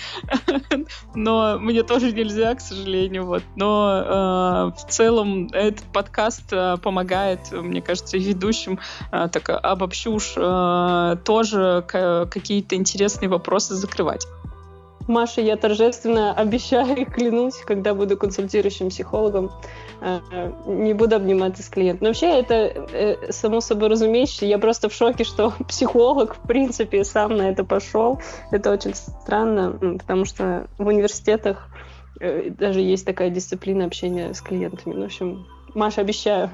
но 1.16 1.58
мне 1.60 1.84
тоже 1.84 2.12
нельзя, 2.12 2.56
к 2.56 2.62
сожалению. 2.62 3.26
Вот. 3.26 3.44
Но 3.56 4.74
э, 4.76 4.82
в 4.82 4.90
целом 4.90 5.48
этот 5.54 5.86
подкаст 5.94 6.52
э, 6.52 6.78
помогает, 6.82 7.52
мне 7.52 7.82
кажется, 7.82 8.18
ведущим, 8.18 8.80
э, 9.12 9.30
так 9.32 9.50
обобщу 9.50 10.14
уж, 10.14 10.34
э, 10.36 11.18
тоже 11.24 11.86
какие-то 11.88 12.76
интересные 12.76 13.30
вопросы 13.30 13.76
закрывать. 13.76 14.26
Маша, 15.08 15.42
я 15.42 15.56
торжественно 15.56 16.34
обещаю 16.34 16.96
и 16.98 17.06
клянусь, 17.06 17.56
когда 17.66 17.94
буду 17.94 18.18
консультирующим 18.18 18.90
психологом, 18.90 19.52
э, 20.02 20.52
не 20.66 20.94
буду 20.94 21.16
обниматься 21.16 21.64
с 21.64 21.70
клиентом. 21.70 22.08
Вообще 22.08 22.40
это 22.40 22.56
э, 22.56 23.32
само 23.32 23.62
собой 23.62 23.90
разумеется. 23.90 24.46
Я 24.46 24.58
просто 24.58 24.90
в 24.90 24.94
шоке, 24.94 25.24
что 25.24 25.54
психолог, 25.68 26.36
в 26.36 26.48
принципе, 26.48 27.04
сам 27.04 27.38
на 27.38 27.50
это 27.50 27.64
пошел. 27.64 28.20
Это 28.52 28.72
очень 28.72 28.94
странно, 28.96 29.72
потому 30.00 30.26
что 30.26 30.68
в 30.78 30.86
университетах 30.88 31.70
э, 32.20 32.50
даже 32.50 32.82
есть 32.82 33.06
такая 33.06 33.30
дисциплина 33.30 33.86
общения 33.86 34.34
с 34.34 34.42
клиентами. 34.42 34.94
Ну, 34.94 35.02
в 35.04 35.06
общем, 35.06 35.48
Маша, 35.74 36.02
обещаю. 36.02 36.52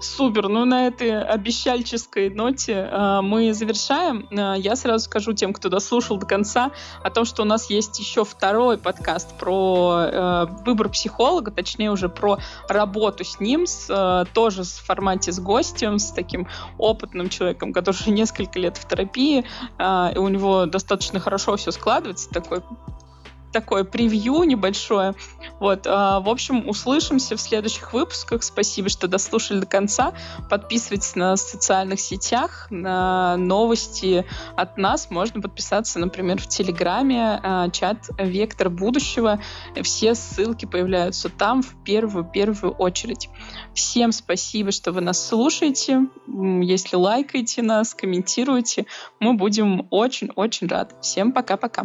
Супер. 0.00 0.48
Ну, 0.48 0.64
на 0.64 0.88
этой 0.88 1.22
обещальческой 1.22 2.28
ноте 2.28 2.88
э, 2.90 3.20
мы 3.22 3.54
завершаем. 3.54 4.26
Э, 4.30 4.54
я 4.58 4.76
сразу 4.76 5.04
скажу 5.04 5.32
тем, 5.32 5.52
кто 5.52 5.68
дослушал 5.68 6.16
до 6.16 6.26
конца, 6.26 6.72
о 7.02 7.10
том, 7.10 7.24
что 7.24 7.42
у 7.42 7.44
нас 7.44 7.70
есть 7.70 7.98
еще 8.00 8.24
второй 8.24 8.76
подкаст 8.76 9.38
про 9.38 10.04
э, 10.04 10.46
выбор 10.66 10.88
психолога, 10.88 11.52
точнее 11.52 11.90
уже 11.90 12.08
про 12.08 12.38
работу 12.68 13.24
с 13.24 13.38
ним, 13.40 13.66
с, 13.66 13.86
э, 13.88 14.26
тоже 14.34 14.64
в 14.64 14.68
формате 14.68 15.32
с 15.32 15.38
гостем, 15.38 15.98
с 15.98 16.10
таким 16.10 16.48
опытным 16.76 17.28
человеком, 17.28 17.72
который 17.72 17.96
уже 17.96 18.10
несколько 18.10 18.58
лет 18.58 18.76
в 18.76 18.88
терапии, 18.88 19.44
э, 19.78 20.12
и 20.14 20.18
у 20.18 20.28
него 20.28 20.66
достаточно 20.66 21.20
хорошо 21.20 21.56
все 21.56 21.70
складывается, 21.70 22.28
такой 22.30 22.62
такое 23.54 23.84
превью 23.84 24.42
небольшое. 24.42 25.14
Вот, 25.60 25.86
а, 25.86 26.20
в 26.20 26.28
общем, 26.28 26.68
услышимся 26.68 27.36
в 27.36 27.40
следующих 27.40 27.92
выпусках. 27.92 28.42
Спасибо, 28.42 28.88
что 28.88 29.06
дослушали 29.06 29.60
до 29.60 29.66
конца. 29.66 30.12
Подписывайтесь 30.50 31.14
на 31.14 31.36
социальных 31.36 32.00
сетях, 32.00 32.66
на 32.70 33.36
новости 33.36 34.26
от 34.56 34.76
нас. 34.76 35.08
Можно 35.08 35.40
подписаться, 35.40 36.00
например, 36.00 36.40
в 36.40 36.48
Телеграме, 36.48 37.40
а, 37.42 37.70
чат 37.70 37.98
«Вектор 38.18 38.68
будущего». 38.70 39.40
Все 39.82 40.16
ссылки 40.16 40.66
появляются 40.66 41.28
там 41.28 41.62
в 41.62 41.82
первую-первую 41.84 42.74
очередь. 42.74 43.30
Всем 43.72 44.10
спасибо, 44.10 44.72
что 44.72 44.90
вы 44.90 45.00
нас 45.00 45.24
слушаете. 45.24 46.08
Если 46.26 46.96
лайкаете 46.96 47.62
нас, 47.62 47.94
комментируете, 47.94 48.86
мы 49.20 49.34
будем 49.34 49.86
очень-очень 49.90 50.66
рады. 50.66 50.96
Всем 51.00 51.30
пока-пока. 51.30 51.84